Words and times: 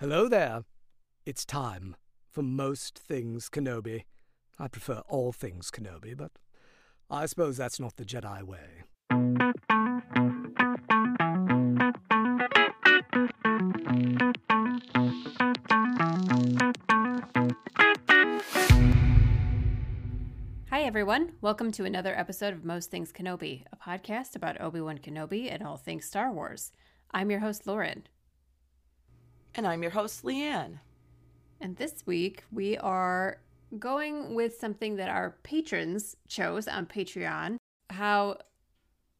Hello 0.00 0.26
there. 0.28 0.64
It's 1.24 1.44
time 1.44 1.94
for 2.28 2.42
most 2.42 2.98
things 2.98 3.48
Kenobi. 3.48 4.02
I 4.58 4.66
prefer 4.66 5.02
all 5.06 5.30
things 5.30 5.70
Kenobi, 5.70 6.16
but 6.16 6.32
I 7.08 7.26
suppose 7.26 7.56
that's 7.56 7.78
not 7.78 7.94
the 7.94 8.04
Jedi 8.04 8.42
way. 8.42 8.82
Hi, 20.70 20.82
everyone. 20.82 21.34
Welcome 21.40 21.70
to 21.70 21.84
another 21.84 22.18
episode 22.18 22.52
of 22.52 22.64
Most 22.64 22.90
Things 22.90 23.12
Kenobi, 23.12 23.62
a 23.72 23.76
podcast 23.76 24.34
about 24.34 24.60
Obi 24.60 24.80
Wan 24.80 24.98
Kenobi 24.98 25.48
and 25.48 25.62
all 25.62 25.76
things 25.76 26.04
Star 26.04 26.32
Wars. 26.32 26.72
I'm 27.12 27.30
your 27.30 27.38
host, 27.38 27.64
Lauren. 27.64 28.08
And 29.54 29.66
I'm 29.66 29.82
your 29.82 29.92
host, 29.92 30.24
Leanne. 30.24 30.80
And 31.60 31.76
this 31.76 32.02
week 32.06 32.42
we 32.50 32.76
are 32.78 33.38
going 33.78 34.34
with 34.34 34.58
something 34.58 34.96
that 34.96 35.08
our 35.08 35.36
patrons 35.42 36.16
chose 36.28 36.66
on 36.66 36.86
Patreon 36.86 37.56
how 37.90 38.38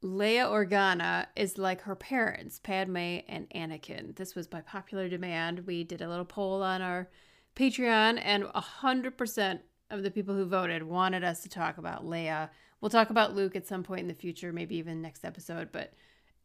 Leia 0.02 0.46
Organa 0.46 1.26
is 1.36 1.56
like 1.56 1.82
her 1.82 1.94
parents, 1.94 2.58
Padme 2.58 3.20
and 3.28 3.48
Anakin. 3.54 4.16
This 4.16 4.34
was 4.34 4.46
by 4.46 4.60
popular 4.60 5.08
demand. 5.08 5.66
We 5.66 5.84
did 5.84 6.02
a 6.02 6.08
little 6.08 6.24
poll 6.24 6.62
on 6.62 6.82
our 6.82 7.08
Patreon, 7.56 8.20
and 8.22 8.44
100% 8.44 9.60
of 9.90 10.02
the 10.02 10.10
people 10.10 10.34
who 10.34 10.44
voted 10.44 10.82
wanted 10.82 11.22
us 11.22 11.42
to 11.44 11.48
talk 11.48 11.78
about 11.78 12.04
Leia. 12.04 12.50
We'll 12.80 12.90
talk 12.90 13.10
about 13.10 13.34
Luke 13.34 13.54
at 13.54 13.66
some 13.66 13.84
point 13.84 14.00
in 14.00 14.08
the 14.08 14.14
future, 14.14 14.52
maybe 14.52 14.76
even 14.76 15.00
next 15.00 15.24
episode, 15.24 15.68
but 15.70 15.94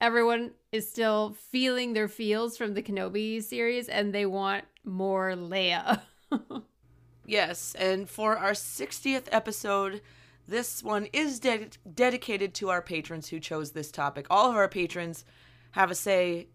everyone 0.02 0.52
is 0.72 0.90
still 0.90 1.36
feeling 1.52 1.94
their 1.94 2.08
feels 2.08 2.58
from 2.58 2.74
the 2.74 2.84
Kenobi 2.84 3.42
series 3.42 3.90
and 3.90 4.14
they 4.14 4.26
want 4.26 4.66
more 4.84 5.32
Leia. 5.32 6.02
yes, 7.26 7.76
and 7.78 8.10
for 8.10 8.38
our 8.38 8.52
60th 8.52 9.28
episode, 9.32 10.02
this 10.48 10.84
one 10.84 11.08
is 11.14 11.40
ded- 11.40 11.78
dedicated 11.94 12.54
to 12.56 12.70
our 12.70 12.82
patrons 12.82 13.30
who 13.30 13.40
chose 13.40 13.72
this 13.72 13.92
topic. 13.92 14.26
All 14.30 14.50
of 14.50 14.56
our 14.56 14.70
patrons 14.70 15.26
have 15.72 15.92
a 15.92 15.96
say 15.96 16.48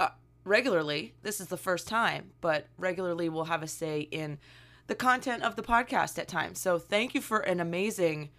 uh, 0.00 0.08
regularly. 0.44 1.14
This 1.22 1.40
is 1.40 1.48
the 1.48 1.56
first 1.56 1.88
time, 1.88 2.32
but 2.40 2.68
regularly 2.78 3.28
we'll 3.28 3.44
have 3.44 3.62
a 3.62 3.68
say 3.68 4.00
in 4.00 4.38
the 4.86 4.94
content 4.94 5.42
of 5.42 5.54
the 5.54 5.62
podcast 5.62 6.18
at 6.18 6.28
times. 6.28 6.58
So 6.58 6.78
thank 6.78 7.14
you 7.14 7.20
for 7.20 7.40
an 7.40 7.60
amazing 7.60 8.30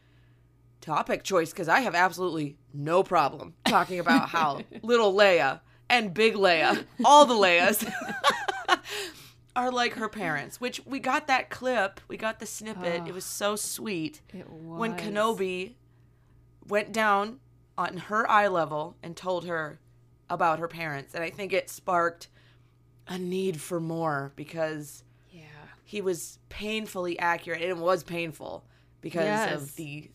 topic 0.82 1.24
choice 1.24 1.52
because 1.52 1.68
I 1.68 1.82
have 1.82 1.96
absolutely 1.96 2.58
no 2.74 3.04
problem 3.04 3.54
talking 3.66 4.00
about 4.00 4.30
how 4.30 4.62
little 4.84 5.14
Leia 5.14 5.60
and 5.90 6.14
big 6.14 6.36
Leia, 6.36 6.86
all 7.04 7.26
the 7.26 7.34
Leias, 7.34 7.84
are 9.56 9.72
like 9.72 9.94
her 9.94 10.10
parents. 10.10 10.62
Which 10.62 10.82
we 10.86 11.00
got 11.00 11.28
that 11.28 11.50
clip, 11.50 12.00
we 12.08 12.18
got 12.18 12.40
the 12.40 12.46
snippet. 12.46 13.08
It 13.08 13.14
was 13.14 13.26
so 13.26 13.56
sweet 13.56 14.22
It 14.34 14.50
was. 14.50 14.80
when 14.80 14.96
Kenobi 14.96 15.74
went 16.68 16.92
down 16.92 17.40
on 17.78 17.98
her 17.98 18.30
eye 18.30 18.48
level 18.48 18.96
and 19.02 19.16
told 19.16 19.46
her 19.46 19.80
about 20.30 20.60
her 20.60 20.68
parents, 20.68 21.16
and 21.16 21.24
I 21.24 21.30
think 21.32 21.54
it 21.54 21.70
sparked 21.70 22.28
a 23.08 23.18
need 23.18 23.60
for 23.60 23.80
more 23.80 24.32
because 24.36 25.04
Yeah. 25.32 25.42
he 25.84 26.00
was 26.02 26.38
painfully 26.50 27.18
accurate 27.18 27.62
and 27.62 27.72
it 27.72 27.78
was 27.78 28.04
painful 28.04 28.66
because 29.02 29.26
Yes. 29.26 29.52
of 29.62 29.76
the 29.76 30.12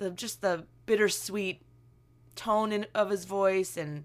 the 0.00 0.10
just 0.10 0.40
the 0.42 0.64
bittersweet 0.86 1.62
tone 2.34 2.72
in, 2.72 2.86
of 2.94 3.10
his 3.10 3.24
voice 3.24 3.76
and 3.76 4.04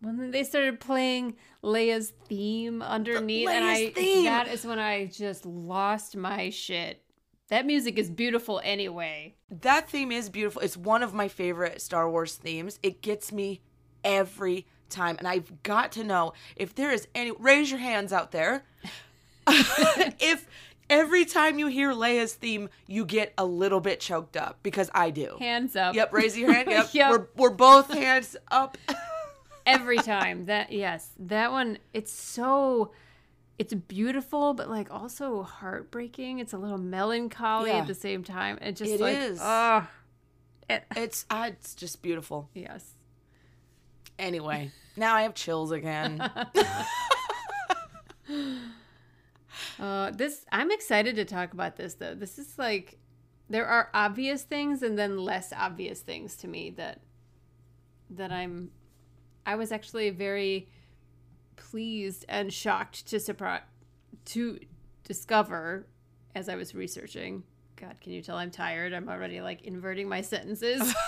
When 0.00 0.30
they 0.30 0.44
started 0.44 0.78
playing 0.78 1.36
Leia's 1.64 2.12
theme 2.28 2.80
underneath, 2.82 3.48
and 3.48 3.64
I 3.64 3.86
Leia's 3.86 3.94
theme! 3.94 4.24
that 4.24 4.46
is 4.48 4.64
when 4.64 4.78
I 4.78 5.06
just 5.06 5.44
lost 5.44 6.16
my 6.16 6.50
shit. 6.50 7.02
That 7.48 7.66
music 7.66 7.98
is 7.98 8.08
beautiful 8.10 8.60
anyway. 8.62 9.34
that 9.50 9.88
theme 9.90 10.12
is 10.12 10.28
beautiful 10.30 10.62
it's 10.62 10.76
one 10.76 11.02
of 11.02 11.12
my 11.12 11.26
favorite 11.26 11.82
star 11.82 12.08
wars 12.08 12.36
themes 12.36 12.78
it 12.82 13.02
gets 13.02 13.32
me 13.32 13.60
every 14.04 14.66
time 14.88 15.16
and 15.18 15.26
i've 15.26 15.62
got 15.64 15.90
to 15.92 16.04
know 16.04 16.32
if 16.54 16.74
there 16.74 16.92
is 16.92 17.08
any 17.14 17.32
raise 17.32 17.68
your 17.70 17.80
hands 17.80 18.12
out 18.12 18.30
there 18.30 18.64
if 19.48 20.46
every 20.90 21.24
time 21.24 21.58
you 21.58 21.68
hear 21.68 21.92
leia's 21.92 22.34
theme 22.34 22.68
you 22.86 23.06
get 23.06 23.32
a 23.38 23.44
little 23.46 23.80
bit 23.80 24.00
choked 24.00 24.36
up 24.36 24.58
because 24.62 24.90
i 24.94 25.08
do. 25.08 25.36
Hands 25.38 25.74
up. 25.76 25.94
yep 25.94 26.12
raise 26.12 26.36
your 26.36 26.52
hand. 26.52 26.68
Yep, 26.70 26.88
Yep. 26.92 27.10
We're, 27.10 27.26
we're 27.36 27.50
both 27.50 27.90
hands 27.92 28.36
up. 28.50 28.76
Every 29.66 29.98
time. 29.98 30.46
That 30.46 30.72
yes. 30.72 31.10
That 31.18 31.52
one 31.52 31.78
it's 31.94 32.12
so 32.12 32.92
it's 33.58 33.72
beautiful 33.74 34.52
but 34.54 34.68
like 34.68 34.90
also 34.90 35.42
heartbreaking. 35.42 36.38
It's 36.40 36.52
a 36.52 36.58
little 36.58 36.78
melancholy 36.78 37.70
Yeah. 37.70 37.78
at 37.78 37.86
the 37.86 37.94
same 37.94 38.24
time. 38.24 38.58
It 38.60 38.76
just 38.76 38.90
It 38.92 39.00
like 39.00 39.16
is. 39.16 39.38
oh 39.40 39.86
it's 40.96 41.24
uh, 41.30 41.46
it's 41.48 41.74
just 41.74 42.02
beautiful. 42.02 42.48
Yes. 42.54 42.94
Anyway 44.18 44.70
now 44.96 45.14
i 45.14 45.22
have 45.22 45.34
chills 45.34 45.70
again 45.70 46.20
uh 49.78 50.10
this 50.10 50.44
i'm 50.52 50.70
excited 50.70 51.16
to 51.16 51.24
talk 51.24 51.52
about 51.52 51.76
this 51.76 51.94
though. 51.94 52.14
This 52.14 52.38
is 52.38 52.58
like 52.58 52.98
there 53.48 53.66
are 53.66 53.90
obvious 53.92 54.42
things 54.42 54.82
and 54.82 54.98
then 54.98 55.18
less 55.18 55.52
obvious 55.52 56.00
things 56.00 56.36
to 56.36 56.48
me 56.48 56.70
that 56.70 57.00
that 58.10 58.32
i'm 58.32 58.70
i 59.46 59.54
was 59.54 59.72
actually 59.72 60.10
very 60.10 60.68
pleased 61.56 62.24
and 62.28 62.52
shocked 62.52 63.06
to 63.06 63.18
surprise 63.18 63.62
to 64.24 64.58
discover 65.04 65.86
as 66.34 66.48
i 66.48 66.54
was 66.54 66.74
researching. 66.74 67.42
God 67.76 67.96
can 68.00 68.12
you 68.12 68.22
tell 68.22 68.36
i'm 68.36 68.50
tired? 68.50 68.92
I'm 68.92 69.08
already 69.08 69.40
like 69.40 69.62
inverting 69.62 70.08
my 70.08 70.20
sentences. 70.20 70.94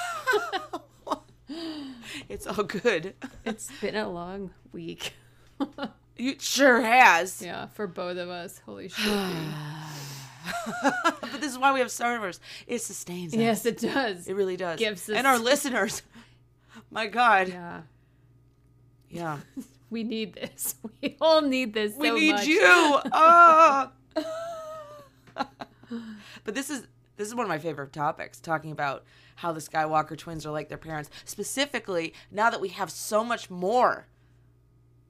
It's 2.29 2.47
all 2.47 2.65
good. 2.65 3.15
It's 3.45 3.71
been 3.81 3.97
a 3.97 4.09
long 4.09 4.51
week 4.73 5.15
you 6.17 6.37
sure 6.39 6.81
has 6.83 7.41
yeah 7.43 7.67
for 7.69 7.87
both 7.87 8.17
of 8.19 8.29
us 8.29 8.61
holy 8.67 8.89
shit 8.91 9.13
but 10.83 11.41
this 11.41 11.53
is 11.53 11.59
why 11.59 11.73
we 11.73 11.79
have 11.81 11.91
Star 11.91 12.19
Wars. 12.19 12.41
It 12.67 12.81
sustains 12.81 13.33
us. 13.33 13.39
yes 13.41 13.65
it 13.67 13.79
does 13.79 14.27
It 14.27 14.35
really 14.35 14.57
does. 14.57 14.79
Gives 14.79 15.09
us- 15.09 15.17
and 15.17 15.27
our 15.27 15.39
listeners. 15.39 16.03
My 16.91 17.07
God. 17.07 17.49
yeah 17.49 17.83
Yeah. 19.09 19.39
We 19.91 20.05
need 20.05 20.33
this. 20.33 20.77
We 21.03 21.17
all 21.21 21.43
need 21.43 21.75
this. 21.75 21.95
we 21.99 22.09
so 22.09 22.15
need 22.15 22.33
much. 22.33 22.47
you. 22.47 22.61
Ah. 22.65 23.93
but 26.45 26.55
this 26.55 26.71
is 26.71 26.87
this 27.17 27.29
is 27.29 27.35
one 27.35 27.45
of 27.45 27.49
my 27.51 27.59
favorite 27.59 27.93
topics, 27.93 28.41
talking 28.41 28.71
about 28.73 29.05
how 29.37 29.53
the 29.53 29.61
Skywalker 29.61 30.17
twins 30.17 30.47
are 30.47 30.51
like 30.51 30.71
their 30.71 30.79
parents. 30.79 31.11
Specifically, 31.27 32.15
now 32.31 32.49
that 32.49 32.61
we 32.61 32.71
have 32.71 32.91
so 32.91 33.23
much 33.23 33.51
more 33.51 34.07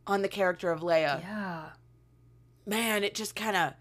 on 0.07 0.23
the 0.23 0.29
character 0.29 0.71
of 0.71 0.81
Leia. 0.81 1.21
Yeah. 1.23 1.65
man, 2.67 3.05
it 3.05 3.15
just 3.15 3.35
kind 3.37 3.57
of 3.57 3.75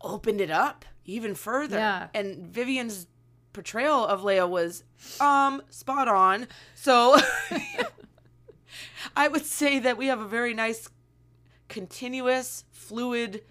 opened 0.00 0.40
it 0.40 0.50
up 0.50 0.84
even 1.04 1.34
further. 1.34 1.76
Yeah. 1.76 2.08
And 2.14 2.46
Vivian's 2.46 3.06
portrayal 3.52 4.04
of 4.06 4.22
Leia 4.22 4.48
was 4.48 4.84
um 5.20 5.62
spot 5.70 6.08
on. 6.08 6.46
So 6.74 7.16
I 9.16 9.28
would 9.28 9.44
say 9.44 9.78
that 9.78 9.96
we 9.96 10.06
have 10.06 10.20
a 10.20 10.26
very 10.28 10.54
nice 10.54 10.88
continuous 11.68 12.64
fluid 12.72 13.42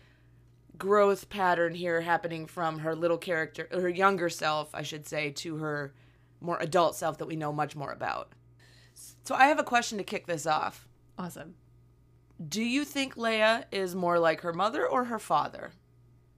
growth 0.78 1.30
pattern 1.30 1.76
here 1.76 2.02
happening 2.02 2.46
from 2.46 2.80
her 2.80 2.96
little 2.96 3.18
character 3.18 3.68
her 3.72 3.90
younger 3.90 4.30
self, 4.30 4.70
I 4.74 4.82
should 4.84 5.08
say, 5.08 5.32
to 5.32 5.58
her 5.58 5.94
more 6.42 6.58
adult 6.60 6.96
self 6.96 7.18
that 7.20 7.28
we 7.28 7.36
know 7.36 7.54
much 7.54 7.76
more 7.76 7.92
about. 7.92 8.34
So 9.24 9.36
I 9.36 9.46
have 9.48 9.60
a 9.60 9.64
question 9.64 9.98
to 9.98 10.04
kick 10.04 10.28
this 10.28 10.46
off. 10.46 10.88
Awesome. 11.18 11.56
Do 12.50 12.64
you 12.64 12.84
think 12.84 13.16
Leia 13.16 13.66
is 13.72 13.96
more 13.96 14.20
like 14.20 14.42
her 14.42 14.54
mother 14.54 14.88
or 14.88 15.06
her 15.06 15.20
father? 15.20 15.72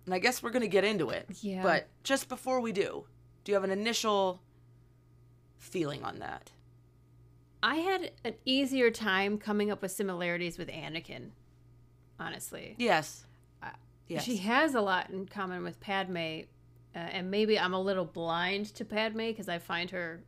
And 0.06 0.14
I 0.14 0.20
guess 0.20 0.44
we're 0.44 0.52
going 0.52 0.62
to 0.62 0.68
get 0.68 0.84
into 0.84 1.10
it. 1.10 1.28
Yeah. 1.42 1.64
But 1.64 1.88
just 2.04 2.30
before 2.30 2.60
we 2.60 2.72
do, 2.72 3.06
do 3.44 3.52
you 3.52 3.54
have 3.56 3.64
an 3.64 3.72
initial 3.72 4.42
feeling 5.58 6.04
on 6.04 6.20
that? 6.20 6.52
I 7.64 7.78
had 7.78 8.12
an 8.24 8.36
easier 8.46 8.92
time 8.92 9.38
coming 9.40 9.72
up 9.72 9.82
with 9.82 9.92
similarities 9.92 10.58
with 10.60 10.68
Anakin, 10.68 11.30
honestly. 12.20 12.76
Yes. 12.78 13.26
Uh, 13.64 13.70
Yes. 14.08 14.24
She 14.24 14.38
has 14.38 14.76
a 14.76 14.82
lot 14.82 15.10
in 15.10 15.26
common 15.26 15.64
with 15.64 15.80
Padme, 15.80 16.18
uh, 16.96 17.00
and 17.00 17.32
maybe 17.32 17.58
I'm 17.58 17.74
a 17.74 17.82
little 17.82 18.06
blind 18.06 18.68
to 18.76 18.86
Padme 18.86 19.18
because 19.30 19.50
I 19.50 19.58
find 19.58 19.90
her 19.90 20.22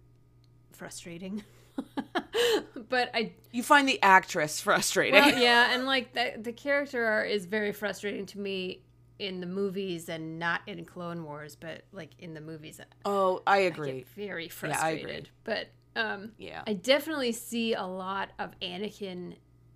frustrating. 0.71 1.43
but 2.89 3.09
I 3.13 3.33
you 3.51 3.63
find 3.63 3.87
the 3.87 4.01
actress 4.01 4.59
frustrating. 4.61 5.13
well, 5.19 5.37
yeah, 5.41 5.73
and 5.73 5.85
like 5.85 6.13
the 6.13 6.33
the 6.41 6.53
character 6.53 7.23
is 7.23 7.45
very 7.45 7.71
frustrating 7.71 8.25
to 8.27 8.39
me 8.39 8.81
in 9.19 9.39
the 9.41 9.47
movies 9.47 10.09
and 10.09 10.37
not 10.37 10.61
in 10.67 10.85
Clone 10.85 11.23
Wars, 11.23 11.55
but 11.55 11.83
like 11.91 12.11
in 12.19 12.33
the 12.35 12.41
movies, 12.41 12.79
oh, 13.05 13.41
I 13.47 13.55
I 13.55 13.57
agree. 13.61 13.91
get 13.93 14.07
very 14.09 14.45
I 14.45 14.49
frustrated. 14.49 15.09
agree. 15.09 15.23
But 15.43 15.67
um, 15.95 16.31
Yeah. 16.37 16.61
I 16.67 16.73
definitely 16.73 17.31
see 17.31 17.73
a 17.73 17.83
lot 17.85 18.29
of 18.37 18.51
Anakin 18.61 19.35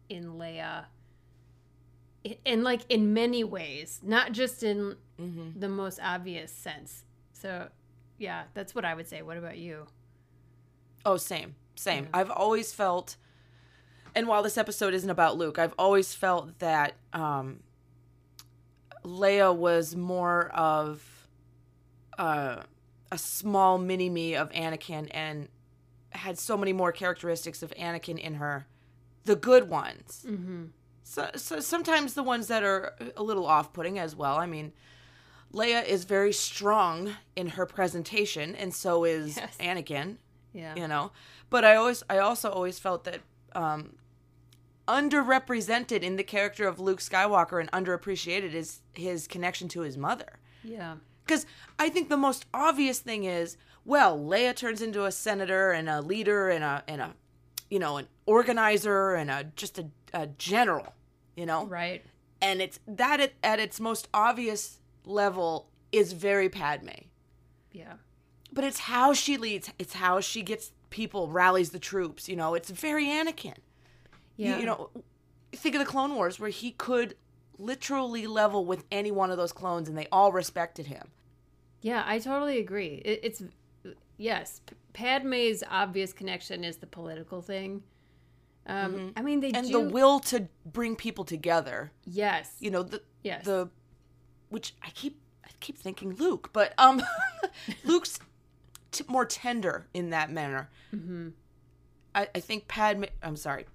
in 0.09 0.33
Leia. 0.35 0.85
I- 2.23 2.37
And 2.45 2.63
like 2.63 2.81
in 2.89 3.13
many 3.13 3.43
ways, 3.43 3.99
not 4.03 4.31
just 4.31 4.63
in 4.63 4.95
Mm-hmm. 5.19 5.59
the 5.59 5.69
most 5.69 5.99
obvious 6.01 6.51
sense. 6.51 7.03
So, 7.33 7.69
yeah, 8.17 8.43
that's 8.55 8.73
what 8.73 8.85
I 8.85 8.95
would 8.95 9.07
say. 9.07 9.21
What 9.21 9.37
about 9.37 9.57
you? 9.57 9.85
Oh, 11.05 11.17
same, 11.17 11.53
same. 11.81 12.07
I've 12.13 12.29
always 12.29 12.71
felt, 12.71 13.17
and 14.15 14.27
while 14.27 14.43
this 14.43 14.57
episode 14.57 14.93
isn't 14.93 15.09
about 15.09 15.37
Luke, 15.37 15.57
I've 15.59 15.73
always 15.77 16.13
felt 16.13 16.59
that 16.59 16.93
um, 17.13 17.61
Leia 19.03 19.55
was 19.55 19.95
more 19.95 20.49
of 20.49 21.27
uh, 22.17 22.61
a 23.11 23.17
small 23.17 23.77
mini 23.77 24.09
me 24.09 24.35
of 24.35 24.49
Anakin 24.51 25.07
and 25.11 25.47
had 26.11 26.37
so 26.37 26.57
many 26.57 26.73
more 26.73 26.91
characteristics 26.91 27.63
of 27.63 27.71
Anakin 27.71 28.19
in 28.19 28.35
her, 28.35 28.67
the 29.25 29.35
good 29.35 29.69
ones. 29.69 30.25
Mm-hmm. 30.27 30.65
So, 31.03 31.29
so 31.35 31.59
sometimes 31.59 32.13
the 32.13 32.23
ones 32.23 32.47
that 32.47 32.63
are 32.63 32.93
a 33.17 33.23
little 33.23 33.45
off-putting 33.45 33.97
as 33.97 34.15
well. 34.15 34.37
I 34.37 34.45
mean, 34.45 34.71
Leia 35.53 35.85
is 35.85 36.05
very 36.05 36.31
strong 36.31 37.15
in 37.35 37.47
her 37.47 37.65
presentation, 37.65 38.55
and 38.55 38.73
so 38.73 39.03
is 39.03 39.35
Yes. 39.37 39.57
Anakin 39.59 40.17
Yeah. 40.53 40.75
you 40.75 40.87
know 40.87 41.11
but 41.51 41.63
i 41.63 41.75
always 41.75 42.01
i 42.09 42.17
also 42.17 42.49
always 42.49 42.79
felt 42.79 43.03
that 43.03 43.19
um 43.53 43.93
underrepresented 44.87 46.01
in 46.01 46.15
the 46.15 46.23
character 46.23 46.67
of 46.67 46.79
luke 46.79 46.99
skywalker 46.99 47.59
and 47.59 47.71
underappreciated 47.71 48.53
is 48.53 48.81
his 48.93 49.27
connection 49.27 49.67
to 49.67 49.81
his 49.81 49.97
mother 49.97 50.39
Yeah. 50.63 50.95
because 51.25 51.45
i 51.79 51.87
think 51.89 52.09
the 52.09 52.17
most 52.17 52.45
obvious 52.53 52.99
thing 52.99 53.23
is 53.23 53.57
well 53.85 54.17
leia 54.19 54.55
turns 54.55 54.81
into 54.81 55.05
a 55.05 55.11
senator 55.11 55.71
and 55.71 55.87
a 55.89 56.01
leader 56.01 56.49
and 56.49 56.63
a 56.63 56.83
and 56.87 57.01
a 57.01 57.13
you 57.69 57.79
know 57.79 57.97
an 57.97 58.07
organizer 58.25 59.13
and 59.13 59.29
a 59.31 59.45
just 59.55 59.77
a, 59.79 59.85
a 60.13 60.27
general 60.27 60.93
you 61.35 61.45
know 61.45 61.65
Right. 61.65 62.03
and 62.41 62.61
it's 62.61 62.79
that 62.87 63.19
at, 63.21 63.33
at 63.43 63.59
its 63.59 63.79
most 63.79 64.07
obvious 64.13 64.79
level 65.05 65.69
is 65.91 66.13
very 66.13 66.49
padme 66.49 66.89
Yeah. 67.71 67.93
but 68.51 68.63
it's 68.63 68.79
how 68.79 69.13
she 69.13 69.37
leads 69.37 69.71
it's 69.79 69.93
how 69.93 70.19
she 70.19 70.41
gets 70.41 70.71
people 70.91 71.27
rallies 71.29 71.71
the 71.71 71.79
troops 71.79 72.29
you 72.29 72.35
know 72.35 72.53
it's 72.53 72.69
very 72.69 73.05
anakin 73.07 73.55
You- 74.37 74.45
Yeah. 74.49 74.59
you, 74.59 74.65
know 74.67 74.89
think 75.53 75.73
of 75.75 75.79
the 75.79 75.85
clone 75.85 76.13
wars 76.15 76.39
where 76.39 76.49
he 76.51 76.71
could 76.71 77.15
literally 77.57 78.25
level 78.27 78.65
with 78.65 78.85
any 78.91 79.11
one 79.11 79.31
of 79.31 79.37
those 79.37 79.51
clones 79.51 79.89
and 79.89 79.97
they 79.97 80.07
all 80.11 80.31
respected 80.31 80.85
him 80.87 81.09
Yeah, 81.81 82.03
I 82.05 82.19
totally 82.19 82.59
agree. 82.59 83.01
It, 83.03 83.19
it's 83.23 83.43
yes, 84.17 84.61
Padme's 84.93 85.63
obvious 85.69 86.13
connection 86.13 86.63
is 86.63 86.77
the 86.77 86.85
political 86.87 87.41
thing. 87.41 87.81
Um, 88.67 89.13
I 89.15 89.21
mean, 89.23 89.39
they 89.39 89.47
Mm-hmm. 89.51 89.55
and 89.57 89.67
do. 89.67 89.73
the 89.73 89.89
will 89.93 90.19
to 90.31 90.47
bring 90.65 90.95
people 90.95 91.25
together 91.25 91.91
yes, 92.05 92.55
you 92.59 92.69
know 92.71 92.83
the 92.83 93.01
yes, 93.23 93.43
the 93.45 93.69
which 94.49 94.73
i 94.83 94.89
keep 94.91 95.19
i 95.45 95.49
keep 95.59 95.77
thinking 95.77 96.13
luke 96.15 96.49
but 96.53 96.73
um 96.77 97.01
luke's 97.83 98.19
t- 98.91 99.03
more 99.07 99.25
tender 99.25 99.87
in 99.93 100.09
that 100.11 100.31
manner 100.31 100.69
hmm 100.91 101.29
I, 102.13 102.27
I 102.35 102.39
think 102.41 102.67
Padme. 102.67 103.05
I'm 103.23 103.37
sorry. 103.37 103.65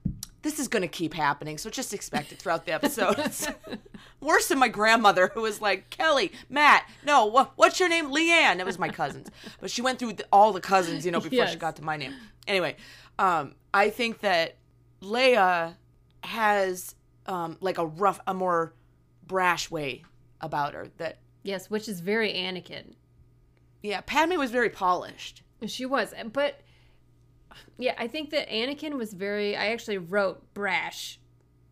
This 0.42 0.58
is 0.58 0.68
going 0.68 0.82
to 0.82 0.88
keep 0.88 1.14
happening, 1.14 1.56
so 1.58 1.70
just 1.70 1.94
expect 1.94 2.32
it 2.32 2.38
throughout 2.38 2.66
the 2.66 2.72
episodes. 2.72 3.48
Worse 4.20 4.48
than 4.48 4.58
my 4.58 4.68
grandmother, 4.68 5.30
who 5.34 5.40
was 5.40 5.60
like, 5.62 5.88
Kelly, 5.90 6.30
Matt, 6.50 6.86
no, 7.04 7.24
what, 7.24 7.52
what's 7.56 7.80
your 7.80 7.88
name? 7.88 8.10
Leanne. 8.12 8.60
It 8.60 8.66
was 8.66 8.78
my 8.78 8.90
cousins. 8.90 9.28
But 9.58 9.70
she 9.70 9.80
went 9.82 9.98
through 9.98 10.12
the, 10.12 10.26
all 10.30 10.52
the 10.52 10.60
cousins, 10.60 11.04
you 11.06 11.10
know, 11.12 11.18
before 11.18 11.34
Yes. 11.38 11.52
she 11.52 11.56
got 11.56 11.76
to 11.76 11.82
my 11.82 11.96
name. 11.96 12.12
Anyway, 12.46 12.76
um, 13.18 13.54
I 13.72 13.88
think 13.90 14.20
that 14.20 14.56
Leia 15.02 15.74
has 16.22 16.94
um, 17.24 17.56
like 17.60 17.78
a 17.78 17.86
rough, 17.86 18.20
a 18.26 18.34
more 18.34 18.74
brash 19.26 19.70
way 19.70 20.04
about 20.42 20.74
her. 20.74 20.88
That, 20.98 21.18
yes, 21.42 21.70
which 21.70 21.88
is 21.88 22.00
very 22.00 22.32
Anakin. 22.34 22.94
Yeah, 23.86 24.00
Padme 24.00 24.36
was 24.36 24.50
very 24.50 24.70
polished. 24.70 25.42
She 25.66 25.86
was, 25.86 26.12
but 26.32 26.60
yeah, 27.78 27.94
I 27.98 28.06
think 28.08 28.30
that 28.30 28.48
Anakin 28.48 28.94
was 28.98 29.12
very. 29.12 29.56
I 29.56 29.68
actually 29.68 29.98
wrote 29.98 30.52
brash 30.54 31.18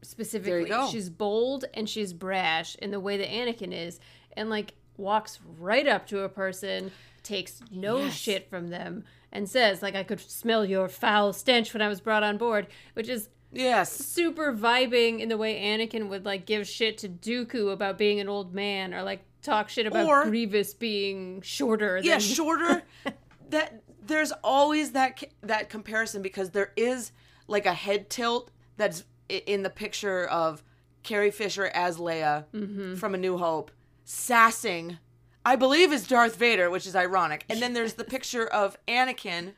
specifically. 0.03 0.67
go. 0.69 0.89
She's 0.89 1.11
bold 1.11 1.65
and 1.75 1.89
she's 1.89 2.13
brash 2.13 2.77
in 2.77 2.91
the 2.91 3.01
way 3.01 3.17
that 3.17 3.29
Anakin 3.29 3.73
is, 3.73 4.01
and 4.37 4.49
like 4.51 4.75
walks 4.97 5.41
right 5.59 5.87
up 5.87 6.07
to 6.09 6.21
a 6.21 6.29
person, 6.29 6.93
takes 7.23 7.61
no 7.71 7.99
Yes. 7.99 8.15
shit 8.15 8.49
from 8.49 8.69
them, 8.69 9.05
and 9.33 9.49
says 9.49 9.83
like, 9.83 9.95
"I 9.95 10.05
could 10.05 10.21
smell 10.21 10.65
your 10.65 10.89
foul 10.89 11.33
stench 11.33 11.73
when 11.75 11.83
I 11.83 11.89
was 11.89 12.01
brought 12.01 12.23
on 12.23 12.37
board," 12.39 12.67
which 12.95 13.09
is 13.09 13.29
Yes. 13.55 13.93
super 13.93 14.53
vibing 14.53 15.21
in 15.21 15.29
the 15.29 15.37
way 15.37 15.61
Anakin 15.63 16.09
would 16.09 16.25
like 16.25 16.45
give 16.47 16.67
shit 16.67 16.99
to 16.99 17.09
Dooku 17.09 17.73
about 17.73 17.97
being 17.99 18.21
an 18.21 18.29
old 18.29 18.55
man 18.55 18.93
or 18.93 19.03
like 19.03 19.21
talk 19.43 19.69
shit 19.69 19.87
about 19.87 20.07
Or- 20.07 20.25
Grievous 20.25 20.75
being 20.75 21.41
shorter. 21.43 22.01
yeah 22.03 22.13
than... 22.19 22.21
shorter 22.21 22.83
that 23.51 23.83
there's 24.07 24.33
always 24.43 24.93
that 24.93 25.23
that 25.43 25.69
comparison 25.71 26.21
because 26.23 26.51
there 26.51 26.73
is 26.77 27.13
like 27.47 27.67
a 27.67 27.75
head 27.75 28.11
tilt 28.11 28.51
that's 28.77 29.05
in 29.29 29.63
the 29.63 29.71
picture 29.71 30.27
of 30.27 30.63
Carrie 31.03 31.31
Fisher 31.31 31.67
as 31.75 31.99
Leia 31.99 32.45
Mm-hmm. 32.55 32.95
from 32.97 33.15
A 33.15 33.19
New 33.19 33.39
Hope 33.39 33.71
sassing 34.05 34.99
I 35.47 35.57
believe 35.57 35.93
is 35.93 36.07
Darth 36.07 36.37
Vader 36.37 36.71
which 36.71 36.87
is 36.87 36.95
ironic 36.97 37.45
and 37.49 37.61
then 37.61 37.73
there's 37.73 37.95
the 37.95 38.05
picture 38.05 38.47
of 38.47 38.77
Anakin 38.89 39.53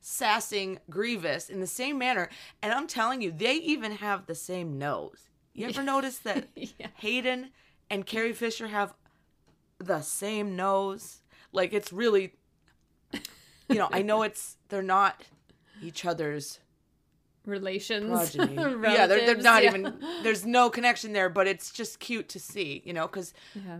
sassing 0.00 0.78
Grievous 0.88 1.48
in 1.50 1.60
the 1.60 1.66
same 1.66 1.98
manner 1.98 2.28
and 2.62 2.72
I'm 2.72 2.86
telling 2.86 3.20
you 3.20 3.30
they 3.32 3.54
even 3.54 3.92
have 3.92 4.26
the 4.26 4.34
same 4.34 4.78
nose 4.78 5.28
you 5.58 5.66
ever 5.66 5.82
notice 5.82 6.18
that 6.18 6.48
Yeah. 6.54 6.86
Hayden 6.94 7.50
and 7.90 8.06
Carrie 8.06 8.32
Fisher 8.32 8.68
have 8.68 8.94
the 9.78 10.00
same 10.02 10.54
nose. 10.54 11.22
Like 11.52 11.72
it's 11.72 11.92
really 11.92 12.34
you 13.68 13.74
know, 13.76 13.88
I 13.92 14.02
know 14.02 14.22
it's 14.22 14.56
they're 14.68 14.82
not 14.82 15.22
each 15.82 16.04
other's 16.04 16.60
relations. 17.44 18.34
yeah, 18.36 19.06
they're, 19.06 19.26
they're 19.26 19.36
not 19.36 19.64
yeah. 19.64 19.70
even 19.70 19.98
there's 20.22 20.46
no 20.46 20.70
connection 20.70 21.12
there, 21.12 21.28
but 21.28 21.46
it's 21.48 21.72
just 21.72 21.98
cute 21.98 22.28
to 22.30 22.38
see, 22.38 22.82
you 22.84 22.92
know, 22.92 23.08
cuz 23.08 23.34
Yeah. 23.54 23.78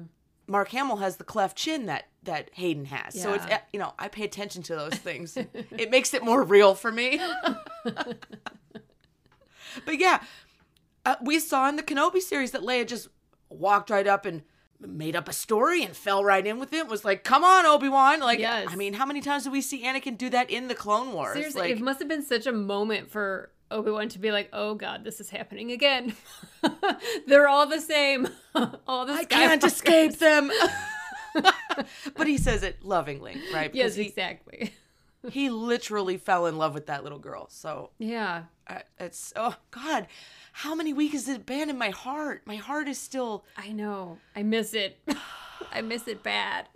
Mark 0.48 0.70
Hamill 0.70 0.96
has 0.96 1.18
the 1.18 1.24
cleft 1.24 1.56
chin 1.56 1.86
that 1.86 2.08
that 2.28 2.50
Hayden 2.52 2.84
has. 2.84 3.20
So 3.20 3.32
it's 3.32 3.46
eh, 3.46 3.58
you 3.72 3.80
know, 3.80 3.94
I 3.98 4.08
pay 4.08 4.24
attention 4.24 4.62
to 4.64 4.76
those 4.76 4.94
things. 4.94 5.36
it 5.36 5.90
makes 5.90 6.14
it 6.14 6.22
more 6.22 6.42
real 6.42 6.74
for 6.74 6.92
me. 6.92 7.20
but 7.84 8.18
yeah, 9.98 10.22
uh, 11.04 11.16
we 11.22 11.40
saw 11.40 11.68
in 11.68 11.76
the 11.76 11.82
Kenobi 11.82 12.20
series 12.20 12.52
that 12.52 12.62
Leia 12.62 12.86
just 12.86 13.08
walked 13.48 13.90
right 13.90 14.06
up 14.06 14.26
and 14.26 14.42
made 14.78 15.16
up 15.16 15.28
a 15.28 15.32
story 15.32 15.82
and 15.82 15.96
fell 15.96 16.22
right 16.22 16.46
in 16.46 16.58
with 16.58 16.72
it. 16.74 16.86
Was 16.86 17.04
like, 17.04 17.24
"Come 17.24 17.44
on, 17.44 17.64
Obi-Wan." 17.64 18.20
Like 18.20 18.38
Yes. 18.38 18.68
I 18.70 18.76
mean, 18.76 18.92
how 18.92 19.06
many 19.06 19.22
times 19.22 19.44
do 19.44 19.50
we 19.50 19.62
see 19.62 19.82
Anakin 19.82 20.18
do 20.18 20.28
that 20.30 20.50
in 20.50 20.68
the 20.68 20.74
Clone 20.74 21.12
Wars? 21.12 21.34
Seriously, 21.34 21.62
like 21.62 21.70
it 21.72 21.80
must 21.80 21.98
have 21.98 22.08
been 22.08 22.24
such 22.24 22.46
a 22.46 22.52
moment 22.52 23.10
for 23.10 23.50
Obi 23.70 23.90
Wan 23.90 24.08
to 24.10 24.18
be 24.18 24.30
like, 24.30 24.50
"Oh 24.52 24.74
God, 24.74 25.02
this 25.02 25.18
is 25.18 25.30
happening 25.30 25.72
again. 25.72 26.14
They're 27.26 27.48
all 27.48 27.66
the 27.66 27.80
same. 27.80 28.28
all 28.86 29.06
the 29.06 29.14
I 29.14 29.24
can't 29.24 29.62
Skywalkers." 29.62 29.66
escape 29.66 30.18
them. 30.18 30.52
but 32.16 32.26
he 32.26 32.38
says 32.38 32.62
it 32.62 32.84
lovingly, 32.84 33.36
right? 33.52 33.74
Yes, 33.74 33.94
Because 33.94 33.96
he, 33.96 34.02
exactly. 34.06 34.72
he 35.30 35.50
literally 35.50 36.16
fell 36.16 36.46
in 36.46 36.58
love 36.58 36.74
with 36.74 36.86
that 36.86 37.02
little 37.02 37.18
girl. 37.18 37.48
So 37.50 37.90
Yeah, 37.98 38.44
uh, 38.66 38.80
it's 38.98 39.32
oh 39.36 39.56
god, 39.70 40.06
how 40.52 40.74
many 40.74 40.92
weeks 40.92 41.14
has 41.14 41.28
it 41.28 41.46
been 41.46 41.70
in 41.70 41.78
my 41.78 41.90
heart? 41.90 42.42
My 42.46 42.56
heart 42.56 42.88
is 42.88 42.98
still 42.98 43.44
I 43.56 43.72
know. 43.72 44.18
I 44.36 44.42
miss 44.42 44.74
it. 44.74 44.98
I 45.72 45.80
miss 45.82 46.06
it 46.08 46.22
bad. 46.22 46.66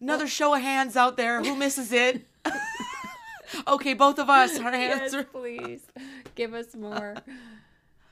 another 0.00 0.26
show 0.26 0.54
of 0.54 0.62
hands 0.62 0.96
out 0.96 1.16
there. 1.16 1.42
Who 1.42 1.54
misses 1.56 1.92
it? 1.92 2.26
okay, 3.68 3.94
both 3.94 4.18
of 4.18 4.28
us. 4.30 4.58
Our 4.58 4.72
hands 4.72 5.12
Yes, 5.12 5.24
please 5.32 5.82
give 6.34 6.54
us 6.54 6.74
more. 6.74 7.16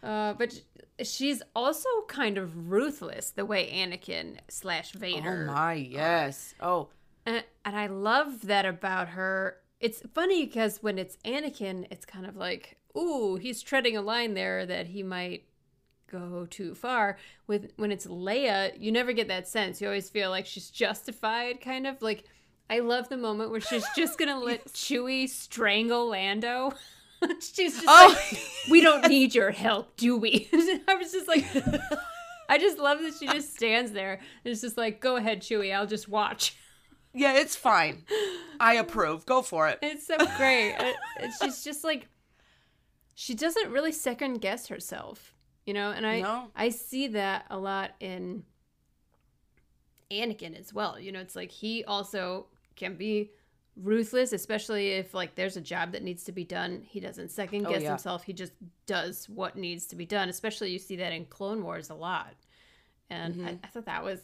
Uh, 0.06 0.34
but 0.34 0.62
she's 1.02 1.42
also 1.54 1.88
kind 2.06 2.38
of 2.38 2.70
ruthless, 2.70 3.30
the 3.30 3.44
way 3.44 3.68
Anakin 3.72 4.38
slash 4.48 4.92
Vader. 4.92 5.48
Oh 5.50 5.52
my 5.52 5.74
yes. 5.74 6.54
Oh 6.60 6.88
And, 7.26 7.42
and 7.64 7.76
I 7.76 7.88
love 7.88 8.46
that 8.46 8.64
about 8.64 9.08
her. 9.08 9.56
It's 9.80 10.02
funny 10.14 10.46
because 10.46 10.80
when 10.80 10.96
it's 10.96 11.16
Anakin, 11.24 11.86
it's 11.90 12.06
kind 12.06 12.24
of 12.24 12.36
like, 12.36 12.76
ooh, 12.96 13.34
he's 13.34 13.62
treading 13.62 13.96
a 13.96 14.00
line 14.00 14.34
there 14.34 14.64
that 14.64 14.86
he 14.86 15.02
might 15.02 15.44
go 16.10 16.46
too 16.48 16.76
far. 16.76 17.18
With 17.48 17.72
when 17.76 17.90
it's 17.90 18.06
Leia, 18.06 18.72
you 18.78 18.92
never 18.92 19.12
get 19.12 19.26
that 19.26 19.48
sense. 19.48 19.80
You 19.80 19.88
always 19.88 20.08
feel 20.08 20.30
like 20.30 20.46
she's 20.46 20.70
justified, 20.70 21.60
kind 21.60 21.86
of 21.86 22.00
like. 22.00 22.24
I 22.68 22.80
love 22.80 23.08
the 23.08 23.16
moment 23.16 23.52
where 23.52 23.60
she's 23.60 23.86
just 23.94 24.18
gonna 24.18 24.40
let 24.44 24.66
Chewie 24.66 25.28
strangle 25.28 26.08
Lando. 26.08 26.72
she's 27.40 27.74
just 27.74 27.84
Oh, 27.88 28.16
like, 28.32 28.42
"We 28.70 28.80
don't 28.80 29.08
need 29.08 29.34
your 29.34 29.50
help, 29.50 29.96
do 29.96 30.16
we?" 30.16 30.48
I 30.88 30.94
was 30.94 31.12
just 31.12 31.28
like, 31.28 31.44
I 32.48 32.58
just 32.58 32.78
love 32.78 33.00
that 33.00 33.14
she 33.18 33.26
just 33.26 33.54
stands 33.54 33.92
there 33.92 34.14
and 34.14 34.52
it's 34.52 34.60
just 34.60 34.76
like, 34.76 35.00
"Go 35.00 35.16
ahead, 35.16 35.40
Chewie, 35.42 35.74
I'll 35.74 35.86
just 35.86 36.08
watch." 36.08 36.56
yeah, 37.14 37.34
it's 37.38 37.56
fine. 37.56 38.04
I 38.60 38.74
approve. 38.74 39.24
Go 39.26 39.40
for 39.42 39.68
it. 39.68 39.78
It's 39.82 40.06
so 40.06 40.16
great. 40.36 40.74
And 41.18 41.32
she's 41.40 41.64
just 41.64 41.82
like, 41.82 42.08
she 43.14 43.34
doesn't 43.34 43.70
really 43.70 43.92
second 43.92 44.42
guess 44.42 44.68
herself. 44.68 45.32
You 45.64 45.72
know, 45.74 45.90
and 45.92 46.06
I 46.06 46.20
No. 46.20 46.48
I 46.54 46.68
see 46.68 47.08
that 47.08 47.46
a 47.50 47.56
lot 47.58 47.92
in 48.00 48.44
Anakin 50.10 50.58
as 50.58 50.72
well. 50.72 51.00
You 51.00 51.10
know, 51.12 51.20
it's 51.20 51.34
like 51.36 51.50
he 51.50 51.84
also 51.84 52.46
can 52.76 52.96
be 52.96 53.30
ruthless, 53.76 54.32
especially 54.32 54.88
if 54.92 55.12
like 55.14 55.34
there's 55.34 55.56
a 55.56 55.60
job 55.60 55.92
that 55.92 56.02
needs 56.02 56.24
to 56.24 56.32
be 56.32 56.44
done. 56.44 56.82
He 56.86 57.00
doesn't 57.00 57.30
second 57.30 57.66
Oh, 57.66 57.70
guess 57.70 57.82
yeah. 57.82 57.90
himself. 57.90 58.24
He 58.24 58.32
just 58.32 58.52
does 58.86 59.28
what 59.28 59.56
needs 59.56 59.86
to 59.88 59.96
be 59.96 60.06
done. 60.06 60.28
Especially 60.28 60.70
you 60.70 60.78
see 60.78 60.96
that 60.96 61.12
in 61.12 61.26
Clone 61.26 61.62
Wars 61.62 61.90
a 61.90 61.94
lot. 61.94 62.34
And 63.10 63.34
Mm-hmm. 63.34 63.46
I, 63.46 63.58
I 63.62 63.66
thought 63.68 63.86
that 63.86 64.02
was 64.04 64.20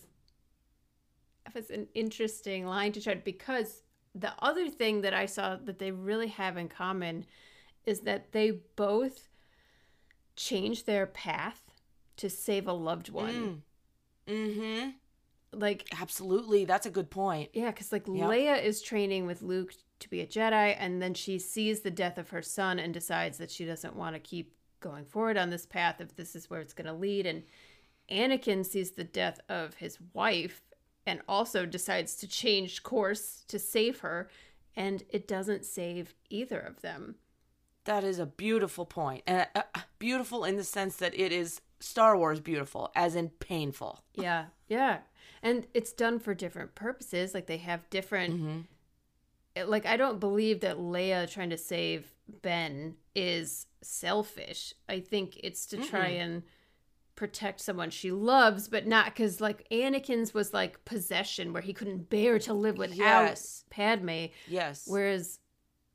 that 1.44 1.54
was 1.54 1.70
an 1.70 1.88
interesting 1.94 2.66
line 2.66 2.92
to 2.92 3.00
tread 3.00 3.24
because 3.24 3.82
the 4.14 4.32
other 4.40 4.68
thing 4.68 5.00
that 5.02 5.14
I 5.14 5.26
saw 5.26 5.56
that 5.56 5.78
they 5.78 5.90
really 5.90 6.28
have 6.28 6.56
in 6.56 6.68
common 6.68 7.24
is 7.84 8.00
that 8.00 8.32
they 8.32 8.50
both 8.76 9.28
change 10.36 10.84
their 10.84 11.06
path 11.06 11.62
to 12.16 12.30
save 12.30 12.66
a 12.68 12.72
loved 12.72 13.08
one. 13.10 13.62
Mm-hmm. 14.28 14.90
Like 15.52 15.88
Absolutely. 16.00 16.64
That's 16.64 16.86
a 16.86 16.90
good 16.90 17.10
point. 17.10 17.50
Yeah, 17.52 17.70
because 17.70 17.92
like 17.92 18.06
Yep. 18.06 18.28
Leia 18.28 18.62
is 18.62 18.82
training 18.82 19.26
with 19.26 19.42
Luke 19.42 19.74
to 20.00 20.10
be 20.10 20.20
a 20.20 20.26
Jedi, 20.26 20.76
and 20.78 21.00
then 21.00 21.14
she 21.14 21.38
sees 21.38 21.80
the 21.80 21.90
death 21.90 22.18
of 22.18 22.30
her 22.30 22.42
son 22.42 22.78
and 22.78 22.92
decides 22.92 23.38
that 23.38 23.50
she 23.50 23.64
doesn't 23.64 23.96
want 23.96 24.14
to 24.16 24.20
keep 24.20 24.54
going 24.80 25.04
forward 25.04 25.36
on 25.36 25.50
this 25.50 25.64
path 25.64 26.00
if 26.00 26.16
this 26.16 26.34
is 26.34 26.50
where 26.50 26.60
it's 26.60 26.74
going 26.74 26.86
to 26.86 26.92
lead. 26.92 27.24
And 27.26 27.44
Anakin 28.10 28.66
sees 28.66 28.92
the 28.92 29.04
death 29.04 29.40
of 29.48 29.74
his 29.74 29.98
wife 30.12 30.62
and 31.06 31.20
also 31.28 31.66
decides 31.66 32.16
to 32.16 32.28
change 32.28 32.82
course 32.82 33.44
to 33.48 33.58
save 33.58 34.00
her, 34.00 34.28
and 34.76 35.02
it 35.10 35.26
doesn't 35.26 35.64
save 35.64 36.14
either 36.30 36.58
of 36.58 36.80
them. 36.82 37.16
That 37.84 38.04
is 38.04 38.18
a 38.18 38.26
beautiful 38.26 38.86
point. 38.86 39.24
And 39.26 39.46
uh, 39.54 39.62
uh, 39.74 39.80
beautiful 39.98 40.44
in 40.44 40.56
the 40.56 40.64
sense 40.64 40.96
that 40.96 41.18
it 41.18 41.32
is 41.32 41.60
Star 41.80 42.16
Wars 42.16 42.38
beautiful, 42.38 42.92
as 42.94 43.16
in 43.16 43.30
painful. 43.30 44.04
Yeah, 44.14 44.46
yeah. 44.68 44.98
And 45.42 45.66
it's 45.74 45.92
done 45.92 46.18
for 46.18 46.34
different 46.34 46.74
purposes. 46.74 47.34
Like 47.34 47.46
they 47.46 47.56
have 47.58 47.88
different. 47.90 48.34
Mm-hmm. 48.34 49.68
Like 49.70 49.86
I 49.86 49.96
don't 49.96 50.20
believe 50.20 50.60
that 50.60 50.78
Leia 50.78 51.30
trying 51.30 51.50
to 51.50 51.58
save 51.58 52.12
Ben 52.42 52.94
is 53.14 53.66
selfish. 53.82 54.72
I 54.88 55.00
think 55.00 55.38
it's 55.42 55.66
to 55.66 55.78
try 55.78 56.06
and 56.06 56.42
protect 57.14 57.60
someone 57.60 57.90
she 57.90 58.10
loves, 58.10 58.68
but 58.68 58.86
not 58.86 59.06
because 59.06 59.40
like 59.40 59.68
Anakin's 59.70 60.32
was 60.32 60.54
like 60.54 60.84
possession 60.84 61.52
where 61.52 61.62
he 61.62 61.72
couldn't 61.74 62.08
bear 62.08 62.38
to 62.40 62.54
live 62.54 62.78
without 62.78 62.96
Yes. 62.96 63.64
Padme. 63.70 64.26
Yes. 64.48 64.84
Whereas 64.86 65.38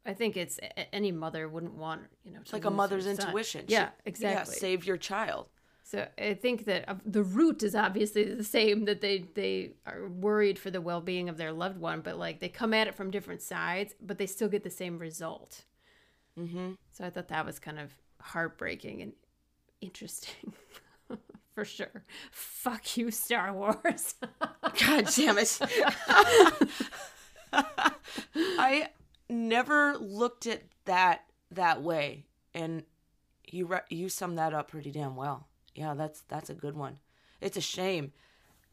I 0.06 0.14
think 0.14 0.38
it's 0.38 0.60
any 0.94 1.12
mother 1.12 1.50
wouldn't 1.50 1.74
want 1.74 2.04
you 2.24 2.32
know 2.32 2.40
it's 2.42 2.54
like 2.54 2.66
a 2.66 2.70
mother's 2.70 3.08
intuition. 3.08 3.66
Yeah, 3.68 3.90
exactly. 4.06 4.54
Yeah, 4.54 4.60
save 4.60 4.86
your 4.86 4.98
child. 4.98 5.50
So 5.90 6.06
I 6.18 6.34
think 6.34 6.66
that 6.66 6.84
uh, 6.90 6.96
the 7.06 7.24
root 7.24 7.64
is 7.64 7.74
obviously 7.74 8.26
the 8.26 8.44
same 8.44 8.84
that 8.86 9.00
they 9.00 9.20
they 9.36 9.72
are 9.86 10.10
worried 10.10 10.60
for 10.60 10.70
the 10.70 10.82
well-being 10.82 11.30
of 11.30 11.38
their 11.38 11.54
loved 11.54 11.80
one, 11.80 12.02
but 12.02 12.18
like 12.18 12.42
they 12.42 12.50
come 12.50 12.74
at 12.74 12.88
it 12.88 12.96
from 12.96 13.10
different 13.10 13.42
sides, 13.42 13.96
but 14.02 14.18
they 14.18 14.26
still 14.26 14.50
get 14.50 14.66
the 14.66 14.70
same 14.70 15.00
result. 15.00 15.64
Mm-hmm. 16.38 16.72
So 16.92 17.06
I 17.06 17.10
thought 17.10 17.30
that 17.30 17.46
was 17.46 17.58
kind 17.60 17.80
of 17.80 17.96
heartbreaking 18.20 19.02
and 19.02 19.14
interesting. 19.80 20.52
For 21.56 21.64
sure. 21.64 22.04
Fuck 22.32 22.98
you, 22.98 23.10
Star 23.10 23.54
Wars. 23.54 24.16
God 24.86 25.08
damn 25.16 25.38
it. 25.38 25.58
I 28.36 28.90
never 29.30 29.96
looked 29.98 30.48
at 30.48 30.64
that 30.84 31.24
that 31.52 31.82
way, 31.82 32.26
and 32.54 32.84
you 33.46 33.68
re- 33.68 33.80
you 33.90 34.10
summed 34.10 34.38
that 34.38 34.54
up 34.54 34.70
pretty 34.70 34.92
damn 34.92 35.16
well. 35.16 35.48
Yeah, 35.78 35.94
that's 35.94 36.22
that's 36.28 36.50
a 36.50 36.54
good 36.56 36.76
one. 36.76 36.98
It's 37.40 37.56
a 37.58 37.62
shame 37.62 38.12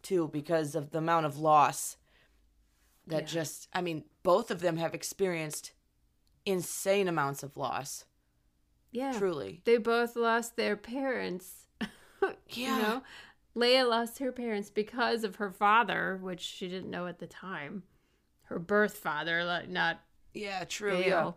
too 0.02 0.28
because 0.32 0.74
of 0.74 0.90
the 0.90 0.98
amount 0.98 1.26
of 1.26 1.38
loss 1.38 1.96
that 3.06 3.22
Yeah. 3.22 3.26
just 3.26 3.68
I 3.72 3.80
mean, 3.82 4.04
both 4.22 4.50
of 4.50 4.60
them 4.60 4.76
have 4.78 4.94
experienced 4.94 5.72
insane 6.46 7.08
amounts 7.08 7.42
of 7.42 7.56
loss. 7.56 8.04
yeah. 8.90 9.12
Truly. 9.18 9.60
They 9.64 9.76
both 9.78 10.16
lost 10.16 10.56
their 10.56 10.76
parents. 10.76 11.66
Yeah. 12.48 12.76
You 12.76 12.82
know? 12.82 13.02
Leia 13.54 13.88
lost 13.88 14.18
her 14.18 14.32
parents 14.32 14.70
because 14.70 15.24
of 15.24 15.36
her 15.36 15.50
father, 15.50 16.18
which 16.22 16.40
she 16.40 16.68
didn't 16.68 16.90
know 16.90 17.06
at 17.06 17.18
the 17.18 17.26
time. 17.26 17.82
Her 18.44 18.58
birth 18.58 18.96
father, 18.96 19.44
like 19.44 19.68
not 19.68 20.00
Yeah, 20.32 20.64
true. 20.64 20.92
Bail. 21.02 21.06
Yeah. 21.06 21.30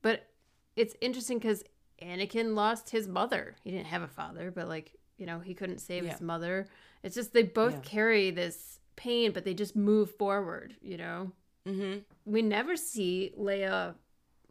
But 0.00 0.26
it's 0.74 0.96
interesting 1.02 1.38
because 1.38 1.62
Anakin 2.00 2.54
lost 2.54 2.88
his 2.90 3.06
mother. 3.06 3.56
He 3.62 3.70
didn't 3.70 3.86
have 3.88 4.00
a 4.02 4.08
father, 4.08 4.50
but 4.50 4.68
like, 4.68 4.94
you 5.22 5.26
know, 5.26 5.38
he 5.38 5.54
couldn't 5.54 5.78
save 5.78 6.04
his 6.04 6.20
mother. 6.20 6.66
It's 7.04 7.14
just 7.14 7.32
they 7.32 7.44
both 7.44 7.74
Yeah. 7.74 7.80
carry 7.82 8.32
this 8.32 8.80
pain, 8.96 9.30
but 9.30 9.44
they 9.44 9.54
just 9.54 9.76
move 9.76 10.10
forward, 10.16 10.74
you 10.82 10.96
know? 10.96 11.30
Mhm. 11.64 12.02
We 12.24 12.42
never 12.42 12.76
see 12.76 13.32
Leia 13.38 13.94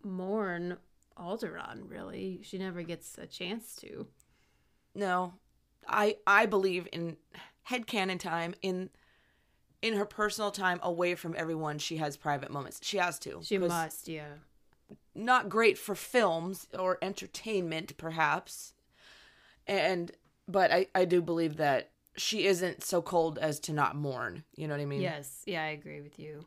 mourn 0.02 0.78
Alderaan, 1.18 1.90
really. 1.90 2.40
She 2.42 2.58
never 2.58 2.84
gets 2.84 3.18
a 3.18 3.28
chance 3.28 3.76
to. 3.82 4.08
No, 4.96 5.34
I 5.86 6.18
I 6.26 6.46
believe 6.46 6.88
in 6.94 7.18
headcanon 7.70 8.18
time 8.18 8.56
in 8.62 8.92
in 9.82 9.96
her 9.96 10.06
personal 10.06 10.52
time 10.52 10.80
away 10.84 11.16
from 11.16 11.36
everyone. 11.36 11.80
She 11.80 11.98
has 11.98 12.16
private 12.16 12.50
moments. 12.50 12.80
She 12.82 12.96
has 12.98 13.20
to. 13.20 13.42
she 13.44 13.58
must, 13.58 14.08
yeah. 14.08 14.36
Not 15.14 15.50
great 15.50 15.78
for 15.78 15.96
films 15.96 16.68
or 16.80 16.98
entertainment, 17.02 17.98
perhaps. 17.98 18.74
And 19.68 20.12
but 20.52 20.72
I 20.72 20.88
I 20.94 21.06
do 21.06 21.22
believe 21.22 21.58
that 21.58 21.90
she 22.18 22.46
isn't 22.46 22.84
so 22.84 23.02
cold 23.02 23.38
as 23.40 23.60
to 23.62 23.74
not 23.74 23.96
mourn. 23.96 24.44
You 24.56 24.68
know 24.68 24.74
what 24.74 24.82
I 24.82 24.86
mean? 24.86 25.02
Yes, 25.02 25.44
yeah, 25.46 25.64
I 25.64 25.68
agree 25.68 26.02
with 26.02 26.20
you. 26.20 26.46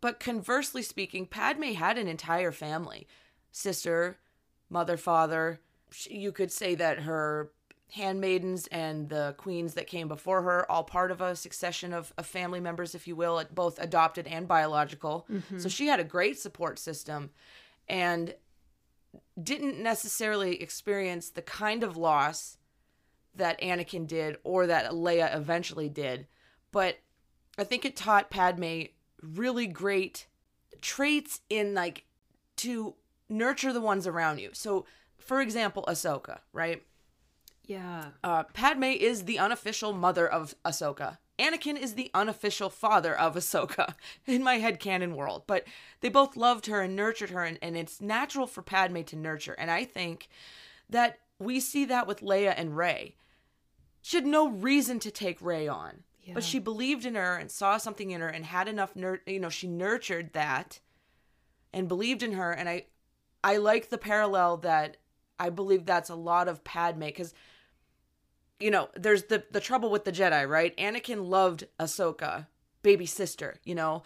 But 0.00 0.18
conversely 0.18 0.82
speaking, 0.82 1.26
Padme 1.26 1.72
had 1.72 1.98
an 1.98 2.08
entire 2.08 2.52
family 2.52 3.06
sister, 3.52 4.18
mother, 4.68 4.96
father. 4.96 5.60
She- 5.92 6.16
You 6.16 6.32
could 6.32 6.50
say 6.52 6.74
that 6.76 7.00
her 7.00 7.50
handmaidens 7.92 8.66
and 8.68 9.08
the 9.08 9.34
queens 9.36 9.74
that 9.74 9.86
came 9.88 10.06
before 10.08 10.42
her, 10.42 10.70
all 10.70 10.84
part 10.84 11.10
of 11.10 11.20
a 11.20 11.34
succession 11.34 11.92
of, 11.92 12.12
of 12.16 12.24
family 12.24 12.60
members, 12.60 12.94
if 12.94 13.08
you 13.08 13.16
will, 13.16 13.42
both 13.52 13.80
adopted 13.80 14.26
and 14.28 14.46
biological. 14.46 15.26
Mm-hmm. 15.30 15.58
So 15.58 15.68
she 15.68 15.88
had 15.88 15.98
a 15.98 16.04
great 16.04 16.38
support 16.38 16.78
system 16.78 17.30
and 17.88 18.34
didn't 19.42 19.82
necessarily 19.82 20.60
experience 20.62 21.30
the 21.30 21.42
kind 21.42 21.82
of 21.82 21.96
loss 21.96 22.58
that 23.34 23.60
Anakin 23.60 24.06
did 24.06 24.36
or 24.44 24.66
that 24.66 24.92
Leia 24.92 25.34
eventually 25.34 25.88
did. 25.88 26.26
But 26.72 26.98
I 27.58 27.64
think 27.64 27.84
it 27.84 27.96
taught 27.96 28.30
Padme 28.30 28.82
really 29.22 29.66
great 29.66 30.26
traits 30.80 31.40
in 31.48 31.74
like 31.74 32.04
to 32.56 32.94
nurture 33.28 33.72
the 33.72 33.80
ones 33.80 34.06
around 34.06 34.38
you. 34.38 34.50
So, 34.52 34.86
for 35.18 35.40
example, 35.40 35.84
Ahsoka, 35.88 36.40
right? 36.52 36.82
Yeah. 37.64 38.06
Uh, 38.24 38.44
Padme 38.44 38.84
is 38.84 39.24
the 39.24 39.38
unofficial 39.38 39.92
mother 39.92 40.26
of 40.26 40.54
Ahsoka. 40.64 41.18
Anakin 41.40 41.76
is 41.76 41.94
the 41.94 42.10
unofficial 42.14 42.70
father 42.70 43.18
of 43.18 43.34
Ahsoka 43.34 43.94
in 44.26 44.42
my 44.42 44.58
headcanon 44.58 45.14
world. 45.14 45.44
But 45.46 45.64
they 46.00 46.08
both 46.08 46.36
loved 46.36 46.66
her 46.66 46.80
and 46.82 46.94
nurtured 46.94 47.30
her, 47.30 47.44
and, 47.44 47.58
and 47.62 47.76
it's 47.76 48.00
natural 48.00 48.46
for 48.46 48.62
Padme 48.62 49.02
to 49.02 49.16
nurture. 49.16 49.54
And 49.54 49.70
I 49.70 49.84
think 49.84 50.28
that 50.88 51.18
we 51.38 51.58
see 51.60 51.84
that 51.86 52.06
with 52.06 52.20
Leia 52.20 52.54
and 52.56 52.76
Rey. 52.76 53.16
She 54.02 54.16
had 54.16 54.26
no 54.26 54.48
reason 54.48 54.98
to 55.00 55.10
take 55.10 55.40
Rey 55.42 55.66
on, 55.68 56.04
Yeah. 56.22 56.34
but 56.34 56.44
she 56.44 56.58
believed 56.58 57.04
in 57.04 57.14
her 57.14 57.36
and 57.36 57.50
saw 57.50 57.76
something 57.76 58.10
in 58.10 58.20
her 58.20 58.28
and 58.28 58.44
had 58.44 58.68
enough, 58.68 58.94
nur- 58.96 59.20
you 59.26 59.40
know, 59.40 59.48
she 59.50 59.66
nurtured 59.66 60.32
that 60.32 60.80
and 61.72 61.88
believed 61.88 62.22
in 62.22 62.32
her. 62.32 62.50
And 62.52 62.68
I, 62.68 62.84
I 63.44 63.56
like 63.58 63.88
the 63.88 63.98
parallel 63.98 64.58
that 64.58 64.96
I 65.38 65.50
believe 65.50 65.86
that's 65.86 66.10
a 66.10 66.14
lot 66.14 66.48
of 66.48 66.64
Padme 66.64 67.00
because 67.06 67.32
you 68.60 68.70
know, 68.70 68.88
there's 68.94 69.24
the 69.24 69.44
the 69.50 69.60
trouble 69.60 69.90
with 69.90 70.04
the 70.04 70.12
Jedi, 70.12 70.48
right? 70.48 70.76
Anakin 70.76 71.28
loved 71.28 71.66
Ahsoka, 71.78 72.46
baby 72.82 73.06
sister, 73.06 73.56
you 73.64 73.74
know, 73.74 74.02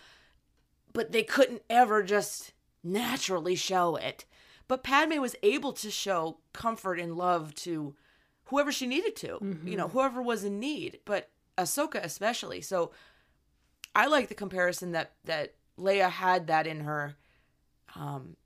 but 0.93 1.13
they 1.13 1.23
couldn't 1.23 1.63
ever 1.69 2.03
just 2.03 2.53
naturally 2.83 3.57
show 3.57 3.97
it. 3.97 4.25
But 4.69 4.83
Padme 4.83 5.21
was 5.21 5.37
able 5.43 5.73
to 5.75 5.91
show 5.91 6.39
comfort 6.53 6.99
and 6.99 7.17
love 7.17 7.55
to 7.57 7.95
whoever 8.47 8.73
she 8.73 8.87
needed 8.87 9.17
to, 9.17 9.39
you 9.65 9.77
know, 9.77 9.89
whoever 9.89 10.23
was 10.23 10.45
in 10.45 10.59
need, 10.61 11.01
but 11.05 11.31
Ahsoka 11.59 12.03
especially. 12.03 12.61
So 12.61 12.93
I 13.95 14.07
like 14.07 14.29
the 14.29 14.35
comparison 14.35 14.93
that 14.93 15.13
that 15.25 15.55
Leia 15.79 16.11
had 16.11 16.47
that 16.47 16.67
in 16.67 16.81
her. 16.81 17.17
Um, 17.97 18.37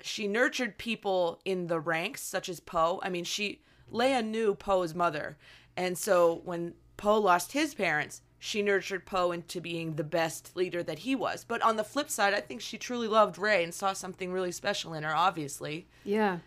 she 0.00 0.28
nurtured 0.28 0.76
people 0.78 1.40
in 1.44 1.66
the 1.66 1.80
ranks, 1.80 2.22
such 2.22 2.48
as 2.48 2.60
Poe. 2.60 3.00
I 3.02 3.08
mean, 3.08 3.24
she 3.24 3.62
Leia 3.92 4.24
knew 4.24 4.54
Poe's 4.54 4.94
mother, 4.94 5.36
and 5.76 5.96
so 5.96 6.40
when 6.44 6.74
Poe 6.96 7.18
lost 7.18 7.52
his 7.52 7.74
parents, 7.74 8.22
she 8.38 8.62
nurtured 8.62 9.06
Poe 9.06 9.32
into 9.32 9.60
being 9.60 9.94
the 9.94 10.04
best 10.04 10.54
leader 10.54 10.82
that 10.82 11.00
he 11.00 11.14
was. 11.14 11.44
But 11.44 11.62
on 11.62 11.76
the 11.76 11.84
flip 11.84 12.10
side, 12.10 12.34
I 12.34 12.40
think 12.40 12.60
she 12.60 12.76
truly 12.76 13.08
loved 13.08 13.38
Rey 13.38 13.64
and 13.64 13.72
saw 13.72 13.92
something 13.94 14.30
really 14.30 14.52
special 14.52 14.92
in 14.94 15.02
her. 15.02 15.14
Obviously, 15.14 15.88
Yeah. 16.04 16.40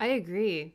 I 0.00 0.06
agree. 0.06 0.74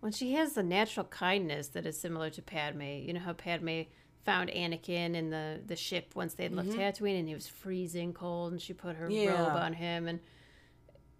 Well, 0.00 0.12
she 0.12 0.34
has 0.34 0.52
the 0.52 0.62
natural 0.62 1.06
kindness 1.06 1.68
that 1.68 1.86
is 1.86 1.98
similar 2.00 2.30
to 2.30 2.42
Padme. 2.42 2.82
You 2.82 3.12
know 3.12 3.20
how 3.20 3.32
Padme 3.32 3.82
found 4.24 4.50
Anakin 4.50 5.14
in 5.14 5.30
the, 5.30 5.60
the 5.66 5.74
ship 5.76 6.12
once 6.14 6.34
they'd 6.34 6.52
left 6.52 6.68
mm-hmm. 6.68 6.80
Tatooine 6.80 7.18
and 7.18 7.28
he 7.28 7.34
was 7.34 7.48
freezing 7.48 8.12
cold 8.12 8.52
and 8.52 8.60
she 8.60 8.72
put 8.72 8.96
her 8.96 9.10
Yeah. 9.10 9.30
robe 9.30 9.56
on 9.56 9.72
him 9.72 10.06
and 10.06 10.20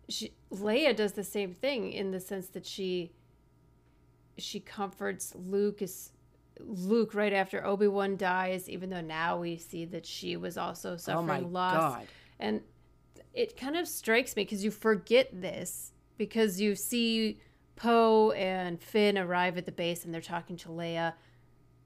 she 0.08 0.32
Leia 0.52 0.94
does 0.94 1.12
the 1.12 1.24
same 1.24 1.54
thing 1.54 1.92
in 1.92 2.10
the 2.10 2.20
sense 2.20 2.48
that 2.48 2.66
she 2.66 3.12
she 4.38 4.60
comforts 4.60 5.32
Luke 5.34 5.82
is 5.82 6.12
Luke 6.60 7.14
right 7.14 7.32
after 7.32 7.64
Obi-Wan 7.64 8.16
dies 8.16 8.68
even 8.68 8.90
though 8.90 9.00
now 9.00 9.38
we 9.38 9.56
see 9.56 9.84
that 9.86 10.04
she 10.06 10.36
was 10.36 10.56
also 10.58 10.94
Oh 10.94 10.96
suffering 10.96 11.26
my 11.26 11.38
loss 11.40 11.74
god. 11.96 12.06
and 12.40 12.60
it 13.34 13.56
kind 13.56 13.76
of 13.76 13.86
strikes 13.86 14.34
me 14.34 14.42
because 14.44 14.64
you 14.64 14.70
forget 14.70 15.28
this 15.40 15.92
because 16.16 16.60
you 16.60 16.74
see 16.74 17.38
Poe 17.76 18.32
and 18.32 18.80
Finn 18.82 19.16
arrive 19.16 19.56
at 19.56 19.66
the 19.66 19.72
base 19.72 20.04
and 20.04 20.12
they're 20.12 20.20
talking 20.20 20.56
to 20.56 20.68
Leia. 20.70 21.12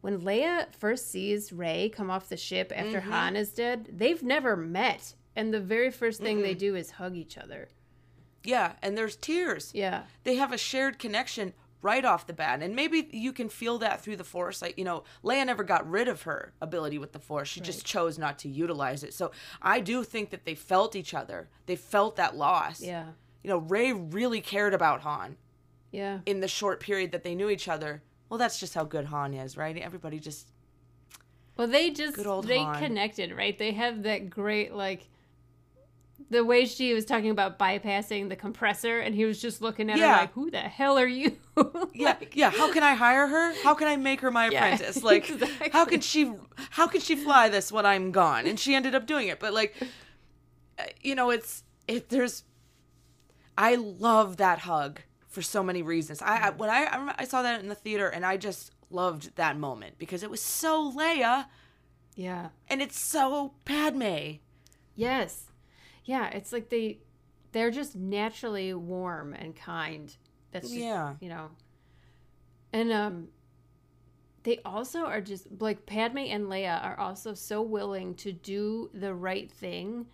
When 0.00 0.22
Leia 0.22 0.72
first 0.74 1.10
sees 1.10 1.52
Rey 1.52 1.90
come 1.94 2.10
off 2.10 2.30
the 2.30 2.36
ship 2.38 2.72
after 2.74 3.00
Mm-hmm. 3.00 3.10
Han 3.12 3.36
is 3.36 3.50
dead, 3.50 3.88
they've 3.92 4.22
never 4.22 4.56
met. 4.56 5.14
And 5.36 5.52
the 5.52 5.60
very 5.60 5.90
first 5.90 6.20
thing 6.22 6.40
they 6.40 6.54
do 6.54 6.74
is 6.74 6.92
hug 6.92 7.14
each 7.14 7.36
other. 7.36 7.68
Yeah, 8.42 8.72
and 8.82 8.96
there's 8.96 9.16
tears. 9.16 9.70
Yeah. 9.74 10.04
They 10.24 10.36
have 10.36 10.52
a 10.52 10.58
shared 10.58 10.98
connection 10.98 11.52
right 11.82 12.04
off 12.04 12.26
the 12.26 12.32
bat. 12.32 12.62
And 12.62 12.74
maybe 12.76 13.08
you 13.12 13.32
can 13.32 13.48
feel 13.48 13.78
that 13.78 14.00
through 14.00 14.16
the 14.16 14.24
Force. 14.24 14.62
Like, 14.62 14.78
you 14.78 14.84
know, 14.84 15.02
Leia 15.24 15.44
never 15.44 15.64
got 15.64 15.88
rid 15.90 16.08
of 16.08 16.22
her 16.22 16.52
ability 16.60 16.96
with 16.98 17.12
the 17.12 17.18
Force. 17.18 17.48
She 17.48 17.60
just 17.60 17.84
chose 17.84 18.18
not 18.18 18.38
to 18.40 18.48
utilize 18.48 19.02
it. 19.02 19.12
So 19.12 19.32
I 19.60 19.80
do 19.80 20.04
think 20.04 20.30
that 20.30 20.44
they 20.44 20.54
felt 20.54 20.94
each 20.96 21.12
other. 21.12 21.48
They 21.66 21.76
felt 21.76 22.16
that 22.16 22.36
loss. 22.36 22.80
Yeah. 22.80 23.06
You 23.42 23.50
know, 23.50 23.58
Rey 23.58 23.92
really 23.92 24.40
cared 24.40 24.72
about 24.74 25.00
Han 25.00 25.36
Yeah. 25.90 26.20
in 26.24 26.40
the 26.40 26.48
short 26.48 26.78
period 26.80 27.10
that 27.12 27.24
they 27.24 27.34
knew 27.34 27.50
each 27.50 27.68
other. 27.68 28.02
Well, 28.28 28.38
that's 28.38 28.58
just 28.60 28.74
how 28.74 28.84
good 28.84 29.06
Han 29.06 29.34
is, 29.34 29.56
right? 29.56 29.76
Everybody 29.76 30.18
just 30.20 30.48
Well, 31.56 31.68
they 31.68 31.90
just 31.90 32.16
they 32.16 32.58
Han. 32.58 32.78
connected, 32.78 33.36
right? 33.36 33.58
They 33.58 33.72
have 33.72 34.04
that 34.04 34.30
great 34.30 34.72
like 34.72 35.08
the 36.30 36.44
way 36.44 36.64
she 36.66 36.94
was 36.94 37.04
talking 37.04 37.30
about 37.30 37.58
bypassing 37.58 38.28
the 38.28 38.36
compressor, 38.36 38.98
and 39.00 39.14
he 39.14 39.24
was 39.24 39.40
just 39.40 39.60
looking 39.62 39.90
at 39.90 39.98
Yeah. 39.98 40.14
her 40.14 40.20
like, 40.22 40.32
"Who 40.32 40.50
the 40.50 40.58
hell 40.60 40.98
are 40.98 41.06
you?" 41.06 41.36
yeah 41.94 42.16
yeah 42.32 42.50
how 42.50 42.72
can 42.72 42.82
i 42.82 42.94
hire 42.94 43.26
her 43.26 43.52
how 43.62 43.74
can 43.74 43.86
i 43.86 43.94
make 43.96 44.20
her 44.22 44.30
my 44.30 44.48
Yeah, 44.48 44.56
apprentice 44.64 45.02
like 45.02 45.30
how 45.72 45.84
can 45.84 46.00
she 46.00 46.32
how 46.70 46.86
can 46.86 47.02
she 47.02 47.14
fly 47.14 47.50
this 47.50 47.70
when 47.70 47.84
i'm 47.84 48.10
gone 48.10 48.46
and 48.46 48.58
she 48.58 48.74
ended 48.74 48.94
up 48.94 49.06
doing 49.06 49.28
it 49.28 49.38
but 49.38 49.52
like 49.52 49.74
uh, 50.78 50.84
you 51.02 51.14
know 51.14 51.28
it's 51.28 51.62
it 51.86 52.08
there's 52.08 52.44
i 53.58 53.74
love 53.74 54.38
that 54.38 54.60
hug 54.60 55.00
for 55.28 55.42
so 55.42 55.62
many 55.62 55.82
reasons 55.82 56.22
i, 56.22 56.46
I 56.46 56.50
when 56.50 56.70
I, 56.70 56.84
I 56.84 56.92
remember 56.96 57.14
i 57.18 57.24
saw 57.26 57.42
that 57.42 57.60
in 57.60 57.68
the 57.68 57.74
theater 57.74 58.08
and 58.08 58.24
i 58.24 58.38
just 58.38 58.70
loved 58.90 59.36
that 59.36 59.58
moment 59.58 59.98
because 59.98 60.22
it 60.22 60.30
was 60.30 60.40
so 60.40 60.90
leia 60.90 61.46
yeah. 62.16 62.48
and 62.68 62.80
it's 62.80 62.98
so 62.98 63.52
padme 63.66 64.38
Yes. 64.94 65.44
Yeah, 66.04 66.28
it's 66.28 66.52
like 66.52 66.68
they 66.68 66.98
they're 67.52 67.70
just 67.70 67.94
naturally 67.96 68.72
warm 68.74 69.34
and 69.34 69.54
kind. 69.54 70.14
That's 70.52 70.68
just, 70.68 70.80
Yeah. 70.80 71.14
you 71.20 71.28
know. 71.28 71.50
And 72.72 72.92
um 72.92 73.28
they 74.44 74.58
also 74.64 75.04
are 75.04 75.20
just 75.20 75.46
like 75.60 75.86
Padme 75.86 76.18
and 76.18 76.46
Leia 76.46 76.82
are 76.84 76.98
also 76.98 77.32
so 77.34 77.62
willing 77.62 78.14
to 78.16 78.32
do 78.32 78.90
the 78.92 79.14
right 79.14 79.50
thing 79.50 80.06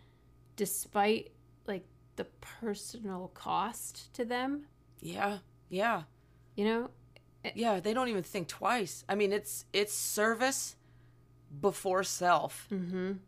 despite 0.57 1.31
like 1.67 1.85
the 2.17 2.25
personal 2.41 3.31
cost 3.33 4.13
to 4.15 4.25
them, 4.25 4.67
yeah 5.01 5.39
yeah 5.71 6.03
you 6.57 6.65
know? 6.65 6.91
yeah 7.55 7.79
they 7.79 7.95
don't 7.95 8.09
even 8.09 8.23
think 8.25 8.49
twice 8.49 9.05
i 9.09 9.15
mean 9.15 9.33
it's 9.33 9.65
it's 9.73 9.95
service 9.95 10.75
before 11.61 12.03
self 12.03 12.67
Mhm. 12.71 13.19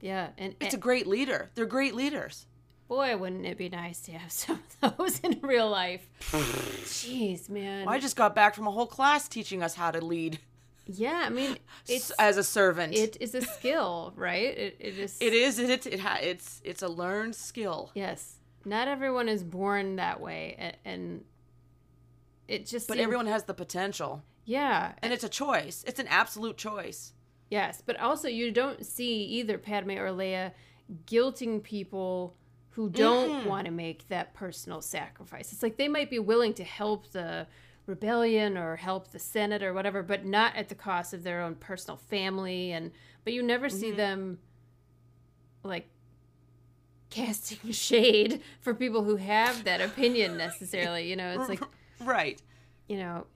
Yeah, 0.00 0.28
and, 0.38 0.54
It's 0.60 0.74
a 0.74 0.78
great 0.78 1.06
leader. 1.06 1.50
They're 1.54 1.66
great 1.66 1.94
leaders. 1.94 2.46
boy, 2.88 3.16
wouldn't 3.16 3.44
it 3.46 3.58
be 3.58 3.68
nice 3.68 4.00
to 4.02 4.12
have 4.12 4.30
some 4.42 4.62
of 4.82 4.96
those 4.96 5.18
in 5.20 5.40
real 5.42 5.68
life. 5.68 6.08
Jeez, 6.30 7.48
man. 7.48 7.88
I 7.88 7.98
just 7.98 8.16
got 8.16 8.34
back 8.34 8.54
from 8.54 8.66
a 8.66 8.70
whole 8.70 8.86
class 8.86 9.28
teaching 9.28 9.62
us 9.62 9.74
how 9.74 9.90
to 9.90 10.04
lead 10.04 10.38
Yeah, 10.86 11.22
I 11.26 11.30
mean, 11.30 11.58
it's 11.88 12.10
as 12.12 12.36
a 12.36 12.44
servant. 12.44 12.94
it 12.94 13.16
is 13.20 13.34
a 13.34 13.42
skill, 13.42 14.12
right? 14.16 14.56
It, 14.56 14.76
it 14.78 14.98
is. 14.98 15.16
it 15.20 15.32
is 15.32 15.58
it, 15.58 15.70
it, 15.70 15.86
it 15.86 16.00
ha, 16.00 16.18
it's 16.20 16.60
it's 16.64 16.82
a 16.82 16.88
learned 16.88 17.34
skill. 17.34 17.90
Yes, 17.94 18.36
not 18.64 18.86
everyone 18.88 19.28
is 19.28 19.42
born 19.42 19.96
that 19.96 20.20
way, 20.20 20.74
and, 20.84 21.24
it 22.48 22.66
just. 22.66 22.86
But 22.86 22.98
everyone 22.98 23.26
has 23.26 23.44
the 23.44 23.54
potential. 23.54 24.22
Yeah, 24.44 24.92
And 25.02 25.12
it's 25.12 25.24
a 25.24 25.28
choice. 25.28 25.84
It's 25.88 25.98
an 25.98 26.06
absolute 26.06 26.56
choice. 26.56 27.12
Yes, 27.50 27.82
but 27.84 27.98
also 27.98 28.28
you 28.28 28.50
don't 28.50 28.84
see 28.84 29.24
either 29.24 29.58
Padme 29.58 29.92
or 29.92 30.10
Leia 30.10 30.52
guilting 31.06 31.62
people 31.62 32.36
who 32.70 32.90
don't 32.90 33.30
mm-hmm. 33.30 33.48
want 33.48 33.64
to 33.64 33.70
make 33.70 34.06
that 34.08 34.34
personal 34.34 34.82
sacrifice. 34.82 35.52
It's 35.52 35.62
like 35.62 35.78
they 35.78 35.88
might 35.88 36.10
be 36.10 36.18
willing 36.18 36.52
to 36.54 36.64
help 36.64 37.10
the 37.10 37.46
rebellion 37.86 38.58
or 38.58 38.76
help 38.76 39.12
the 39.12 39.18
Senate 39.18 39.62
or 39.62 39.72
whatever, 39.72 40.02
but 40.02 40.26
not 40.26 40.54
at 40.56 40.68
the 40.68 40.74
cost 40.74 41.14
of 41.14 41.22
their 41.22 41.40
own 41.40 41.54
personal 41.54 41.96
family. 41.96 42.72
And 42.72 42.90
but 43.24 43.32
you 43.32 43.42
never 43.42 43.68
see 43.68 43.88
mm-hmm. 43.88 43.96
them 43.96 44.38
like 45.62 45.88
casting 47.08 47.70
shade 47.72 48.42
for 48.60 48.74
people 48.74 49.04
who 49.04 49.16
have 49.16 49.64
that 49.64 49.80
opinion 49.80 50.36
necessarily. 50.36 51.08
You 51.08 51.16
know, 51.16 51.40
it's 51.40 51.48
like 51.48 51.62
Right. 52.00 52.42
you 52.88 52.98
know, 52.98 53.26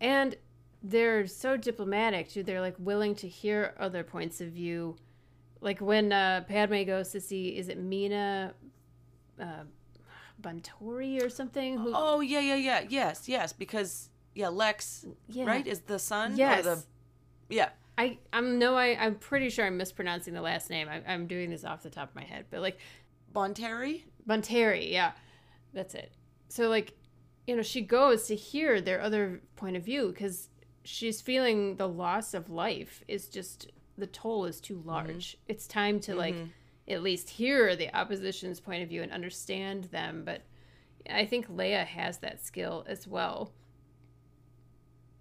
and 0.00 0.34
they're 0.84 1.26
so 1.26 1.56
diplomatic 1.56 2.28
too. 2.28 2.42
They're 2.42 2.60
like 2.60 2.76
willing 2.78 3.14
to 3.16 3.28
hear 3.28 3.74
other 3.80 4.04
points 4.04 4.40
of 4.42 4.48
view. 4.48 4.96
Like 5.62 5.80
when 5.80 6.12
uh, 6.12 6.44
Padme 6.46 6.84
goes 6.84 7.08
to 7.12 7.20
see, 7.20 7.56
is 7.56 7.68
it 7.68 7.78
Mina 7.78 8.52
uh, 9.40 9.64
Buntori 10.40 11.24
or 11.24 11.30
something? 11.30 11.78
Who, 11.78 11.92
Oh 11.94 12.20
yeah, 12.20 12.40
yeah, 12.40 12.56
yeah. 12.56 12.84
Yes, 12.86 13.28
yes. 13.28 13.54
Because 13.54 14.10
yeah, 14.34 14.48
Lex, 14.48 15.06
yeah. 15.28 15.46
right, 15.46 15.66
is 15.66 15.80
the 15.80 15.98
son. 15.98 16.36
Yes. 16.36 16.60
Or 16.60 16.62
the, 16.76 16.84
yeah. 17.48 17.70
I 17.96 18.18
I'm 18.32 18.58
no 18.58 18.74
I 18.74 18.96
I'm 18.98 19.14
pretty 19.14 19.48
sure 19.48 19.64
I'm 19.64 19.78
mispronouncing 19.78 20.34
the 20.34 20.42
last 20.42 20.68
name. 20.68 20.88
I, 20.88 21.00
I'm 21.10 21.26
doing 21.26 21.48
this 21.48 21.64
off 21.64 21.82
the 21.82 21.90
top 21.90 22.10
of 22.10 22.14
my 22.14 22.24
head, 22.24 22.44
but 22.50 22.60
like 22.60 22.78
Bonteri. 23.34 24.02
Bonteri, 24.28 24.90
yeah, 24.90 25.12
that's 25.72 25.94
it. 25.94 26.12
So 26.48 26.68
like, 26.68 26.92
you 27.46 27.56
know, 27.56 27.62
she 27.62 27.80
goes 27.80 28.26
to 28.26 28.34
hear 28.34 28.80
their 28.80 29.00
other 29.00 29.40
point 29.56 29.76
of 29.76 29.84
view 29.84 30.08
because 30.08 30.50
she's 30.84 31.20
feeling 31.20 31.76
the 31.76 31.88
loss 31.88 32.34
of 32.34 32.50
life 32.50 33.02
is 33.08 33.26
just 33.28 33.72
the 33.98 34.06
toll 34.06 34.44
is 34.44 34.60
too 34.60 34.76
mm-hmm. 34.76 34.88
large. 34.88 35.36
It's 35.48 35.66
time 35.66 35.98
to 36.00 36.14
like 36.14 36.34
mm-hmm. 36.34 36.92
at 36.92 37.02
least 37.02 37.30
hear 37.30 37.74
the 37.74 37.94
opposition's 37.96 38.60
point 38.60 38.82
of 38.82 38.88
view 38.88 39.02
and 39.02 39.10
understand 39.10 39.84
them. 39.84 40.22
But 40.24 40.42
I 41.10 41.24
think 41.24 41.48
Leia 41.48 41.86
has 41.86 42.18
that 42.18 42.44
skill 42.44 42.84
as 42.86 43.08
well. 43.08 43.52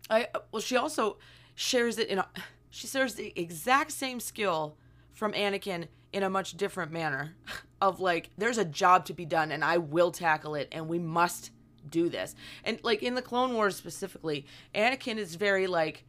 I 0.10 0.28
well, 0.52 0.62
she 0.62 0.76
also 0.76 1.18
shares 1.56 1.98
it 1.98 2.10
in 2.10 2.20
a. 2.20 2.28
She 2.70 2.88
shares 2.88 3.16
the 3.16 3.32
exact 3.36 3.92
same 3.92 4.20
skill 4.20 4.78
from 5.12 5.34
Anakin 5.34 5.88
in 6.12 6.24
a 6.24 6.30
much 6.30 6.58
different 6.58 6.92
manner. 6.92 7.36
Of 7.82 8.00
like, 8.00 8.30
there's 8.38 8.58
a 8.58 8.64
job 8.64 9.04
to 9.08 9.14
be 9.14 9.26
done, 9.26 9.52
and 9.52 9.62
I 9.62 9.78
will 9.78 10.10
tackle 10.10 10.56
it, 10.56 10.70
and 10.72 10.88
we 10.88 11.00
must 11.00 11.52
do 11.90 12.10
this. 12.10 12.36
And 12.64 12.80
like 12.84 13.04
in 13.04 13.16
the 13.16 13.22
Clone 13.22 13.54
Wars 13.54 13.76
specifically, 13.76 14.46
Anakin 14.74 15.18
is 15.18 15.36
very 15.36 15.68
like, 15.68 16.04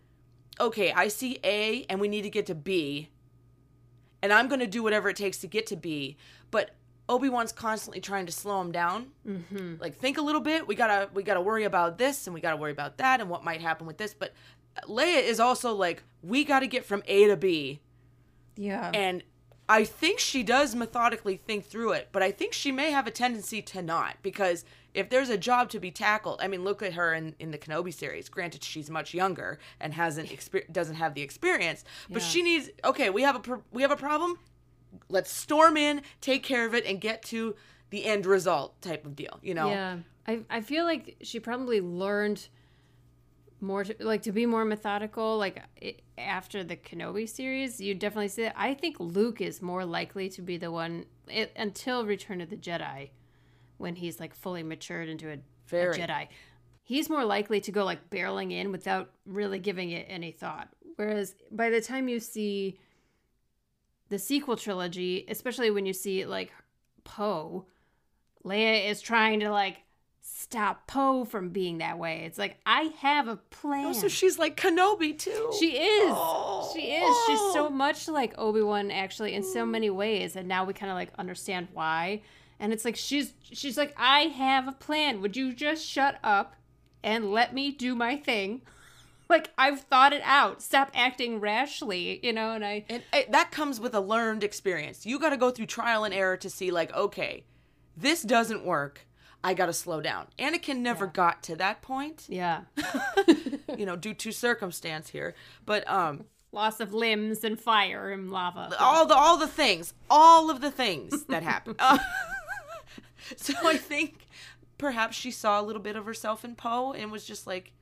okay, 0.61 0.93
I 0.93 1.09
see 1.09 1.39
A, 1.45 1.85
and 1.89 2.01
we 2.01 2.09
need 2.09 2.23
to 2.23 2.31
get 2.31 2.47
to 2.47 2.55
B, 2.55 3.09
and 4.23 4.33
I'm 4.33 4.49
going 4.49 4.61
to 4.61 4.67
do 4.67 4.83
whatever 4.83 5.09
it 5.09 5.17
takes 5.17 5.39
to 5.39 5.47
get 5.47 5.67
to 5.67 5.77
B. 5.77 6.17
But 6.51 6.71
Obi 7.09 7.29
Wan's 7.29 7.53
constantly 7.53 8.01
trying 8.01 8.27
to 8.27 8.33
slow 8.33 8.61
him 8.61 8.73
down. 8.73 9.09
Mm-hmm. 9.29 9.75
Like, 9.81 9.95
think 9.97 10.17
a 10.17 10.23
little 10.23 10.41
bit. 10.41 10.67
We 10.67 10.75
gotta 10.75 11.11
we 11.13 11.23
gotta 11.23 11.41
worry 11.41 11.65
about 11.65 11.99
this, 11.99 12.27
and 12.27 12.35
we 12.35 12.41
gotta 12.41 12.57
worry 12.57 12.73
about 12.73 12.99
that, 12.99 13.21
and 13.21 13.29
what 13.29 13.45
might 13.45 13.61
happen 13.61 13.87
with 13.87 13.99
this. 13.99 14.15
But 14.15 14.33
Leia 14.89 15.23
is 15.23 15.41
also 15.41 15.75
like, 15.75 16.03
we 16.23 16.45
gotta 16.45 16.67
get 16.67 16.85
from 16.85 17.03
A 17.07 17.27
to 17.27 17.37
B, 17.37 17.81
Yeah. 18.57 18.91
and 18.95 19.23
I 19.69 19.85
think 19.85 20.19
she 20.19 20.43
does 20.43 20.75
methodically 20.75 21.37
think 21.37 21.65
through 21.65 21.93
it, 21.93 22.09
but 22.13 22.23
I 22.23 22.31
think 22.31 22.53
she 22.53 22.71
may 22.73 22.91
have 22.91 23.07
a 23.07 23.11
tendency 23.11 23.63
to 23.63 23.83
not 23.83 24.17
because 24.23 24.65
if 24.95 25.11
there's 25.11 25.29
a 25.29 25.37
job 25.37 25.69
to 25.71 25.81
be 25.81 25.91
tackled, 25.91 26.41
I 26.41 26.47
mean, 26.49 26.63
look 26.65 26.83
at 26.83 26.95
her 26.95 27.13
in, 27.13 27.35
in 27.39 27.51
the 27.51 27.59
Kenobi 27.59 27.93
series. 27.93 28.29
Granted, 28.29 28.63
she's 28.65 28.89
much 28.89 29.13
younger 29.13 29.59
and 29.81 29.93
hasn't 29.95 30.29
exper- 30.31 30.73
doesn't 30.73 30.95
have 30.97 31.15
the 31.15 31.23
experience, 31.23 31.85
but 32.09 32.23
Yeah. 32.23 32.29
she 32.29 32.43
needs. 32.43 32.71
Okay, 32.85 33.11
we 33.11 33.23
have 33.23 33.37
a 33.37 33.41
pr- 33.41 33.65
we 33.73 33.83
have 33.83 33.91
a 33.91 33.97
problem. 33.97 34.39
Let's 35.09 35.33
storm 35.33 35.77
in, 35.77 36.03
take 36.21 36.43
care 36.45 36.65
of 36.67 36.75
it, 36.75 36.87
and 36.87 37.01
get 37.01 37.23
to 37.25 37.57
the 37.91 38.05
end 38.05 38.25
result 38.27 38.81
type 38.81 39.05
of 39.05 39.17
deal. 39.17 39.39
You 39.43 39.55
know? 39.55 39.69
Yeah, 39.69 39.99
I 40.27 40.41
I 40.49 40.61
feel 40.61 40.85
like 40.85 41.17
she 41.23 41.41
probably 41.41 41.81
learned 41.81 42.49
more 43.61 43.85
to 43.85 43.95
like 44.01 44.23
to 44.23 44.33
be 44.33 44.47
more 44.47 44.65
methodical. 44.65 45.39
Like 45.39 45.63
it, 45.77 46.03
after 46.19 46.63
the 46.63 46.77
Kenobi 46.77 47.29
series, 47.29 47.81
you 47.81 47.95
definitely 47.95 48.29
see 48.29 48.43
that. 48.43 48.55
I 48.57 48.75
think 48.75 48.97
Luke 49.01 49.41
is 49.41 49.61
more 49.63 49.85
likely 49.85 50.29
to 50.31 50.43
be 50.43 50.57
the 50.57 50.71
one 50.71 51.07
it, 51.29 51.53
until 51.57 52.05
Return 52.05 52.41
of 52.41 52.51
the 52.51 52.57
Jedi, 52.57 53.11
when 53.85 53.95
he's 53.95 54.19
like 54.19 54.35
fully 54.35 54.63
matured 54.63 55.11
into 55.11 55.29
a, 55.29 55.35
a 55.35 55.87
Jedi. 55.93 56.29
he's 56.83 57.11
more 57.11 57.23
likely 57.23 57.61
to 57.61 57.71
go 57.71 57.85
like 57.85 58.09
barreling 58.09 58.51
in 58.51 58.73
without 58.73 59.11
really 59.27 59.59
giving 59.59 59.91
it 59.91 60.07
any 60.09 60.33
thought. 60.33 60.71
Whereas 60.97 61.35
by 61.51 61.69
the 61.69 61.83
time 61.83 62.09
you 62.09 62.19
see 62.19 62.79
the 64.09 64.19
sequel 64.19 64.57
trilogy, 64.57 65.27
especially 65.29 65.71
when 65.71 65.85
you 65.85 65.93
see 65.93 66.25
like 66.25 66.51
Poe, 67.05 67.67
Leia 68.43 68.89
is 68.89 69.03
trying 69.03 69.41
to 69.41 69.51
like 69.51 69.77
stop 70.23 70.87
Poe 70.87 71.27
from 71.27 71.51
being 71.51 71.79
that 71.79 71.99
way. 71.99 72.23
It's 72.25 72.39
like 72.39 72.57
I 72.65 72.85
have 73.01 73.29
a 73.29 73.37
plan. 73.37 73.89
Oh, 73.89 73.93
so 73.93 74.09
she's 74.09 74.39
like 74.39 74.57
Kenobi 74.57 75.19
too. 75.19 75.53
She 75.61 75.77
is. 75.77 76.11
Oh, 76.17 76.71
she 76.75 76.93
is. 76.93 77.17
She's 77.27 77.53
so 77.53 77.67
oh. 77.67 77.71
much 77.71 78.09
like 78.09 78.33
Obi 78.39 78.63
Wan, 78.63 78.91
actually, 78.91 79.35
in 79.35 79.43
so 79.43 79.67
many 79.67 79.91
ways, 79.91 80.37
and 80.37 80.49
now 80.49 80.65
we 80.65 80.73
kind 80.73 80.91
of 80.91 80.97
like 80.97 81.11
understand 81.19 81.69
why. 81.75 82.23
And 82.65 82.73
it's 82.73 82.87
like 82.87 82.97
she's 82.97 83.35
she's 83.43 83.77
like, 83.77 83.95
I 83.99 84.21
have 84.21 84.67
a 84.67 84.73
plan. 84.73 85.21
Would 85.21 85.37
you 85.37 85.53
just 85.53 85.85
shut 85.85 86.19
up 86.25 86.57
and 87.03 87.31
let 87.31 87.53
me 87.53 87.71
do 87.71 87.95
my 87.95 88.17
thing? 88.17 88.63
like 89.29 89.51
I've 89.59 89.83
thought 89.83 90.15
it 90.15 90.23
out. 90.25 90.63
Stop 90.63 90.91
acting 90.95 91.41
rashly, 91.41 92.21
you 92.23 92.33
know. 92.33 92.53
And 92.53 92.65
I 92.65 92.87
And 92.89 93.03
that 93.29 93.51
comes 93.51 93.81
with 93.81 93.95
a 93.95 94.01
learned 94.01 94.43
experience. 94.43 95.05
You 95.05 95.19
got 95.19 95.29
to 95.29 95.37
go 95.37 95.51
through 95.51 95.67
trial 95.67 96.05
and 96.05 96.15
error 96.15 96.39
to 96.39 96.49
see, 96.49 96.71
like, 96.71 96.91
okay, 96.95 97.45
this 97.99 98.23
doesn't 98.23 98.65
work. 98.65 99.07
I 99.45 99.53
got 99.53 99.67
to 99.67 99.75
slow 99.75 100.01
down. 100.01 100.29
Anakin 100.39 100.79
never 100.79 101.07
got 101.07 101.43
to 101.43 101.57
that 101.57 101.83
point, 101.83 102.25
yeah, 102.31 102.63
you 103.77 103.85
know, 103.85 103.95
due 103.95 104.15
to 104.15 104.33
circumstance 104.33 105.11
here. 105.11 105.35
But 105.67 105.87
um, 105.87 106.25
loss 106.51 106.81
of 106.81 106.95
limbs 106.95 107.45
and 107.45 107.61
fire 107.61 108.11
and 108.11 108.33
lava. 108.33 108.75
all 108.81 109.05
the 109.05 109.15
all 109.15 109.37
the 109.37 109.47
things, 109.47 109.93
all 110.09 110.49
of 110.49 110.63
the 110.63 110.71
things 110.71 111.25
that 111.25 111.43
happen. 111.43 111.77
So 113.37 113.55
I 113.65 113.77
think 113.77 114.27
perhaps 114.79 115.17
she 115.17 115.31
saw 115.31 115.61
a 115.61 115.63
little 115.63 115.83
bit 115.83 115.97
of 115.97 116.05
herself 116.05 116.45
in 116.45 116.55
Poe 116.55 116.93
and 116.93 117.11
was 117.11 117.25
just 117.25 117.47
like, 117.47 117.73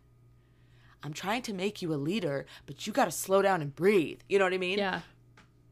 "I'm 1.02 1.12
trying 1.12 1.42
to 1.42 1.52
make 1.52 1.82
you 1.82 1.92
a 1.92 1.96
leader, 1.96 2.46
but 2.66 2.86
you 2.86 2.92
got 2.92 3.06
to 3.06 3.10
slow 3.10 3.42
down 3.42 3.60
and 3.62 3.74
breathe." 3.74 4.20
You 4.28 4.38
know 4.38 4.44
what 4.44 4.54
I 4.54 4.58
mean? 4.58 4.78
yeah. 4.78 5.00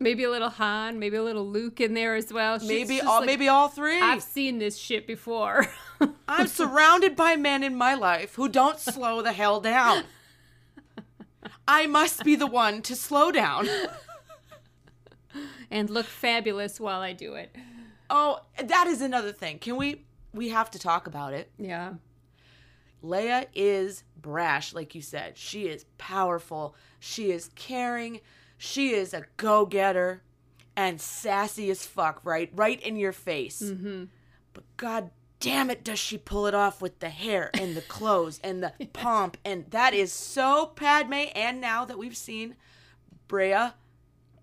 Maybe 0.03 0.25
a 0.25 0.31
little 0.31 0.49
Han, 0.49 0.99
maybe 0.99 1.19
a 1.19 1.23
little 1.23 1.47
Luke 1.47 1.79
in 1.79 1.93
there 1.93 2.15
as 2.15 2.33
well. 2.33 2.59
She's 2.59 2.67
Maybe 2.69 3.03
all 3.03 3.19
like, 3.21 3.27
maybe 3.27 3.49
all 3.49 3.69
3 3.69 4.01
I've 4.01 4.23
seen 4.23 4.59
this 4.59 4.79
shit 4.79 5.07
before. 5.07 5.67
I'm 6.27 6.47
surrounded 6.47 7.15
by 7.17 7.37
men 7.37 7.63
in 7.63 7.77
my 7.77 7.93
life 7.95 8.35
who 8.37 8.49
don't 8.49 8.79
slow 8.79 9.21
the 9.21 9.35
hell 9.35 9.61
down. 9.61 10.05
I 11.69 11.87
must 11.87 12.25
be 12.25 12.35
the 12.35 12.47
one 12.47 12.81
to 12.81 12.97
slow 12.97 13.31
down. 13.31 13.69
and 15.71 15.91
look 15.91 16.07
fabulous 16.07 16.81
while 16.81 17.01
I 17.01 17.13
do 17.13 17.35
it. 17.35 17.55
Oh, 18.11 18.41
that 18.63 18.87
is 18.87 19.01
another 19.01 19.33
thing. 19.33 19.59
Can 19.59 19.77
we 19.77 20.05
we 20.33 20.51
have 20.51 20.71
to 20.73 20.79
talk 20.79 21.07
about 21.07 21.33
it. 21.33 21.51
Yeah. 21.59 21.95
Leia 23.03 23.47
is 23.55 24.05
brash, 24.21 24.75
like 24.75 24.95
you 24.95 25.03
said. 25.03 25.37
She 25.37 25.67
is 25.67 25.87
powerful. 25.99 26.75
She 26.99 27.31
is 27.31 27.51
caring. 27.55 28.21
She 28.59 28.91
is 28.91 29.15
a 29.15 29.25
go-getter 29.37 30.23
and 30.77 31.01
sassy 31.01 31.71
as 31.71 31.87
fuck, 31.87 32.21
right? 32.25 32.51
Right 32.55 32.81
in 32.81 32.97
your 32.97 33.13
face. 33.13 33.63
Mm-hmm. 33.63 34.05
But 34.53 34.65
god 34.77 35.11
damn 35.41 35.71
it, 35.71 35.83
does 35.83 35.99
she 35.99 36.19
pull 36.19 36.47
it 36.47 36.55
off 36.55 36.83
with 36.83 36.99
the 37.01 37.09
hair 37.09 37.51
and 37.55 37.75
the 37.75 37.81
clothes 37.81 38.39
and 38.45 38.63
the 38.63 38.73
pomp. 38.93 39.39
And 39.45 39.65
that 39.71 39.95
is 39.95 40.13
so 40.13 40.67
Padme. 40.67 41.25
And 41.35 41.61
now 41.61 41.87
that 41.87 41.99
we've 41.99 42.17
seen 42.17 42.55
Breha 43.29 43.73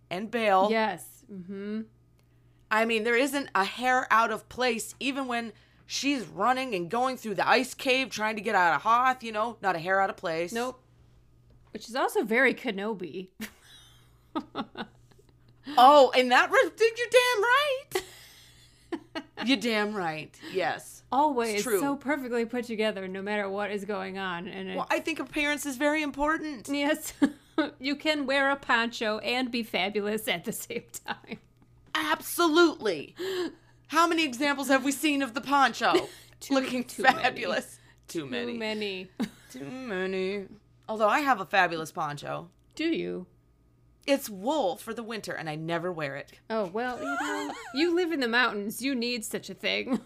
and 0.09 0.31
Bail, 0.31 0.69
Yes. 0.71 1.05
Mm-hmm. 1.31 1.81
I 2.69 2.85
mean, 2.85 3.03
there 3.03 3.15
isn't 3.15 3.49
a 3.55 3.63
hair 3.63 4.07
out 4.11 4.31
of 4.31 4.47
place, 4.49 4.93
even 4.99 5.27
when 5.27 5.53
she's 5.85 6.25
running 6.25 6.75
and 6.75 6.89
going 6.89 7.17
through 7.17 7.35
the 7.35 7.47
ice 7.47 7.73
cave 7.73 8.09
trying 8.09 8.35
to 8.35 8.41
get 8.41 8.55
out 8.55 8.75
of 8.75 8.81
Hoth, 8.81 9.23
you 9.23 9.31
know, 9.31 9.57
not 9.61 9.75
a 9.75 9.79
hair 9.79 10.01
out 10.01 10.09
of 10.09 10.17
place. 10.17 10.51
Nope. 10.51 10.79
Which 11.71 11.87
is 11.87 11.95
also 11.95 12.23
very 12.23 12.53
Kenobi. 12.53 13.29
Oh, 15.77 16.11
and 16.15 16.31
that, 16.31 16.49
re- 16.49 16.71
you're 16.79 17.07
damn 17.11 17.43
right. 17.43 18.03
you're 19.45 19.57
damn 19.57 19.93
right. 19.93 20.33
Yes. 20.53 21.03
Always 21.11 21.63
so 21.63 21.95
perfectly 21.95 22.45
put 22.45 22.65
together, 22.65 23.07
no 23.07 23.21
matter 23.21 23.49
what 23.49 23.71
is 23.71 23.85
going 23.85 24.17
on. 24.17 24.47
And 24.47 24.75
Well, 24.75 24.87
I 24.89 24.99
think 24.99 25.19
appearance 25.19 25.65
is 25.65 25.77
very 25.77 26.03
important. 26.03 26.69
yes, 26.69 27.13
you 27.79 27.95
can 27.95 28.25
wear 28.25 28.49
a 28.49 28.55
poncho 28.55 29.19
and 29.19 29.51
be 29.51 29.63
fabulous 29.63 30.27
at 30.27 30.45
the 30.45 30.51
same 30.51 30.83
time. 31.05 31.39
Absolutely. 31.97 33.15
How 33.87 34.07
many 34.07 34.23
examples 34.23 34.67
have 34.67 34.83
we 34.83 34.91
seen 34.91 35.21
of 35.21 35.33
the 35.33 35.41
poncho 35.41 36.07
looking 36.49 36.83
too 36.83 37.03
many. 37.03 37.17
fabulous? 37.21 37.79
Too 38.07 38.25
many. 38.25 38.53
Too 38.53 38.59
many. 38.59 39.07
Too 39.51 39.65
many. 39.65 40.45
Although 40.87 41.09
I 41.09 41.19
have 41.19 41.41
a 41.41 41.45
fabulous 41.45 41.91
poncho. 41.91 42.49
Do 42.75 42.85
you? 42.85 43.27
It's 44.05 44.29
wool 44.29 44.77
for 44.77 44.93
the 44.93 45.03
winter, 45.03 45.33
and 45.33 45.49
I 45.49 45.55
never 45.55 45.91
wear 45.91 46.15
it. 46.15 46.31
Oh 46.49 46.67
well, 46.67 46.97
you 46.99 47.05
know, 47.05 47.53
you 47.73 47.93
live 47.93 48.13
in 48.13 48.21
the 48.21 48.27
mountains. 48.29 48.81
You 48.81 48.95
need 48.95 49.25
such 49.25 49.49
a 49.49 49.53
thing. 49.53 49.99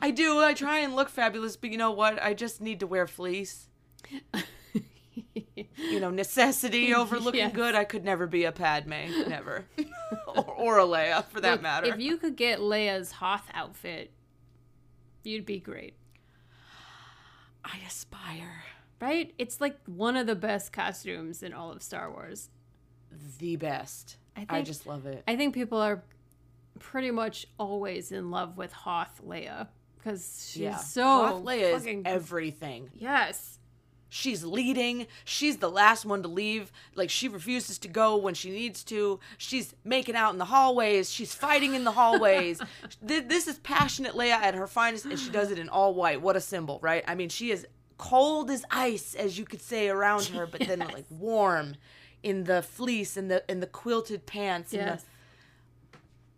I 0.00 0.12
do. 0.12 0.38
I 0.40 0.54
try 0.54 0.78
and 0.78 0.94
look 0.94 1.08
fabulous, 1.08 1.56
but 1.56 1.70
you 1.70 1.78
know 1.78 1.90
what? 1.90 2.22
I 2.22 2.34
just 2.34 2.60
need 2.60 2.78
to 2.78 2.86
wear 2.86 3.08
fleece. 3.08 3.68
You 5.76 6.00
know, 6.00 6.10
necessity 6.10 6.94
over 6.94 7.18
looking 7.18 7.40
Yes. 7.40 7.52
good. 7.54 7.74
I 7.74 7.84
could 7.84 8.04
never 8.04 8.26
be 8.26 8.44
a 8.44 8.52
Padme. 8.52 9.10
Never. 9.28 9.66
or, 10.26 10.44
or 10.44 10.78
a 10.78 10.84
Leia, 10.84 11.24
for 11.26 11.40
that 11.40 11.52
Look, 11.52 11.62
matter. 11.62 11.86
If 11.88 12.00
you 12.00 12.16
could 12.16 12.36
get 12.36 12.60
Leia's 12.60 13.12
Hoth 13.12 13.48
outfit, 13.52 14.12
you'd 15.24 15.46
be 15.46 15.58
great. 15.60 15.94
I 17.64 17.78
aspire. 17.86 18.64
Right? 19.00 19.34
It's 19.38 19.60
like 19.60 19.78
one 19.86 20.16
of 20.16 20.26
the 20.26 20.34
best 20.36 20.72
costumes 20.72 21.42
in 21.42 21.52
all 21.52 21.70
of 21.70 21.82
Star 21.82 22.10
Wars. 22.10 22.48
The 23.38 23.56
best. 23.56 24.16
I 24.36 24.46
I, 24.48 24.62
just 24.62 24.86
love 24.86 25.06
it. 25.06 25.22
I 25.28 25.36
think 25.36 25.54
people 25.54 25.78
are 25.78 26.02
pretty 26.78 27.10
much 27.10 27.46
always 27.58 28.12
in 28.12 28.30
love 28.30 28.56
with 28.56 28.72
Hoth 28.72 29.20
Leia 29.26 29.68
because 29.98 30.46
she's 30.50 30.62
yeah. 30.62 30.76
so 30.76 31.02
Hoth 31.04 31.44
Leia 31.44 31.74
is 31.74 31.86
everything. 32.04 32.90
yes. 32.94 33.55
She's 34.16 34.42
leading. 34.44 35.06
She's 35.26 35.58
the 35.58 35.70
last 35.70 36.06
one 36.06 36.22
to 36.22 36.28
leave. 36.28 36.72
Like 36.94 37.10
she 37.10 37.28
refuses 37.28 37.76
to 37.80 37.88
go 37.88 38.16
when 38.16 38.32
she 38.32 38.50
needs 38.50 38.82
to. 38.84 39.20
She's 39.36 39.74
making 39.84 40.16
out 40.16 40.32
in 40.32 40.38
the 40.38 40.46
hallways. 40.46 41.10
She's 41.10 41.34
fighting 41.34 41.74
in 41.74 41.84
the 41.84 41.92
hallways. 41.92 42.62
This 43.02 43.46
is 43.46 43.58
passionate 43.58 44.14
Leia 44.14 44.30
at 44.30 44.54
her 44.54 44.66
finest, 44.66 45.04
and 45.04 45.18
she 45.18 45.30
does 45.30 45.50
it 45.50 45.58
in 45.58 45.68
all 45.68 45.92
white. 45.92 46.22
What 46.22 46.34
a 46.34 46.40
symbol, 46.40 46.78
right? 46.80 47.04
I 47.06 47.14
mean, 47.14 47.28
she 47.28 47.50
is 47.50 47.66
cold 47.98 48.50
as 48.50 48.64
ice, 48.70 49.14
as 49.14 49.38
you 49.38 49.44
could 49.44 49.60
say, 49.60 49.88
around 49.88 50.24
her, 50.26 50.46
but 50.46 50.60
then 50.60 50.78
like 50.78 51.04
warm 51.10 51.76
in 52.22 52.44
the 52.44 52.62
fleece 52.62 53.16
and 53.16 53.30
the 53.30 53.48
and 53.50 53.62
the 53.62 53.66
quilted 53.66 54.24
pants. 54.24 54.72
Yes. 54.72 55.04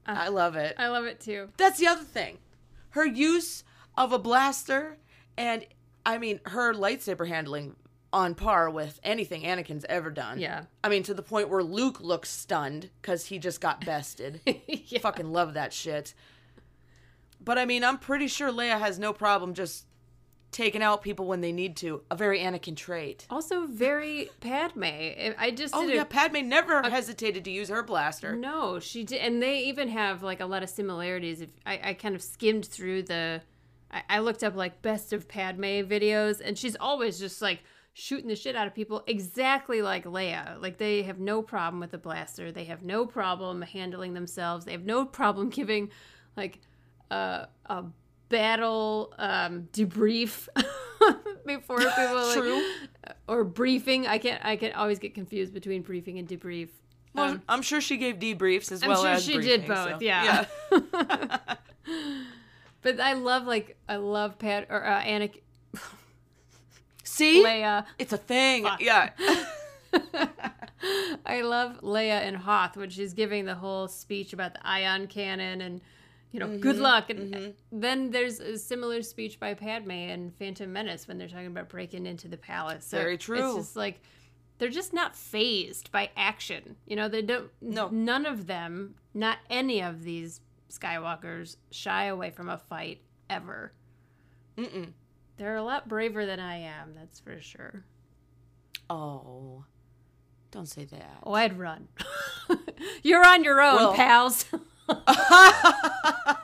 the, 0.07 0.13
I 0.13 0.29
love 0.29 0.57
it. 0.57 0.75
I 0.79 0.89
love 0.89 1.05
it 1.05 1.21
too. 1.21 1.51
That's 1.57 1.79
the 1.79 1.87
other 1.87 2.05
thing. 2.05 2.39
Her 2.91 3.07
use 3.07 3.63
of 3.97 4.13
a 4.13 4.19
blaster 4.19 4.97
and 5.37 5.65
I 6.05 6.19
mean 6.19 6.41
her 6.47 6.73
lightsaber 6.73 7.29
handling 7.29 7.77
on 8.13 8.35
par 8.35 8.71
with 8.71 8.99
anything 9.03 9.43
Anakin's 9.43 9.85
ever 9.89 10.11
done. 10.11 10.39
Yeah. 10.39 10.65
I 10.83 10.89
mean 10.89 11.03
to 11.05 11.15
the 11.15 11.23
point 11.23 11.49
where 11.49 11.63
Luke 11.63 12.01
looks 12.01 12.31
stunned 12.31 12.91
cuz 13.03 13.27
he 13.27 13.39
just 13.39 13.61
got 13.61 13.85
bested. 13.85 14.41
yeah. 14.67 15.01
Fucking 15.01 15.31
love 15.31 15.55
that 15.55 15.73
shit. 15.73 16.15
But 17.41 17.59
I 17.59 17.65
mean, 17.65 17.85
I'm 17.85 17.99
pretty 17.99 18.27
sure 18.27 18.51
Leia 18.51 18.79
has 18.79 18.99
no 18.99 19.13
problem 19.13 19.55
just 19.55 19.87
taking 20.51 20.83
out 20.83 21.03
people 21.03 21.27
when 21.27 21.41
they 21.41 21.53
need 21.53 21.77
to. 21.77 22.03
A 22.11 22.17
very 22.17 22.41
Anakin 22.41 22.77
trait. 22.77 23.27
Also 23.31 23.67
very 23.67 24.31
Padme. 24.41 24.85
I 25.39 25.53
just 25.55 25.75
Oh 25.75 25.83
yeah, 25.83 26.03
a 26.03 26.05
Padme 26.05 26.49
never 26.49 26.83
hesitated 26.83 27.45
to 27.45 27.51
use 27.51 27.69
her 27.69 27.83
blaster. 27.83 28.35
No, 28.35 28.79
she 28.81 29.05
did, 29.05 29.21
and 29.21 29.43
they 29.43 29.61
even 29.65 29.89
have 29.89 30.23
like 30.23 30.41
a 30.41 30.47
lot 30.47 30.63
of 30.63 30.71
similarities. 30.71 31.41
If 31.41 31.51
I, 31.67 31.81
I 31.85 31.95
kind 31.95 32.15
of 32.15 32.23
skimmed 32.23 32.67
through 32.67 33.05
the, 33.05 33.43
I, 33.91 34.03
I 34.09 34.19
looked 34.21 34.43
up 34.45 34.55
like 34.57 34.83
best 34.83 35.13
of 35.13 35.29
Padme 35.29 35.63
videos, 35.87 36.41
and 36.45 36.57
she's 36.59 36.77
always 36.77 37.19
just 37.19 37.41
like 37.43 37.61
shooting 37.95 38.29
the 38.29 38.37
shit 38.37 38.55
out 38.55 38.67
of 38.67 38.75
people, 38.75 39.03
exactly 39.07 39.83
like 39.83 40.05
Leia. 40.05 40.61
Like 40.63 40.79
they 40.79 41.03
have 41.03 41.19
no 41.19 41.43
problem 41.43 41.81
with 41.81 41.91
the 41.91 41.99
blaster. 41.99 42.53
They 42.53 42.65
have 42.65 42.83
no 42.83 43.07
problem 43.07 43.63
handling 43.63 44.15
themselves. 44.15 44.65
They 44.65 44.73
have 44.73 44.85
no 44.85 45.05
problem 45.05 45.49
giving 45.61 45.91
like 46.37 46.61
uh, 47.11 47.47
a 47.67 47.85
battle 48.29 49.15
um, 49.19 49.69
debrief 49.73 50.49
before 51.47 51.79
people 51.79 52.15
like, 52.15 52.35
True. 52.37 52.63
or 53.27 53.43
briefing. 53.45 54.07
I 54.07 54.19
can't. 54.19 54.45
I 54.45 54.57
can 54.57 54.73
always 54.75 54.99
get 54.99 55.15
confused 55.15 55.53
between 55.55 55.83
briefing 55.83 56.19
and 56.19 56.29
debrief. 56.29 56.69
Well, 57.15 57.31
Um, 57.31 57.43
I'm 57.49 57.63
sure 57.63 57.81
she 57.81 57.97
gave 57.97 58.17
debriefs 58.17 58.71
as 58.71 58.83
I'm 58.83 58.91
well 58.91 59.03
sure 59.03 59.11
as 59.13 59.25
she 59.25 59.39
did 59.39 59.67
both. 59.67 59.93
so- 59.93 59.99
yeah. 60.01 60.45
But 62.83 63.01
I 63.01 63.15
love 63.15 63.47
like 63.47 63.77
I 63.89 63.97
love 63.97 64.39
Pat 64.39 64.67
or 64.71 64.85
uh, 64.85 65.03
Anakin 65.03 65.41
See? 67.09 67.43
Leia. 67.43 67.87
It's 67.99 68.13
a 68.13 68.19
thing. 68.19 68.65
Fuck. 68.65 68.81
Yeah. 68.81 69.11
I 71.27 71.41
love 71.41 71.81
Leia 71.81 72.21
and 72.21 72.37
Hoth 72.37 72.77
when 72.77 72.91
she's 72.91 73.15
giving 73.15 73.47
the 73.47 73.55
whole 73.55 73.89
speech 73.89 74.33
about 74.33 74.55
the 74.55 74.67
ion 74.67 75.07
cannon 75.07 75.61
and 75.63 75.81
you 76.31 76.41
know, 76.41 76.59
good 76.59 76.77
luck. 76.77 77.09
And 77.09 77.55
then 77.73 78.11
there's 78.11 78.39
a 78.39 78.59
similar 78.59 79.01
speech 79.03 79.41
by 79.41 79.55
Padme 79.55 79.91
and 79.91 80.35
Phantom 80.37 80.71
Menace 80.71 81.09
when 81.09 81.17
they're 81.17 81.29
talking 81.29 81.47
about 81.47 81.71
breaking 81.71 82.05
into 82.05 82.29
the 82.29 82.37
palace. 82.37 82.85
So 82.85 82.99
Very 82.99 83.17
true. 83.17 83.57
It's 83.57 83.67
just 83.67 83.77
like 83.77 84.03
they're 84.59 84.69
just 84.69 84.93
not 84.93 85.17
fazed 85.17 85.91
by 85.91 86.11
action. 86.17 86.77
You 86.87 86.97
know, 86.97 87.09
they 87.09 87.23
don't. 87.23 87.51
No. 87.63 87.89
none 87.89 88.27
of 88.27 88.47
them, 88.47 88.97
not 89.15 89.39
any 89.49 89.81
of 89.81 90.05
these 90.05 90.43
Skywalkers, 90.71 91.57
shy 91.71 92.05
away 92.07 92.31
from 92.31 92.49
a 92.49 92.59
fight 92.59 93.01
ever. 93.31 93.73
Mm-mm. 94.57 94.93
They're 95.37 95.57
a 95.57 95.63
lot 95.63 95.89
braver 95.89 96.27
than 96.27 96.41
I 96.41 96.59
am. 96.59 96.95
That's 96.95 97.21
for 97.21 97.41
sure. 97.41 97.85
Oh, 98.91 99.65
don't 100.51 100.67
say 100.67 100.85
that. 100.87 101.19
Oh, 101.23 101.33
I'd 101.35 101.59
run. 101.59 101.89
You're 103.03 103.25
on 103.27 103.45
your 103.45 103.61
own, 103.61 103.77
Well- 103.77 103.95
pals. 103.95 104.45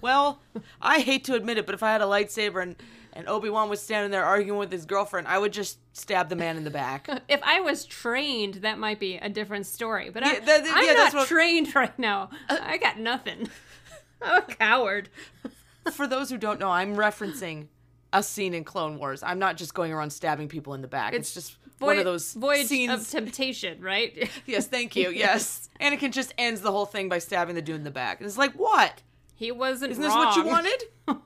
Well, 0.00 0.40
I 0.82 1.00
hate 1.00 1.24
to 1.24 1.34
admit 1.34 1.56
it, 1.58 1.64
but 1.66 1.74
if 1.74 1.82
I 1.82 1.90
had 1.92 2.02
a 2.02 2.04
lightsaber 2.04 2.62
and, 2.62 2.76
and 3.14 3.28
Obi 3.28 3.48
Wan 3.48 3.68
was 3.68 3.80
standing 3.80 4.10
there 4.10 4.24
arguing 4.24 4.58
with 4.58 4.70
his 4.72 4.84
girlfriend, 4.86 5.26
I 5.28 5.38
would 5.38 5.52
just 5.52 5.78
stab 5.96 6.28
the 6.28 6.36
man 6.36 6.56
in 6.56 6.64
the 6.64 6.70
back. 6.70 7.08
if 7.28 7.40
I 7.42 7.60
was 7.60 7.84
trained, 7.84 8.54
that 8.56 8.78
might 8.78 8.98
be 9.00 9.16
a 9.16 9.28
different 9.28 9.66
story. 9.66 10.10
But 10.10 10.24
I, 10.24 10.34
Yeah, 10.34 10.40
that- 10.40 10.64
I'm 10.72 10.84
yeah, 10.84 10.92
not 10.92 11.14
what- 11.14 11.28
trained 11.28 11.74
right 11.74 11.98
now. 11.98 12.30
Uh, 12.48 12.58
I 12.60 12.76
got 12.78 12.98
nothing. 12.98 13.48
I'm 14.22 14.42
a 14.42 14.42
coward. 14.42 15.08
For 15.92 16.06
those 16.06 16.30
who 16.30 16.38
don't 16.38 16.58
know, 16.58 16.70
I'm 16.70 16.96
referencing 16.96 17.68
a 18.12 18.22
scene 18.22 18.54
in 18.54 18.64
Clone 18.64 18.98
Wars. 18.98 19.22
I'm 19.22 19.38
not 19.38 19.56
just 19.56 19.74
going 19.74 19.92
around 19.92 20.10
stabbing 20.10 20.48
people 20.48 20.74
in 20.74 20.82
the 20.82 20.88
back. 20.88 21.14
It's, 21.14 21.34
just 21.34 21.56
one 21.78 21.98
of 21.98 22.04
those 22.04 22.32
voyage 22.32 22.66
scenes. 22.68 22.92
of 22.92 23.08
temptation, 23.08 23.80
right? 23.82 24.30
yes, 24.46 24.66
thank 24.66 24.96
you. 24.96 25.10
Yes, 25.10 25.68
Anakin 25.80 26.12
just 26.12 26.32
ends 26.38 26.60
the 26.62 26.70
whole 26.70 26.86
thing 26.86 27.08
by 27.08 27.18
stabbing 27.18 27.54
the 27.54 27.62
dude 27.62 27.76
in 27.76 27.84
the 27.84 27.90
back. 27.90 28.20
And 28.20 28.26
it's 28.26 28.38
like, 28.38 28.52
what? 28.54 29.02
He 29.34 29.50
wasn't 29.52 29.92
Isn't 29.92 30.02
this 30.02 30.12
what 30.12 30.36
you 30.36 30.44
wanted? 30.44 30.84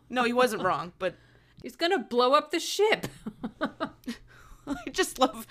No, 0.09 0.25
he 0.25 0.33
wasn't 0.33 0.63
wrong, 0.63 0.93
but 0.99 1.15
He's 1.63 1.77
gonna 1.77 1.99
blow 1.99 2.33
up 2.35 2.51
the 2.51 2.61
ship. 2.61 3.07
I 3.61 4.91
just 4.91 5.19
love 5.19 5.47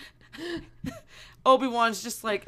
Obi 1.45 1.67
Wan's 1.67 2.03
just 2.03 2.23
like 2.23 2.45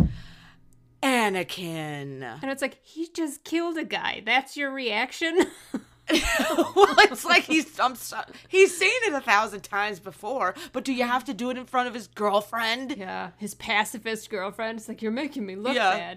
Anakin. 1.04 2.22
And 2.41 2.52
it's 2.52 2.62
like 2.62 2.80
he 2.84 3.10
just 3.13 3.43
killed 3.43 3.78
a 3.78 3.84
guy. 3.86 4.22
That's 4.26 4.56
your 4.58 4.72
reaction. 4.72 5.38
well, 5.74 6.95
it's 7.00 7.24
like 7.26 7.43
he's 7.43 7.80
I'm 7.80 7.95
so, 7.95 8.19
he's 8.48 8.76
seen 8.78 8.89
it 9.04 9.13
a 9.13 9.22
thousand 9.22 9.62
times 9.62 10.00
before, 10.00 10.56
but 10.74 10.84
do 10.84 10.91
you 10.93 11.04
have 11.06 11.24
to 11.26 11.34
do 11.34 11.50
it 11.52 11.58
in 11.58 11.65
front 11.65 11.88
of 11.88 11.93
his 11.93 12.08
girlfriend? 12.08 12.95
yeah, 12.98 13.32
his 13.38 13.54
pacifist 13.56 14.30
girlfriend. 14.30 14.80
It's 14.80 14.88
like 14.88 15.02
you're 15.02 15.12
making 15.12 15.45
me 15.45 15.56
look 15.56 15.76
Yeah. 15.76 16.15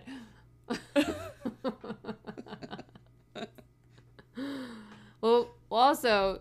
bad. 0.97 1.15
well, 5.21 5.49
also, 5.71 6.41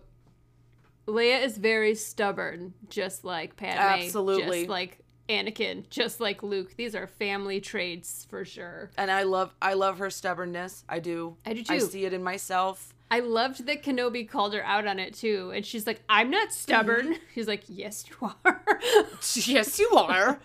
Leia 1.06 1.42
is 1.42 1.58
very 1.58 1.94
stubborn, 1.94 2.74
just 2.88 3.24
like 3.24 3.56
Padme. 3.56 3.78
Absolutely. 3.78 4.60
Just 4.60 4.70
like 4.70 4.98
Anakin, 5.28 5.88
just 5.88 6.20
like 6.20 6.42
Luke. 6.42 6.76
These 6.76 6.94
are 6.94 7.06
family 7.06 7.60
traits 7.60 8.26
for 8.28 8.44
sure. 8.44 8.90
And 8.96 9.10
I 9.10 9.22
love 9.22 9.54
I 9.60 9.74
love 9.74 9.98
her 9.98 10.10
stubbornness. 10.10 10.84
I 10.88 10.98
do. 10.98 11.36
I 11.44 11.54
do 11.54 11.62
too. 11.64 11.74
I 11.74 11.78
see 11.78 12.04
it 12.04 12.12
in 12.12 12.22
myself. 12.22 12.94
I 13.10 13.20
loved 13.20 13.66
that 13.66 13.82
Kenobi 13.82 14.26
called 14.28 14.54
her 14.54 14.64
out 14.64 14.86
on 14.86 14.98
it 14.98 15.14
too. 15.14 15.52
And 15.54 15.66
she's 15.66 15.86
like, 15.86 16.02
I'm 16.08 16.30
not 16.30 16.48
mm-hmm. 16.48 16.52
stubborn. 16.52 17.16
He's 17.34 17.46
like, 17.46 17.64
Yes, 17.68 18.04
you 18.08 18.32
are. 18.44 18.80
yes, 19.34 19.78
you 19.78 19.90
are. 19.94 20.40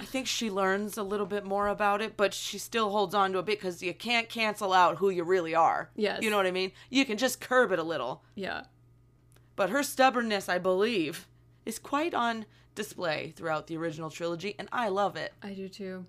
I 0.00 0.04
think 0.04 0.26
she 0.26 0.50
learns 0.50 0.98
a 0.98 1.02
little 1.02 1.26
bit 1.26 1.44
more 1.44 1.68
about 1.68 2.02
it, 2.02 2.16
but 2.16 2.34
she 2.34 2.58
still 2.58 2.90
holds 2.90 3.14
on 3.14 3.32
to 3.32 3.38
a 3.38 3.42
bit 3.42 3.58
because 3.58 3.82
you 3.82 3.94
can't 3.94 4.28
cancel 4.28 4.72
out 4.72 4.98
who 4.98 5.08
you 5.08 5.24
really 5.24 5.54
are. 5.54 5.90
Yes. 5.96 6.22
You 6.22 6.30
know 6.30 6.36
what 6.36 6.46
I 6.46 6.50
mean? 6.50 6.72
You 6.90 7.04
can 7.04 7.16
just 7.16 7.40
curb 7.40 7.72
it 7.72 7.78
a 7.78 7.82
little. 7.82 8.22
yeah. 8.34 8.62
But 9.56 9.70
her 9.70 9.82
stubbornness, 9.82 10.48
I 10.48 10.58
believe, 10.58 11.26
is 11.66 11.78
quite 11.78 12.14
on 12.14 12.46
display 12.74 13.32
throughout 13.36 13.66
the 13.66 13.76
original 13.76 14.10
trilogy, 14.10 14.54
and 14.58 14.68
I 14.72 14.88
love 14.88 15.16
it. 15.16 15.32
I 15.42 15.52
do 15.52 15.68
too. 15.68 16.06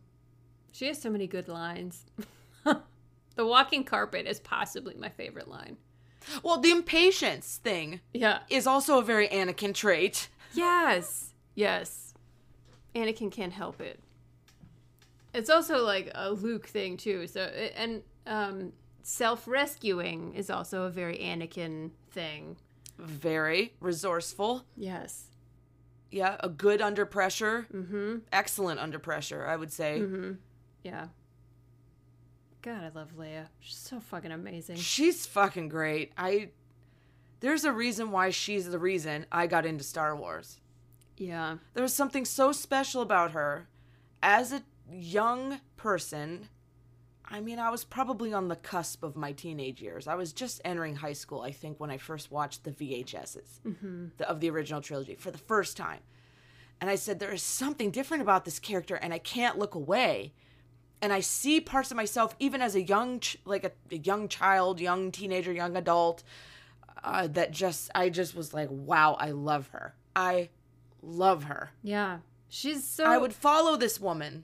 She 0.71 0.87
has 0.87 1.01
so 1.01 1.09
many 1.09 1.27
good 1.27 1.47
lines. 1.47 2.05
the 2.63 3.45
walking 3.45 3.83
carpet 3.83 4.25
is 4.25 4.39
possibly 4.39 4.95
my 4.95 5.09
favorite 5.09 5.47
line. 5.47 5.77
Well, 6.41 6.57
the 6.57 6.71
impatience 6.71 7.59
thing 7.61 7.99
Yeah. 8.13 8.39
is 8.49 8.65
also 8.65 8.97
a 8.97 9.03
very 9.03 9.27
Anakin 9.27 9.73
trait. 9.73 10.29
Yes. 10.53 11.33
Yes. 11.53 12.13
Anakin 12.95 13.31
can't 13.31 13.51
help 13.53 13.81
it. 13.81 13.99
It's 15.33 15.49
also 15.49 15.83
like 15.83 16.11
a 16.15 16.31
Luke 16.31 16.67
thing 16.67 16.95
too. 16.95 17.27
So 17.27 17.41
and 17.75 18.03
um 18.25 18.71
self-rescuing 19.01 20.33
is 20.35 20.49
also 20.49 20.83
a 20.83 20.89
very 20.89 21.17
Anakin 21.17 21.91
thing. 22.11 22.55
Very 22.97 23.73
resourceful. 23.79 24.65
Yes. 24.75 25.25
Yeah, 26.11 26.37
a 26.41 26.49
good 26.49 26.81
under 26.81 27.05
pressure. 27.05 27.67
Mhm. 27.73 28.21
Excellent 28.31 28.79
under 28.79 28.99
pressure, 28.99 29.47
I 29.47 29.55
would 29.55 29.71
say. 29.73 29.99
Mhm. 29.99 30.37
Yeah. 30.83 31.07
God, 32.61 32.83
I 32.83 32.89
love 32.89 33.13
Leia. 33.17 33.47
She's 33.59 33.77
so 33.77 33.99
fucking 33.99 34.31
amazing. 34.31 34.77
She's 34.77 35.25
fucking 35.25 35.69
great. 35.69 36.13
I 36.17 36.51
There's 37.41 37.65
a 37.65 37.73
reason 37.73 38.11
why 38.11 38.29
she's 38.29 38.69
the 38.69 38.79
reason 38.79 39.25
I 39.29 39.47
got 39.47 39.65
into 39.65 39.83
Star 39.83 40.15
Wars. 40.15 40.61
Yeah. 41.17 41.57
There 41.73 41.83
was 41.83 41.93
something 41.93 42.23
so 42.23 42.53
special 42.53 43.01
about 43.01 43.31
her. 43.31 43.67
As 44.21 44.53
a 44.53 44.63
young 44.89 45.59
person, 45.75 46.47
I 47.33 47.39
mean, 47.41 47.57
I 47.57 47.71
was 47.71 47.83
probably 47.83 48.31
on 48.31 48.47
the 48.47 48.55
cusp 48.55 49.03
of 49.03 49.15
my 49.15 49.31
teenage 49.31 49.81
years. 49.81 50.07
I 50.07 50.13
was 50.13 50.31
just 50.33 50.61
entering 50.63 50.97
high 50.97 51.13
school, 51.13 51.41
I 51.41 51.51
think, 51.51 51.79
when 51.79 51.89
I 51.89 51.97
first 51.97 52.31
watched 52.31 52.63
the 52.63 52.69
VHSs 52.69 53.59
the, 54.17 54.29
of 54.29 54.39
the 54.39 54.51
original 54.51 54.81
trilogy 54.81 55.15
for 55.15 55.31
the 55.31 55.39
first 55.39 55.75
time. 55.75 56.01
And 56.79 56.91
I 56.91 56.95
said, 56.95 57.17
There 57.17 57.33
is 57.33 57.41
something 57.41 57.89
different 57.89 58.21
about 58.21 58.45
this 58.45 58.59
character, 58.59 58.95
and 58.95 59.11
I 59.11 59.17
can't 59.17 59.57
look 59.57 59.73
away. 59.73 60.33
And 61.01 61.11
I 61.11 61.21
see 61.21 61.59
parts 61.59 61.89
of 61.89 61.97
myself, 61.97 62.35
even 62.37 62.61
as 62.61 62.75
a 62.75 62.83
young, 62.83 63.19
ch- 63.19 63.39
like 63.45 63.63
a, 63.63 63.71
a 63.91 63.97
young 63.97 64.27
child, 64.27 64.79
young 64.79 65.11
teenager, 65.11 65.51
young 65.51 65.75
adult, 65.75 66.21
uh, 67.03 67.25
that 67.27 67.49
just, 67.49 67.89
I 67.95 68.09
just 68.09 68.35
was 68.35 68.53
like, 68.53 68.69
wow, 68.69 69.17
I 69.19 69.31
love 69.31 69.69
her. 69.69 69.95
I 70.15 70.49
love 71.01 71.45
her. 71.45 71.71
Yeah. 71.81 72.19
She's 72.47 72.83
so 72.83 73.05
I 73.05 73.17
would 73.17 73.33
follow 73.33 73.75
this 73.75 73.99
woman. 73.99 74.43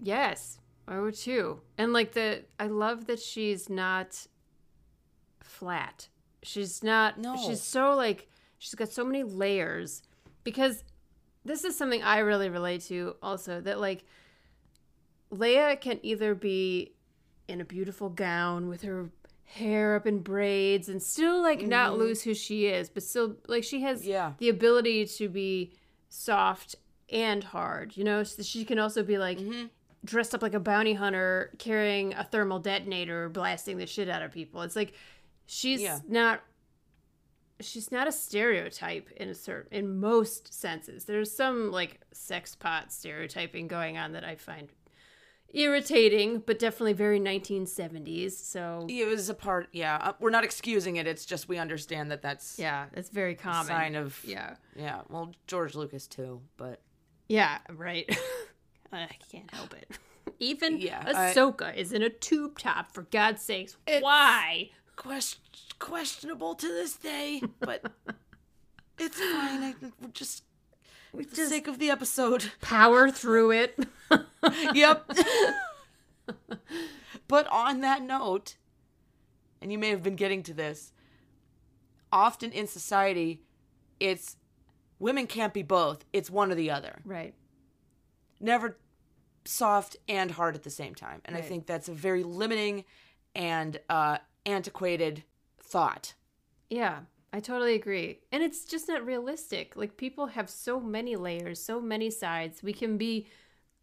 Yes, 0.00 0.58
I 0.86 0.98
would 0.98 1.14
too. 1.14 1.60
And 1.78 1.92
like 1.92 2.12
the, 2.12 2.44
I 2.58 2.66
love 2.66 3.06
that 3.06 3.20
she's 3.20 3.68
not 3.70 4.26
flat. 5.40 6.08
She's 6.42 6.82
not. 6.82 7.18
No. 7.18 7.36
She's 7.36 7.62
so 7.62 7.94
like 7.94 8.28
she's 8.58 8.74
got 8.74 8.90
so 8.92 9.04
many 9.04 9.22
layers 9.22 10.02
because 10.44 10.84
this 11.44 11.64
is 11.64 11.76
something 11.76 12.02
I 12.02 12.18
really 12.18 12.48
relate 12.48 12.82
to 12.82 13.16
also 13.22 13.60
that 13.60 13.80
like 13.80 14.04
Leia 15.32 15.80
can 15.80 15.98
either 16.02 16.34
be 16.34 16.92
in 17.48 17.60
a 17.60 17.64
beautiful 17.64 18.08
gown 18.08 18.68
with 18.68 18.82
her 18.82 19.10
hair 19.44 19.96
up 19.96 20.06
in 20.06 20.20
braids 20.20 20.88
and 20.88 21.02
still 21.02 21.42
like 21.42 21.62
not 21.62 21.90
mm-hmm. 21.90 22.00
lose 22.00 22.22
who 22.22 22.34
she 22.34 22.66
is, 22.66 22.88
but 22.88 23.02
still 23.02 23.36
like 23.46 23.64
she 23.64 23.82
has 23.82 24.06
Yeah. 24.06 24.32
the 24.38 24.48
ability 24.48 25.06
to 25.06 25.28
be 25.28 25.72
soft 26.08 26.74
and 27.08 27.44
hard. 27.44 27.96
You 27.96 28.04
know, 28.04 28.22
so 28.22 28.42
she 28.42 28.64
can 28.64 28.78
also 28.78 29.02
be 29.02 29.18
like 29.18 29.38
mm-hmm. 29.38 29.66
Dressed 30.04 30.34
up 30.34 30.42
like 30.42 30.54
a 30.54 30.60
bounty 30.60 30.94
hunter 30.94 31.50
carrying 31.58 32.12
a 32.14 32.24
thermal 32.24 32.58
detonator 32.58 33.28
blasting 33.28 33.76
the 33.78 33.86
shit 33.86 34.08
out 34.08 34.22
of 34.22 34.32
people. 34.32 34.62
It's 34.62 34.76
like 34.76 34.94
she's 35.46 35.80
Yeah. 35.82 36.00
not 36.08 36.42
she's 37.60 37.92
not 37.92 38.08
a 38.08 38.12
stereotype 38.12 39.08
in 39.12 39.28
a 39.28 39.34
certain 39.34 39.72
in 39.78 40.00
most 40.00 40.52
senses. 40.52 41.04
There's 41.04 41.30
some 41.30 41.70
like 41.70 42.00
sex 42.12 42.56
pot 42.56 42.92
stereotyping 42.92 43.68
going 43.68 43.96
on 43.96 44.12
that 44.12 44.24
I 44.24 44.34
find 44.34 44.68
irritating, 45.54 46.42
but 46.44 46.58
definitely 46.58 46.94
very 46.94 47.20
1970s. 47.20 48.32
So 48.32 48.86
It 48.88 49.06
was 49.06 49.28
a 49.28 49.34
part, 49.34 49.68
yeah. 49.72 49.96
Uh, 50.00 50.12
we're 50.18 50.30
not 50.30 50.44
excusing 50.44 50.96
it. 50.96 51.06
It's 51.06 51.24
just 51.24 51.48
we 51.48 51.58
understand 51.58 52.10
that 52.10 52.22
that's 52.22 52.58
yeah, 52.58 52.86
it's 52.94 53.10
very 53.10 53.34
common. 53.34 53.66
sign 53.66 53.94
of, 53.94 54.18
yeah. 54.24 54.56
yeah. 54.74 55.02
Well, 55.08 55.32
George 55.46 55.74
Lucas 55.74 56.06
too, 56.06 56.40
but 56.56 56.80
Yeah, 57.28 57.58
right. 57.70 58.08
I 59.00 59.16
can't 59.30 59.52
help 59.52 59.74
it. 59.74 59.88
Even 60.38 60.78
Yeah, 60.80 61.02
I- 61.06 61.32
Ahsoka 61.32 61.74
is 61.74 61.92
in 61.92 62.02
a 62.02 62.10
tube 62.10 62.58
top, 62.58 62.92
for 62.92 63.02
God's 63.02 63.42
sakes. 63.42 63.76
Why? 64.00 64.70
quest- 64.96 65.78
questionable 65.78 66.54
to 66.54 66.68
this 66.68 66.96
day. 66.96 67.42
But 67.60 67.90
it's 68.98 69.18
fine. 69.18 69.62
I, 69.62 69.74
we're 70.00 70.08
just 70.12 70.44
for 71.10 71.22
the 71.24 71.46
sake 71.46 71.66
of 71.68 71.78
the 71.78 71.90
episode. 71.90 72.52
Power 72.60 73.10
through 73.10 73.50
it. 73.52 73.78
yep. 74.74 75.10
but 77.28 77.46
on 77.48 77.80
that 77.80 78.02
note, 78.02 78.56
and 79.60 79.72
you 79.72 79.78
may 79.78 79.90
have 79.90 80.02
been 80.02 80.16
getting 80.16 80.42
to 80.44 80.54
this, 80.54 80.92
often 82.12 82.52
in 82.52 82.66
society, 82.66 83.42
it's 84.00 84.36
women 84.98 85.26
can't 85.26 85.54
be 85.54 85.62
both. 85.62 86.04
It's 86.12 86.30
one 86.30 86.50
or 86.50 86.54
the 86.54 86.70
other. 86.70 87.00
right. 87.04 87.34
Never 88.40 88.76
soft 89.44 89.96
and 90.08 90.30
hard 90.30 90.54
at 90.54 90.62
the 90.62 90.70
same 90.70 90.94
time. 90.94 91.20
And 91.24 91.36
I 91.36 91.40
think 91.40 91.66
that's 91.66 91.88
a 91.88 91.92
very 91.92 92.22
limiting 92.22 92.84
and 93.34 93.78
uh, 93.88 94.18
antiquated 94.46 95.24
thought. 95.60 96.14
Yeah, 96.70 97.00
I 97.32 97.40
totally 97.40 97.74
agree. 97.74 98.20
And 98.30 98.42
it's 98.42 98.64
just 98.64 98.88
not 98.88 99.04
realistic. 99.04 99.74
Like 99.76 99.96
people 99.96 100.26
have 100.26 100.50
so 100.50 100.80
many 100.80 101.16
layers, 101.16 101.62
so 101.62 101.80
many 101.80 102.10
sides. 102.10 102.62
We 102.62 102.72
can 102.72 102.98
be 102.98 103.26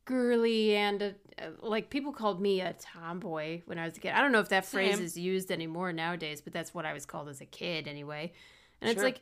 girly 0.06 0.76
and 0.76 1.02
a, 1.02 1.14
like 1.62 1.90
people 1.90 2.12
called 2.12 2.42
me 2.42 2.62
a 2.62 2.74
tomboy 2.74 3.62
when 3.66 3.78
I 3.78 3.86
was 3.86 3.98
a 3.98 4.00
kid. 4.00 4.14
I 4.14 4.22
don't 4.22 4.32
know 4.32 4.40
if 4.40 4.50
that 4.50 4.66
phrase 4.66 4.96
Same. 4.96 5.06
is 5.06 5.18
used 5.18 5.52
anymore 5.52 5.94
nowadays, 5.94 6.42
but 6.42 6.54
that's 6.54 6.74
what 6.74 6.86
I 6.86 6.94
was 6.94 7.06
called 7.06 7.30
as 7.30 7.42
a 7.42 7.46
kid 7.46 7.88
anyway. 7.88 8.34
And 8.82 8.90
it's 8.90 9.04
like 9.04 9.22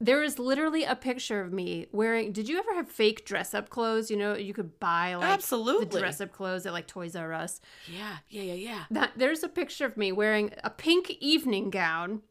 there 0.00 0.22
is 0.22 0.38
literally 0.38 0.84
a 0.84 0.96
picture 0.96 1.40
of 1.40 1.52
me 1.52 1.86
wearing. 1.92 2.32
Did 2.32 2.48
you 2.48 2.58
ever 2.58 2.74
have 2.74 2.88
fake 2.88 3.24
dress 3.24 3.54
up 3.54 3.70
clothes? 3.70 4.10
You 4.10 4.16
know, 4.16 4.34
you 4.34 4.52
could 4.52 4.78
buy 4.80 5.14
like 5.14 5.28
Absolutely. 5.28 5.86
the 5.86 5.98
dress 5.98 6.20
up 6.20 6.32
clothes 6.32 6.66
at 6.66 6.72
like 6.72 6.86
Toys 6.86 7.14
R 7.16 7.32
Us. 7.32 7.60
Yeah, 7.86 8.16
yeah, 8.28 8.42
yeah, 8.42 8.54
yeah. 8.54 8.84
That 8.90 9.12
there's 9.16 9.42
a 9.42 9.48
picture 9.48 9.86
of 9.86 9.96
me 9.96 10.12
wearing 10.12 10.52
a 10.62 10.70
pink 10.70 11.10
evening 11.20 11.70
gown 11.70 12.22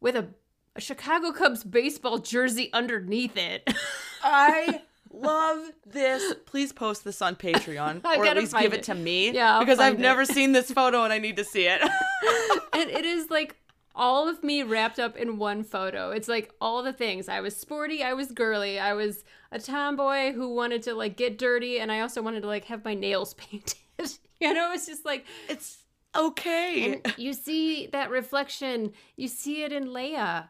with 0.00 0.16
a, 0.16 0.28
a 0.74 0.80
Chicago 0.80 1.32
Cubs 1.32 1.64
baseball 1.64 2.18
jersey 2.18 2.70
underneath 2.72 3.36
it. 3.36 3.72
I 4.22 4.82
love 5.12 5.72
this. 5.86 6.34
Please 6.46 6.72
post 6.72 7.04
this 7.04 7.22
on 7.22 7.36
Patreon, 7.36 8.00
I 8.04 8.16
or 8.16 8.26
at 8.26 8.36
least 8.36 8.56
give 8.56 8.72
it 8.72 8.80
it. 8.80 8.82
to 8.84 8.94
me. 8.94 9.30
Yeah, 9.30 9.54
I'll 9.54 9.60
because 9.60 9.78
I've 9.78 9.94
it. 9.94 10.00
never 10.00 10.24
seen 10.24 10.52
this 10.52 10.70
photo 10.70 11.04
and 11.04 11.12
I 11.12 11.18
need 11.18 11.36
to 11.36 11.44
see 11.44 11.66
it. 11.66 11.80
and 12.72 12.90
it 12.90 13.04
is 13.04 13.30
like 13.30 13.56
all 14.00 14.26
of 14.26 14.42
me 14.42 14.62
wrapped 14.62 14.98
up 14.98 15.14
in 15.18 15.36
one 15.36 15.62
photo. 15.62 16.10
It's 16.10 16.26
like 16.26 16.52
all 16.58 16.82
the 16.82 16.92
things. 16.92 17.28
I 17.28 17.40
was 17.40 17.54
sporty, 17.54 18.02
I 18.02 18.14
was 18.14 18.32
girly, 18.32 18.80
I 18.80 18.94
was 18.94 19.22
a 19.52 19.58
tomboy 19.60 20.32
who 20.32 20.54
wanted 20.54 20.82
to 20.84 20.94
like 20.94 21.18
get 21.18 21.36
dirty, 21.36 21.78
and 21.78 21.92
I 21.92 22.00
also 22.00 22.22
wanted 22.22 22.40
to 22.40 22.48
like 22.48 22.64
have 22.64 22.82
my 22.82 22.94
nails 22.94 23.34
painted. 23.34 23.78
you 24.40 24.54
know, 24.54 24.72
it's 24.72 24.86
just 24.86 25.04
like 25.04 25.26
it's 25.48 25.84
okay. 26.16 27.00
and 27.04 27.14
you 27.18 27.34
see 27.34 27.88
that 27.88 28.10
reflection, 28.10 28.92
you 29.16 29.28
see 29.28 29.62
it 29.62 29.72
in 29.72 29.88
Leia. 29.88 30.48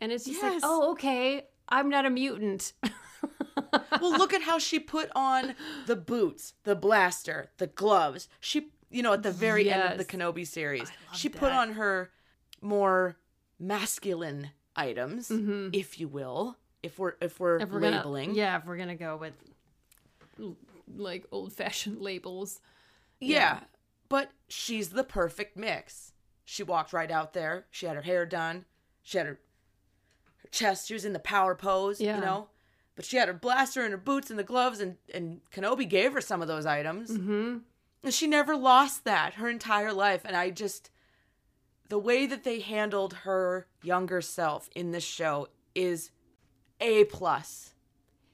And 0.00 0.10
it's 0.10 0.24
just 0.24 0.42
like, 0.42 0.60
oh, 0.64 0.92
okay, 0.92 1.46
I'm 1.68 1.88
not 1.88 2.06
a 2.06 2.10
mutant. 2.10 2.72
well, 4.00 4.18
look 4.18 4.32
at 4.32 4.42
how 4.42 4.58
she 4.58 4.80
put 4.80 5.10
on 5.14 5.54
the 5.86 5.94
boots, 5.94 6.54
the 6.64 6.74
blaster, 6.74 7.50
the 7.58 7.68
gloves. 7.68 8.28
She, 8.40 8.72
you 8.90 9.02
know, 9.02 9.12
at 9.12 9.22
the 9.22 9.30
very 9.30 9.70
end 9.70 9.92
of 9.92 9.98
the 9.98 10.04
Kenobi 10.04 10.44
series, 10.44 10.90
she 11.12 11.28
put 11.28 11.52
on 11.52 11.74
her 11.74 12.10
more 12.62 13.16
masculine 13.58 14.50
items, 14.76 15.28
Mhm. 15.28 15.70
if 15.74 16.00
you 16.00 16.08
will, 16.08 16.56
if 16.82 16.98
we're 16.98 17.14
if 17.20 17.38
we're, 17.38 17.58
if 17.58 17.68
we're 17.70 17.80
labeling. 17.80 18.30
gonna 18.30 18.38
yeah 18.38 18.56
if 18.58 18.64
we're 18.66 18.76
gonna 18.76 18.94
go 18.96 19.16
with 19.16 19.34
like 20.96 21.26
old 21.30 21.52
fashioned 21.52 22.00
labels 22.08 22.60
Yeah. 23.20 23.60
But 24.08 24.30
she's 24.48 24.90
the 24.90 25.04
perfect 25.04 25.56
mix. 25.56 26.12
She 26.44 26.62
walked 26.62 26.92
right 26.92 27.10
out 27.10 27.32
there. 27.32 27.66
She 27.70 27.86
had 27.86 27.96
her 27.96 28.02
hair 28.02 28.26
done. 28.26 28.66
She 29.02 29.16
had 29.16 29.26
her, 29.26 29.38
her 30.42 30.48
chest. 30.50 30.88
She 30.88 30.92
was 30.94 31.04
in 31.06 31.12
the 31.14 31.18
power 31.18 31.54
pose, 31.54 31.98
Yeah. 32.00 32.16
you 32.16 32.20
know? 32.20 32.48
But 32.94 33.06
she 33.06 33.16
had 33.16 33.28
her 33.28 33.32
blaster 33.34 33.82
and 33.82 33.92
her 33.92 33.96
boots 33.98 34.28
and 34.28 34.38
the 34.38 34.44
gloves, 34.44 34.80
and, 34.80 34.96
and 35.14 35.40
Kenobi 35.50 35.88
gave 35.88 36.12
her 36.12 36.20
some 36.20 36.42
of 36.42 36.48
those 36.48 36.66
items. 36.66 37.10
mm-hmm 37.10 37.58
And 38.04 38.12
she 38.12 38.26
never 38.26 38.54
lost 38.54 39.04
that 39.04 39.34
her 39.34 39.48
entire 39.48 39.92
life. 39.94 40.22
And 40.26 40.36
I 40.36 40.50
just, 40.50 40.90
the 41.92 41.98
way 41.98 42.24
that 42.24 42.42
they 42.42 42.58
handled 42.60 43.12
her 43.12 43.66
younger 43.82 44.22
self 44.22 44.70
in 44.74 44.92
this 44.92 45.04
show 45.04 45.46
is 45.74 46.10
A. 46.80 47.04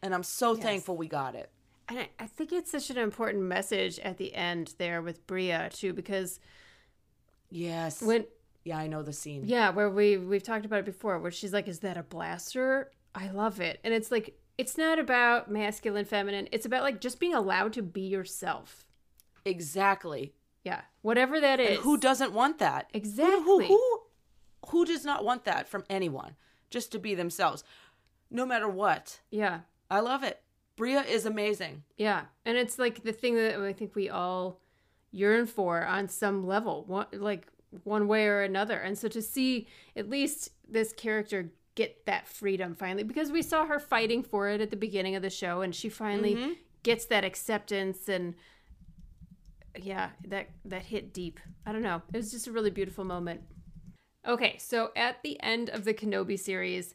And 0.01 0.15
I'm 0.15 0.23
so 0.23 0.55
Yes. 0.55 0.63
thankful 0.63 0.97
we 0.97 1.09
got 1.09 1.35
it. 1.35 1.51
and 1.89 1.99
I, 1.99 2.09
I 2.21 2.27
think 2.29 2.53
it's 2.53 2.71
such 2.71 2.89
an 2.91 2.99
important 2.99 3.43
message 3.43 3.99
at 3.99 4.17
the 4.17 4.33
end 4.33 4.75
there 4.79 5.03
with 5.03 5.27
Breha 5.27 5.73
too 5.77 5.93
because 5.93 6.39
Yes. 7.51 8.01
when 8.01 8.27
yeah, 8.65 8.79
I 8.79 8.87
know 8.87 9.03
the 9.03 9.13
scene. 9.13 9.43
yeah 9.45 9.71
where 9.71 9.91
we 9.91 10.19
we've 10.19 10.45
talked 10.45 10.65
about 10.65 10.79
it 10.79 10.85
before 10.85 11.19
where 11.19 11.33
she's 11.33 11.53
like 11.53 11.67
is 11.67 11.81
that 11.81 11.97
a 11.97 12.03
blaster 12.05 12.93
i 13.15 13.29
love 13.31 13.61
it 13.61 13.81
and 13.83 13.93
it's 13.93 14.11
like 14.13 14.39
it's 14.59 14.77
not 14.79 14.99
about 15.01 15.51
masculine 15.51 16.05
feminine 16.05 16.47
it's 16.53 16.67
about 16.67 16.83
like 16.85 17.01
just 17.01 17.19
being 17.19 17.35
allowed 17.35 17.73
to 17.73 17.83
be 17.83 18.03
yourself 18.03 18.85
Exactly. 19.45 20.35
Yeah 20.69 20.81
whatever 21.03 21.41
that 21.41 21.59
is 21.61 21.71
And 21.77 21.79
who 21.87 21.97
doesn't 21.97 22.33
want 22.41 22.59
that? 22.59 22.83
Exactly. 22.93 23.67
who, 23.67 23.77
who, 23.77 24.01
who 24.71 24.85
does 24.85 25.05
not 25.11 25.25
want 25.25 25.45
that 25.45 25.67
from 25.69 25.85
anyone? 25.89 26.33
Just 26.71 26.93
to 26.93 26.99
be 26.99 27.15
themselves, 27.15 27.65
no 28.31 28.45
matter 28.45 28.69
what. 28.69 29.21
yeah 29.31 29.61
I 29.91 30.01
love 30.01 30.23
it. 30.31 30.37
Breha 30.77 31.05
is 31.17 31.25
amazing. 31.27 31.83
Yeah, 31.97 32.23
and 32.45 32.59
it's 32.63 32.79
like 32.79 33.03
the 33.03 33.13
thing 33.21 33.35
that 33.37 33.59
I 33.59 33.73
think 33.73 33.95
we 33.97 34.11
all 34.11 34.61
yearn 35.11 35.47
for 35.47 35.85
on 35.97 36.09
some 36.09 36.47
level, 36.47 36.85
one, 36.87 37.07
like 37.13 37.47
one 37.85 38.07
way 38.07 38.27
or 38.27 38.43
another. 38.43 38.79
And 38.87 38.97
so 38.99 39.09
to 39.09 39.23
see 39.23 39.67
at 39.97 40.09
least 40.11 40.51
this 40.69 40.93
character 40.93 41.51
get 41.75 42.05
that 42.07 42.29
freedom 42.29 42.75
finally, 42.75 43.03
because 43.05 43.31
we 43.33 43.43
saw 43.43 43.65
her 43.67 43.79
fighting 43.81 44.23
for 44.23 44.49
it 44.51 44.61
at 44.61 44.71
the 44.71 44.77
beginning 44.87 45.17
of 45.17 45.23
the 45.23 45.31
show, 45.31 45.63
and 45.63 45.75
she 45.75 45.89
finally 45.89 46.35
Mhm. 46.35 46.57
gets 46.83 47.07
that 47.07 47.25
acceptance 47.25 48.09
and 48.09 48.35
yeah, 49.85 50.11
that 50.29 50.49
that 50.65 50.83
hit 50.83 51.13
deep. 51.13 51.41
I 51.67 51.73
don't 51.73 51.83
know. 51.83 52.03
It 52.13 52.17
was 52.17 52.31
just 52.31 52.47
a 52.47 52.53
really 52.53 52.71
beautiful 52.71 53.05
moment. 53.05 53.43
Okay, 54.27 54.57
so 54.59 54.91
at 54.97 55.23
the 55.23 55.41
end 55.43 55.71
of 55.71 55.85
the 55.85 55.95
Kenobi 55.95 56.39
series, 56.39 56.95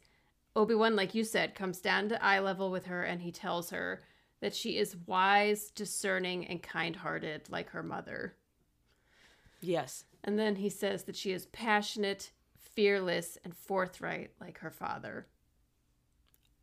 Obi-Wan, 0.56 0.96
like 0.96 1.16
you 1.16 1.24
said, 1.24 1.56
comes 1.56 1.80
down 1.80 2.10
to 2.10 2.24
eye 2.24 2.40
level 2.40 2.70
with 2.70 2.86
her 2.86 3.04
and 3.04 3.22
he 3.22 3.32
tells 3.32 3.72
her 3.72 4.04
that 4.42 4.54
she 4.54 4.78
is 4.78 4.98
wise, 5.08 5.72
discerning, 5.72 6.46
and 6.46 6.62
kind-hearted 6.62 7.50
like 7.50 7.70
her 7.70 7.82
mother. 7.82 8.36
Yes. 9.62 10.04
And 10.24 10.38
then 10.38 10.58
he 10.58 10.70
says 10.70 11.04
that 11.06 11.16
she 11.16 11.32
is 11.32 11.48
passionate, 11.48 12.32
fearless, 12.58 13.38
and 13.44 13.56
forthright 13.56 14.32
like 14.40 14.60
her 14.60 14.70
father. 14.70 15.28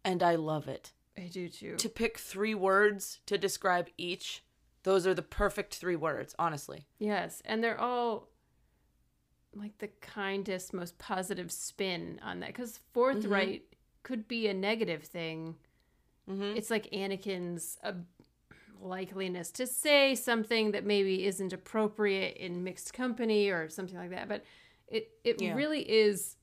And 0.05 0.23
I 0.23 0.37
love 0.37 0.69
it. 0.69 0.93
I 1.17 1.23
do 1.23 1.49
too. 1.49 1.77
To 1.77 1.89
pick 1.89 2.19
three 2.19 2.55
words 2.55 3.21
to 3.27 3.37
describe 3.39 3.89
each, 3.99 4.45
those 4.83 5.07
are 5.07 5.15
the 5.15 5.23
perfect 5.23 5.75
three 5.75 5.97
words, 5.97 6.35
honestly. 6.39 6.87
Yes, 6.99 7.43
and 7.45 7.63
they're 7.63 7.81
all 7.81 8.29
like 9.55 9.77
the 9.79 9.89
kindest, 10.01 10.73
most 10.73 10.97
positive 10.99 11.51
spin 11.51 12.21
on 12.23 12.41
that. 12.41 12.49
Because 12.49 12.79
forthright 12.93 13.65
could 14.03 14.29
be 14.29 14.47
a 14.49 14.55
negative 14.55 15.03
thing. 15.05 15.57
Mhm. 16.29 16.57
It's 16.57 16.71
like 16.71 16.89
Anakin's 16.93 17.77
uh, 17.83 17.93
likeliness 18.81 19.51
to 19.55 19.67
say 19.67 20.15
something 20.15 20.71
that 20.71 20.85
maybe 20.85 21.27
isn't 21.27 21.53
appropriate 21.53 22.37
in 22.37 22.63
mixed 22.65 22.95
company 22.95 23.51
or 23.51 23.69
something 23.69 23.99
like 23.99 24.11
that. 24.11 24.29
But 24.29 24.45
it 24.87 25.11
it 25.25 25.41
Yeah. 25.43 25.55
really 25.55 25.83
is. 25.91 26.37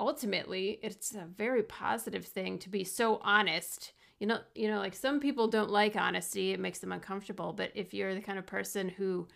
Ultimately, 0.00 0.80
it's 0.82 1.14
a 1.14 1.26
very 1.26 1.62
positive 1.62 2.24
thing 2.24 2.58
to 2.60 2.68
be 2.68 2.82
so 2.84 3.18
honest. 3.18 3.92
You 4.22 4.28
know, 4.28 4.38
you 4.54 4.68
know, 4.68 4.78
like 4.78 4.94
some 4.94 5.18
people 5.18 5.48
don't 5.48 5.68
like 5.68 5.96
honesty; 5.96 6.52
it 6.52 6.60
makes 6.60 6.78
them 6.78 6.92
uncomfortable. 6.92 7.52
But 7.52 7.72
if 7.74 7.92
you're 7.92 8.14
the 8.14 8.20
kind 8.20 8.38
of 8.38 8.46
person 8.46 8.88
who 8.88 9.26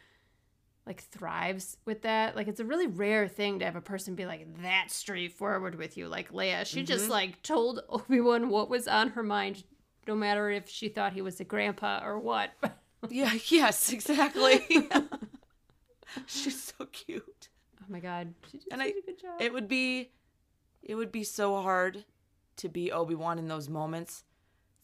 like 0.86 1.02
thrives 1.02 1.76
with 1.84 2.02
that. 2.02 2.36
Like 2.36 2.46
it's 2.48 2.60
a 2.60 2.64
really 2.64 2.86
rare 2.86 3.26
thing 3.26 3.58
to 3.58 3.64
have 3.64 3.76
a 3.76 3.80
person 3.80 4.14
be 4.14 4.24
like 4.24 4.62
that 4.62 4.90
straightforward 4.90 5.74
with 5.74 5.96
you. 5.96 6.06
Like 6.06 6.32
Leia, 6.32 6.64
she 6.64 6.84
just 6.84 7.04
mm-hmm. 7.04 7.12
like 7.12 7.42
told 7.42 7.80
Obi-Wan 7.88 8.48
what 8.48 8.70
was 8.70 8.86
on 8.86 9.10
her 9.10 9.22
mind 9.22 9.64
no 10.06 10.14
matter 10.14 10.48
if 10.50 10.68
she 10.68 10.88
thought 10.88 11.12
he 11.12 11.22
was 11.22 11.40
a 11.40 11.44
grandpa 11.44 12.00
or 12.04 12.18
what. 12.18 12.50
Yeah, 13.10 13.34
yes, 13.48 13.92
exactly. 13.92 14.66
She's 16.26 16.72
so 16.76 16.86
cute. 16.86 17.48
oh 17.80 17.84
my 17.88 18.00
god. 18.00 18.34
She 18.50 18.58
did 18.58 18.68
And 18.72 18.82
I- 18.82 18.86
a 18.86 18.92
good 19.04 19.20
job. 19.20 19.40
It 19.40 19.52
would 19.52 19.68
be 19.68 20.10
it 20.82 20.94
would 20.94 21.12
be 21.12 21.22
so 21.22 21.60
hard 21.60 22.04
to 22.56 22.68
be 22.68 22.90
Obi-Wan 22.90 23.38
in 23.38 23.48
those 23.48 23.68
moments. 23.68 24.24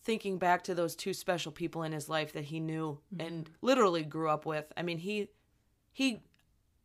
Thinking 0.04 0.38
back 0.38 0.64
to 0.64 0.74
those 0.74 0.96
two 0.96 1.14
special 1.14 1.52
people 1.52 1.82
in 1.84 1.92
his 1.92 2.08
life 2.08 2.32
that 2.32 2.44
he 2.44 2.58
knew 2.58 2.98
and 3.20 3.48
literally 3.60 4.02
grew 4.02 4.28
up 4.28 4.44
with. 4.44 4.72
I 4.76 4.82
mean, 4.82 4.98
he 4.98 5.28
he 5.92 6.22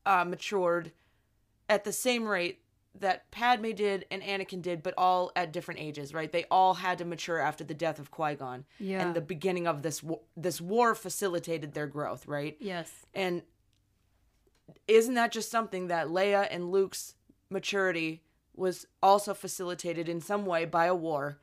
uh, 0.05 0.23
matured 0.23 0.91
at 1.67 1.83
the 1.83 1.91
same 1.91 2.25
rate 2.25 2.59
that 2.99 3.29
Padme 3.31 3.71
did 3.71 4.05
and 4.11 4.21
Anakin 4.23 4.61
did, 4.61 4.81
but 4.83 4.93
all 4.97 5.31
at 5.35 5.51
different 5.51 5.79
ages, 5.79 6.13
right? 6.13 6.31
They 6.31 6.45
all 6.51 6.75
had 6.75 6.97
to 6.99 7.05
mature 7.05 7.39
after 7.39 7.63
the 7.63 7.73
death 7.73 7.99
of 7.99 8.09
Qui 8.11 8.35
Gon, 8.35 8.65
Yeah. 8.79 9.01
and 9.05 9.15
the 9.15 9.21
beginning 9.21 9.67
of 9.67 9.81
this 9.83 10.01
war, 10.01 10.21
this 10.35 10.59
war 10.61 10.93
facilitated 10.95 11.73
their 11.73 11.87
growth, 11.87 12.27
right? 12.27 12.55
yes. 12.59 12.91
And 13.13 13.43
isn't 14.87 15.13
that 15.15 15.31
just 15.31 15.49
something 15.51 15.87
that 15.87 16.07
Leia 16.07 16.47
and 16.49 16.71
Luke's 16.71 17.15
maturity 17.49 18.23
was 18.55 18.85
also 19.01 19.33
facilitated 19.33 20.09
in 20.09 20.19
some 20.21 20.45
way 20.45 20.65
by 20.65 20.85
a 20.85 20.95
war? 20.95 21.39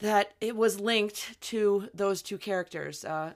That 0.00 0.32
it 0.40 0.56
was 0.56 0.80
linked 0.80 1.40
to 1.42 1.88
those 1.94 2.20
two 2.22 2.36
characters, 2.38 3.04
uh, 3.04 3.34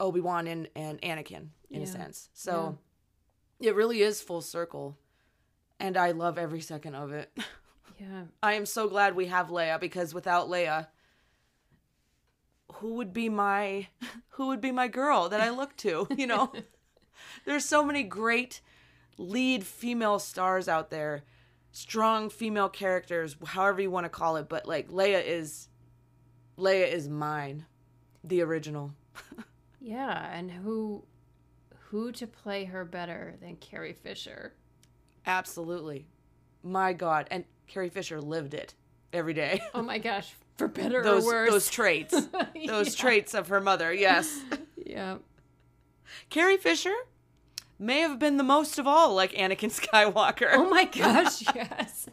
Obi 0.00 0.20
Wan 0.20 0.46
and, 0.46 0.68
and 0.74 1.00
Anakin, 1.02 1.48
in 1.70 1.80
Yeah. 1.80 1.84
a 1.84 1.86
sense. 1.86 2.28
So 2.34 2.78
it 3.60 3.74
really 3.74 4.02
is 4.02 4.20
full 4.20 4.40
circle. 4.42 4.96
And 5.78 5.96
I 5.96 6.10
love 6.12 6.38
every 6.38 6.60
second 6.60 6.94
of 6.94 7.12
it. 7.12 7.30
Yeah. 8.00 8.24
I 8.42 8.54
am 8.54 8.66
so 8.66 8.88
glad 8.88 9.14
we 9.14 9.26
have 9.26 9.46
Leia 9.48 9.78
because 9.78 10.12
without 10.12 10.48
Leia, 10.48 10.88
who 12.74 12.94
would 12.94 13.12
be 13.12 13.28
my 13.28 13.86
who 14.30 14.48
would 14.48 14.60
be 14.60 14.72
my 14.72 14.88
girl 14.88 15.28
that 15.28 15.40
I 15.40 15.50
look 15.50 15.76
to, 15.78 16.08
you 16.16 16.26
know? 16.26 16.52
There's 17.44 17.64
so 17.64 17.84
many 17.84 18.02
great 18.02 18.60
lead 19.18 19.64
female 19.64 20.18
stars 20.18 20.66
out 20.68 20.90
there, 20.90 21.22
strong 21.72 22.30
female 22.30 22.68
characters, 22.68 23.36
however 23.44 23.80
you 23.82 23.90
want 23.90 24.04
to 24.04 24.10
call 24.10 24.36
it. 24.36 24.48
But 24.48 24.66
like 24.66 24.88
Leia 24.88 25.24
is, 25.24 25.68
Leia 26.56 26.86
is 26.90 27.08
mine, 27.08 27.66
the 28.22 28.42
original. 28.42 28.92
Yeah, 29.84 30.30
and 30.32 30.48
who 30.48 31.02
who 31.88 32.12
to 32.12 32.26
play 32.28 32.66
her 32.66 32.84
better 32.84 33.34
than 33.42 33.56
Carrie 33.56 33.94
Fisher? 33.94 34.52
Absolutely, 35.26 36.06
my 36.62 36.92
God, 36.92 37.26
and 37.32 37.44
Carrie 37.66 37.88
Fisher 37.88 38.20
lived 38.20 38.54
it 38.54 38.74
every 39.12 39.34
day. 39.34 39.60
Oh 39.74 39.82
my 39.82 39.98
gosh, 39.98 40.34
for 40.56 40.68
better 40.68 41.02
those 41.02 41.24
or 41.24 41.32
worse. 41.32 41.50
those 41.50 41.68
traits, 41.68 42.14
those 42.68 42.94
traits 42.94 43.34
of 43.34 43.48
her 43.48 43.60
mother. 43.60 43.92
Yes, 43.92 44.40
yeah. 44.76 45.16
Carrie 46.30 46.58
Fisher 46.58 46.94
may 47.82 48.00
have 48.00 48.18
been 48.18 48.36
the 48.36 48.44
most 48.44 48.78
of 48.78 48.86
all 48.86 49.14
like 49.14 49.32
Anakin 49.32 49.70
Skywalker. 49.80 50.48
Oh 50.52 50.68
my 50.70 50.84
gosh, 50.84 51.42
yes. 51.54 52.08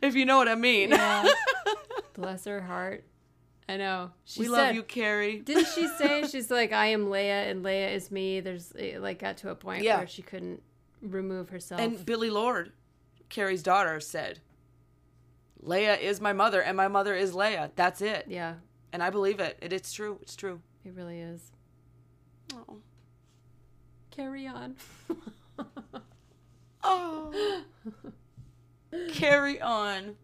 if 0.00 0.14
you 0.14 0.24
know 0.24 0.36
what 0.36 0.48
I 0.48 0.54
mean. 0.54 0.90
Yeah. 0.90 1.26
Bless 2.14 2.44
her 2.44 2.60
heart. 2.60 3.04
I 3.68 3.76
know. 3.76 4.10
She 4.24 4.40
we 4.40 4.46
said, 4.46 4.52
love 4.52 4.74
you, 4.74 4.82
Carrie. 4.82 5.38
Didn't 5.38 5.68
she 5.68 5.86
say 5.86 6.26
she's 6.26 6.50
like 6.50 6.72
I 6.72 6.86
am 6.86 7.06
Leia 7.06 7.50
and 7.50 7.64
Leia 7.64 7.92
is 7.92 8.10
me? 8.10 8.40
There's 8.40 8.72
it 8.72 9.00
like 9.00 9.18
got 9.18 9.38
to 9.38 9.50
a 9.50 9.54
point 9.54 9.82
Yeah. 9.84 9.98
where 9.98 10.06
she 10.06 10.22
couldn't 10.22 10.62
remove 11.00 11.48
herself. 11.48 11.80
And 11.80 12.04
Billie 12.04 12.30
Lourd, 12.30 12.72
Carrie's 13.28 13.62
daughter, 13.62 13.98
said, 14.00 14.40
Leia 15.64 15.98
is 16.00 16.20
my 16.20 16.32
mother, 16.32 16.60
and 16.60 16.76
my 16.76 16.88
mother 16.88 17.14
is 17.14 17.32
Leia. 17.32 17.70
That's 17.76 18.00
it. 18.02 18.26
yeah, 18.28 18.54
And 18.92 19.02
I 19.02 19.10
believe 19.10 19.38
it. 19.40 19.58
it. 19.62 19.72
It's 19.72 19.92
true. 19.92 20.18
It's 20.22 20.34
true. 20.36 20.60
it 20.84 20.92
really 20.94 21.20
is. 21.20 21.52
Oh. 22.54 22.78
Carry 24.14 24.46
on. 24.46 24.76
Oh. 26.84 27.62
Carry 29.12 29.60
on. 29.60 30.16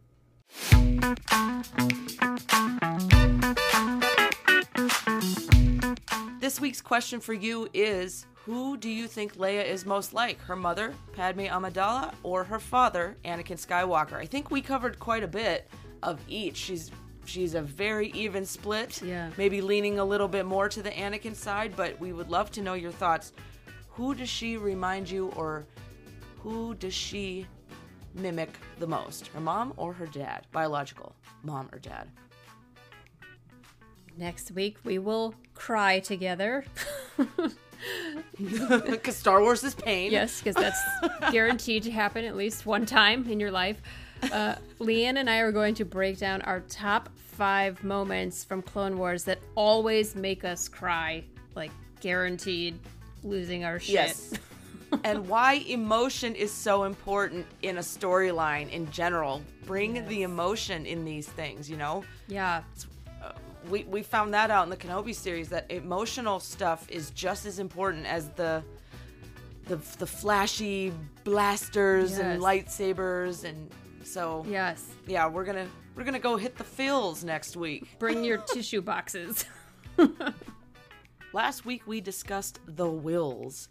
This 6.40 6.60
week's 6.60 6.80
question 6.80 7.20
for 7.20 7.32
you 7.32 7.68
is 7.72 8.26
Who 8.44 8.76
do 8.76 8.90
you 8.90 9.06
think 9.06 9.36
Leia 9.36 9.64
is 9.64 9.86
most 9.86 10.12
like? 10.14 10.40
Her 10.40 10.56
mother, 10.56 10.94
Padme 11.12 11.42
Amidala, 11.42 12.12
or 12.24 12.42
her 12.42 12.58
father, 12.58 13.16
Anakin 13.24 13.64
Skywalker? 13.64 14.14
I 14.14 14.26
think 14.26 14.50
we 14.50 14.60
covered 14.60 14.98
quite 14.98 15.22
a 15.22 15.28
bit 15.28 15.70
of 16.02 16.18
each. 16.28 16.56
She's 16.56 16.90
she's 17.24 17.54
a 17.54 17.62
very 17.62 18.08
even 18.12 18.44
split. 18.44 19.00
Yeah. 19.02 19.30
Maybe 19.36 19.60
leaning 19.60 19.98
a 20.00 20.04
little 20.04 20.28
bit 20.28 20.46
more 20.46 20.68
to 20.68 20.82
the 20.82 20.90
Anakin 20.90 21.36
side, 21.36 21.74
but 21.76 22.00
we 22.00 22.12
would 22.12 22.30
love 22.30 22.50
to 22.52 22.62
know 22.62 22.74
your 22.74 22.92
thoughts. 22.92 23.32
Who 23.98 24.14
does 24.14 24.28
she 24.28 24.56
remind 24.56 25.10
you 25.10 25.32
or 25.34 25.66
who 26.38 26.76
does 26.76 26.94
she 26.94 27.48
mimic 28.14 28.50
the 28.78 28.86
most? 28.86 29.26
Her 29.26 29.40
mom 29.40 29.74
or 29.76 29.92
her 29.92 30.06
dad? 30.06 30.46
Biological. 30.52 31.16
Mom 31.42 31.68
or 31.72 31.80
dad? 31.80 32.08
Next 34.16 34.52
week 34.52 34.76
we 34.84 35.00
will 35.00 35.34
cry 35.54 35.98
together. 35.98 36.64
Because 38.36 39.16
Star 39.16 39.40
Wars 39.40 39.62
is 39.62 39.74
pain. 39.76 40.10
yes, 40.10 40.40
because 40.40 40.56
that's 40.56 40.80
guaranteed 41.30 41.84
to 41.84 41.92
happen 41.92 42.24
at 42.24 42.36
least 42.36 42.66
one 42.66 42.84
time 42.84 43.28
in 43.30 43.38
your 43.38 43.52
life. 43.52 43.80
Uh, 44.32 44.56
Leanne 44.80 45.16
and 45.16 45.30
I 45.30 45.38
are 45.38 45.52
going 45.52 45.74
to 45.76 45.84
break 45.84 46.18
down 46.18 46.42
our 46.42 46.58
top 46.60 47.08
five 47.16 47.82
moments 47.84 48.42
from 48.44 48.62
Clone 48.62 48.98
Wars 48.98 49.22
that 49.24 49.38
always 49.54 50.16
make 50.16 50.44
us 50.44 50.66
cry, 50.68 51.22
like 51.54 51.70
guaranteed 52.00 52.78
losing 53.28 53.64
our 53.64 53.78
shit. 53.78 53.94
Yes. 53.94 54.32
and 55.04 55.28
why 55.28 55.54
emotion 55.68 56.34
is 56.34 56.50
so 56.50 56.84
important 56.84 57.46
in 57.62 57.76
a 57.78 57.82
storyline 57.82 58.70
in 58.70 58.90
general. 58.90 59.42
Bring 59.66 60.06
the 60.08 60.22
emotion 60.22 60.86
in 60.86 61.04
these 61.04 61.28
things, 61.28 61.68
you 61.68 61.76
know? 61.76 62.04
Yeah. 62.26 62.62
Uh, 63.22 63.32
we, 63.68 63.84
we 63.84 64.02
found 64.02 64.32
that 64.34 64.50
out 64.50 64.64
in 64.64 64.70
the 64.70 64.76
Kenobi 64.76 65.14
series 65.14 65.48
that 65.50 65.70
emotional 65.70 66.40
stuff 66.40 66.88
is 66.90 67.10
just 67.10 67.44
as 67.46 67.58
important 67.58 68.06
as 68.06 68.30
the 68.30 68.62
the, 69.66 69.76
the 69.98 70.06
flashy 70.06 70.94
blasters 71.24 72.16
and 72.16 72.40
lightsabers 72.40 73.44
and 73.44 73.70
so 74.02 74.42
Yes. 74.48 74.86
yeah 75.06 75.28
we're 75.28 75.44
gonna 75.44 75.66
we're 75.94 76.04
gonna 76.04 76.18
go 76.18 76.38
hit 76.38 76.56
the 76.56 76.64
fills 76.64 77.22
next 77.22 77.54
week 77.54 77.84
Bring 77.98 78.24
your 78.24 78.38
tissue 78.54 78.80
boxes. 78.80 79.44
last 81.32 81.64
week 81.64 81.86
we 81.86 82.00
discussed 82.00 82.60
the 82.66 82.88
wills 82.88 83.68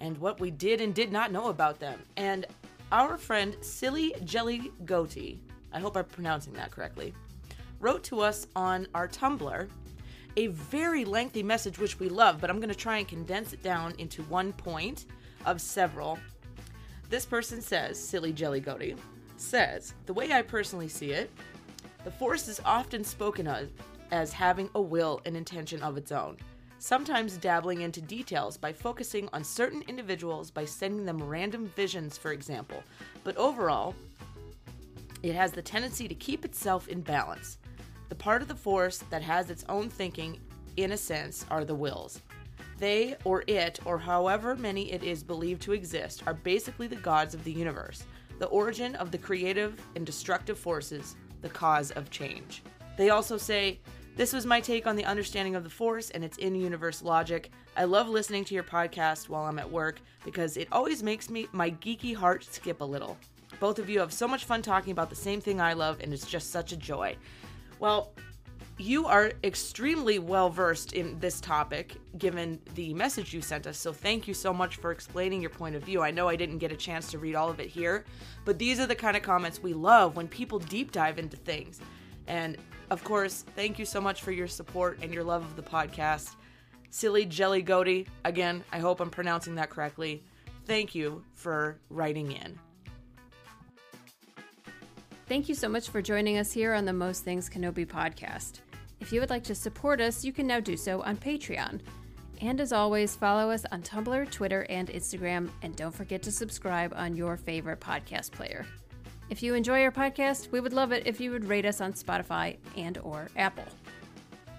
and 0.00 0.18
what 0.18 0.40
we 0.40 0.50
did 0.50 0.80
and 0.80 0.94
did 0.94 1.12
not 1.12 1.32
know 1.32 1.48
about 1.48 1.78
them. 1.78 2.00
And 2.16 2.46
our 2.92 3.16
friend 3.16 3.56
silly 3.62 4.14
jelly 4.24 4.70
goatee 4.84 5.40
i 5.72 5.80
hope 5.80 5.96
i'm 5.96 6.04
pronouncing 6.04 6.52
that 6.52 6.70
correctly 6.70 7.14
wrote 7.80 8.04
to 8.04 8.20
us 8.20 8.46
on 8.54 8.86
our 8.94 9.08
tumblr 9.08 9.66
a 10.36 10.46
very 10.48 11.04
lengthy 11.04 11.42
message 11.42 11.78
which 11.78 11.98
we 11.98 12.10
love 12.10 12.38
but 12.38 12.50
i'm 12.50 12.58
going 12.58 12.68
to 12.68 12.74
try 12.74 12.98
and 12.98 13.08
condense 13.08 13.54
it 13.54 13.62
down 13.62 13.94
into 13.98 14.22
one 14.24 14.52
point 14.52 15.06
of 15.46 15.60
several. 15.60 16.18
This 17.08 17.26
person 17.26 17.60
says 17.60 17.98
silly 17.98 18.32
jelly 18.32 18.60
goatee 18.60 18.94
says 19.38 19.94
the 20.04 20.12
way 20.12 20.32
i 20.32 20.42
personally 20.42 20.88
see 20.88 21.12
it 21.12 21.30
the 22.04 22.10
Force 22.10 22.46
is 22.48 22.60
often 22.64 23.04
spoken 23.04 23.46
of 23.46 23.70
as 24.10 24.32
having 24.32 24.68
a 24.74 24.80
will 24.80 25.20
and 25.24 25.36
intention 25.36 25.80
of 25.82 25.96
its 25.96 26.10
own, 26.10 26.36
sometimes 26.82 27.36
dabbling 27.36 27.82
into 27.82 28.00
details 28.00 28.56
by 28.56 28.72
focusing 28.72 29.28
on 29.32 29.44
certain 29.44 29.84
individuals 29.86 30.50
by 30.50 30.64
sending 30.64 31.06
them 31.06 31.22
random 31.22 31.70
visions, 31.76 32.18
for 32.18 32.32
example. 32.32 32.82
But 33.22 33.36
overall, 33.36 33.94
it 35.22 35.36
has 35.36 35.52
the 35.52 35.62
tendency 35.62 36.08
to 36.08 36.14
keep 36.16 36.44
itself 36.44 36.88
in 36.88 37.00
balance. 37.00 37.58
The 38.08 38.16
part 38.16 38.42
of 38.42 38.48
the 38.48 38.56
Force 38.56 38.98
that 39.10 39.22
has 39.22 39.48
its 39.48 39.64
own 39.68 39.90
thinking, 39.90 40.40
in 40.76 40.90
a 40.90 40.96
sense, 40.96 41.46
are 41.52 41.64
the 41.64 41.72
wills. 41.72 42.20
They, 42.78 43.14
or 43.22 43.44
it, 43.46 43.78
or 43.84 43.96
however 43.96 44.56
many 44.56 44.90
it 44.90 45.04
is 45.04 45.22
believed 45.22 45.62
to 45.62 45.72
exist, 45.74 46.24
are 46.26 46.34
basically 46.34 46.88
the 46.88 46.96
gods 46.96 47.32
of 47.32 47.44
the 47.44 47.52
universe, 47.52 48.02
the 48.40 48.46
origin 48.46 48.96
of 48.96 49.12
the 49.12 49.18
creative 49.18 49.80
and 49.94 50.04
destructive 50.04 50.58
forces, 50.58 51.14
the 51.42 51.48
cause 51.48 51.92
of 51.92 52.10
change. 52.10 52.64
They 52.98 53.10
also 53.10 53.36
say, 53.36 53.78
This 54.14 54.34
was 54.34 54.44
my 54.44 54.60
take 54.60 54.86
on 54.86 54.94
the 54.94 55.06
understanding 55.06 55.56
of 55.56 55.64
the 55.64 55.70
Force 55.70 56.10
and 56.10 56.22
its 56.22 56.36
in 56.36 56.54
universe 56.54 57.02
logic. 57.02 57.50
I 57.78 57.84
love 57.84 58.10
listening 58.10 58.44
to 58.44 58.54
your 58.54 58.62
podcast 58.62 59.30
while 59.30 59.44
I'm 59.44 59.58
at 59.58 59.70
work 59.70 60.00
because 60.22 60.58
it 60.58 60.68
always 60.70 61.02
makes 61.02 61.30
me 61.30 61.48
my 61.52 61.70
geeky 61.70 62.14
heart 62.14 62.44
skip 62.44 62.82
a 62.82 62.84
little. 62.84 63.16
Both 63.58 63.78
of 63.78 63.88
you 63.88 64.00
have 64.00 64.12
so 64.12 64.28
much 64.28 64.44
fun 64.44 64.60
talking 64.60 64.92
about 64.92 65.08
the 65.08 65.16
same 65.16 65.40
thing 65.40 65.62
I 65.62 65.72
love, 65.72 65.98
and 66.02 66.12
it's 66.12 66.26
just 66.26 66.50
such 66.50 66.72
a 66.72 66.76
joy. 66.76 67.16
Well, 67.78 68.12
you 68.76 69.06
are 69.06 69.32
extremely 69.44 70.18
well 70.18 70.50
versed 70.50 70.92
in 70.92 71.18
this 71.18 71.40
topic 71.40 71.96
given 72.18 72.60
the 72.74 72.92
message 72.92 73.32
you 73.32 73.40
sent 73.40 73.66
us. 73.66 73.78
So 73.78 73.94
thank 73.94 74.28
you 74.28 74.34
so 74.34 74.52
much 74.52 74.76
for 74.76 74.92
explaining 74.92 75.40
your 75.40 75.50
point 75.50 75.74
of 75.74 75.84
view. 75.84 76.02
I 76.02 76.10
know 76.10 76.28
I 76.28 76.36
didn't 76.36 76.58
get 76.58 76.70
a 76.70 76.76
chance 76.76 77.10
to 77.12 77.18
read 77.18 77.34
all 77.34 77.48
of 77.48 77.60
it 77.60 77.68
here, 77.68 78.04
but 78.44 78.58
these 78.58 78.78
are 78.78 78.86
the 78.86 78.94
kind 78.94 79.16
of 79.16 79.22
comments 79.22 79.62
we 79.62 79.72
love 79.72 80.16
when 80.16 80.28
people 80.28 80.58
deep 80.58 80.92
dive 80.92 81.18
into 81.18 81.36
things. 81.38 81.80
And 82.26 82.58
of 82.92 83.02
course, 83.04 83.42
thank 83.56 83.78
you 83.78 83.86
so 83.86 84.02
much 84.02 84.20
for 84.20 84.32
your 84.32 84.46
support 84.46 84.98
and 85.00 85.14
your 85.14 85.24
love 85.24 85.42
of 85.42 85.56
the 85.56 85.62
podcast. 85.62 86.36
Silly 86.90 87.24
Jelly 87.24 87.62
Goaty, 87.62 88.06
again, 88.26 88.62
I 88.70 88.80
hope 88.80 89.00
I'm 89.00 89.08
pronouncing 89.08 89.54
that 89.54 89.70
correctly. 89.70 90.22
Thank 90.66 90.94
you 90.94 91.24
for 91.32 91.78
writing 91.88 92.32
in. 92.32 92.58
Thank 95.26 95.48
you 95.48 95.54
so 95.54 95.70
much 95.70 95.88
for 95.88 96.02
joining 96.02 96.36
us 96.36 96.52
here 96.52 96.74
on 96.74 96.84
the 96.84 96.92
Most 96.92 97.24
Things 97.24 97.48
Kenobi 97.48 97.86
podcast. 97.86 98.60
If 99.00 99.10
you 99.10 99.20
would 99.20 99.30
like 99.30 99.44
to 99.44 99.54
support 99.54 100.02
us, 100.02 100.22
you 100.22 100.32
can 100.34 100.46
now 100.46 100.60
do 100.60 100.76
so 100.76 101.00
on 101.00 101.16
Patreon. 101.16 101.80
And 102.42 102.60
as 102.60 102.74
always, 102.74 103.16
follow 103.16 103.50
us 103.50 103.64
on 103.72 103.80
Tumblr, 103.80 104.30
Twitter, 104.30 104.66
and 104.68 104.88
Instagram, 104.90 105.48
and 105.62 105.74
don't 105.74 105.94
forget 105.94 106.22
to 106.24 106.30
subscribe 106.30 106.92
on 106.94 107.16
your 107.16 107.38
favorite 107.38 107.80
podcast 107.80 108.32
player. 108.32 108.66
If 109.32 109.42
you 109.42 109.54
enjoy 109.54 109.82
our 109.82 109.90
podcast, 109.90 110.52
we 110.52 110.60
would 110.60 110.74
love 110.74 110.92
it 110.92 111.06
if 111.06 111.18
you 111.18 111.30
would 111.30 111.46
rate 111.46 111.64
us 111.64 111.80
on 111.80 111.94
Spotify 111.94 112.58
and 112.76 112.98
or 112.98 113.30
Apple. 113.34 113.64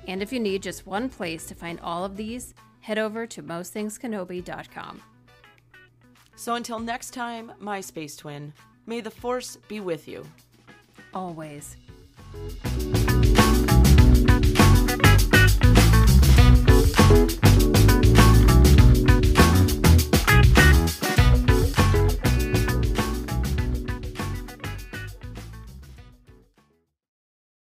And 0.07 0.19
if 0.19 0.33
you 0.33 0.39
need 0.39 0.63
just 0.63 0.87
one 0.87 1.09
place 1.09 1.45
to 1.45 1.53
find 1.53 1.79
all 1.81 2.03
of 2.03 2.17
these, 2.17 2.55
head 2.79 2.97
over 2.97 3.27
to 3.27 3.43
mostthingskenobi.com. 3.43 4.99
So 6.35 6.55
until 6.55 6.79
next 6.79 7.11
time, 7.11 7.51
my 7.59 7.81
space 7.81 8.15
twin, 8.15 8.51
may 8.87 8.99
the 8.99 9.11
force 9.11 9.57
be 9.67 9.79
with 9.79 10.07
you. 10.07 10.25
Always. 11.13 11.77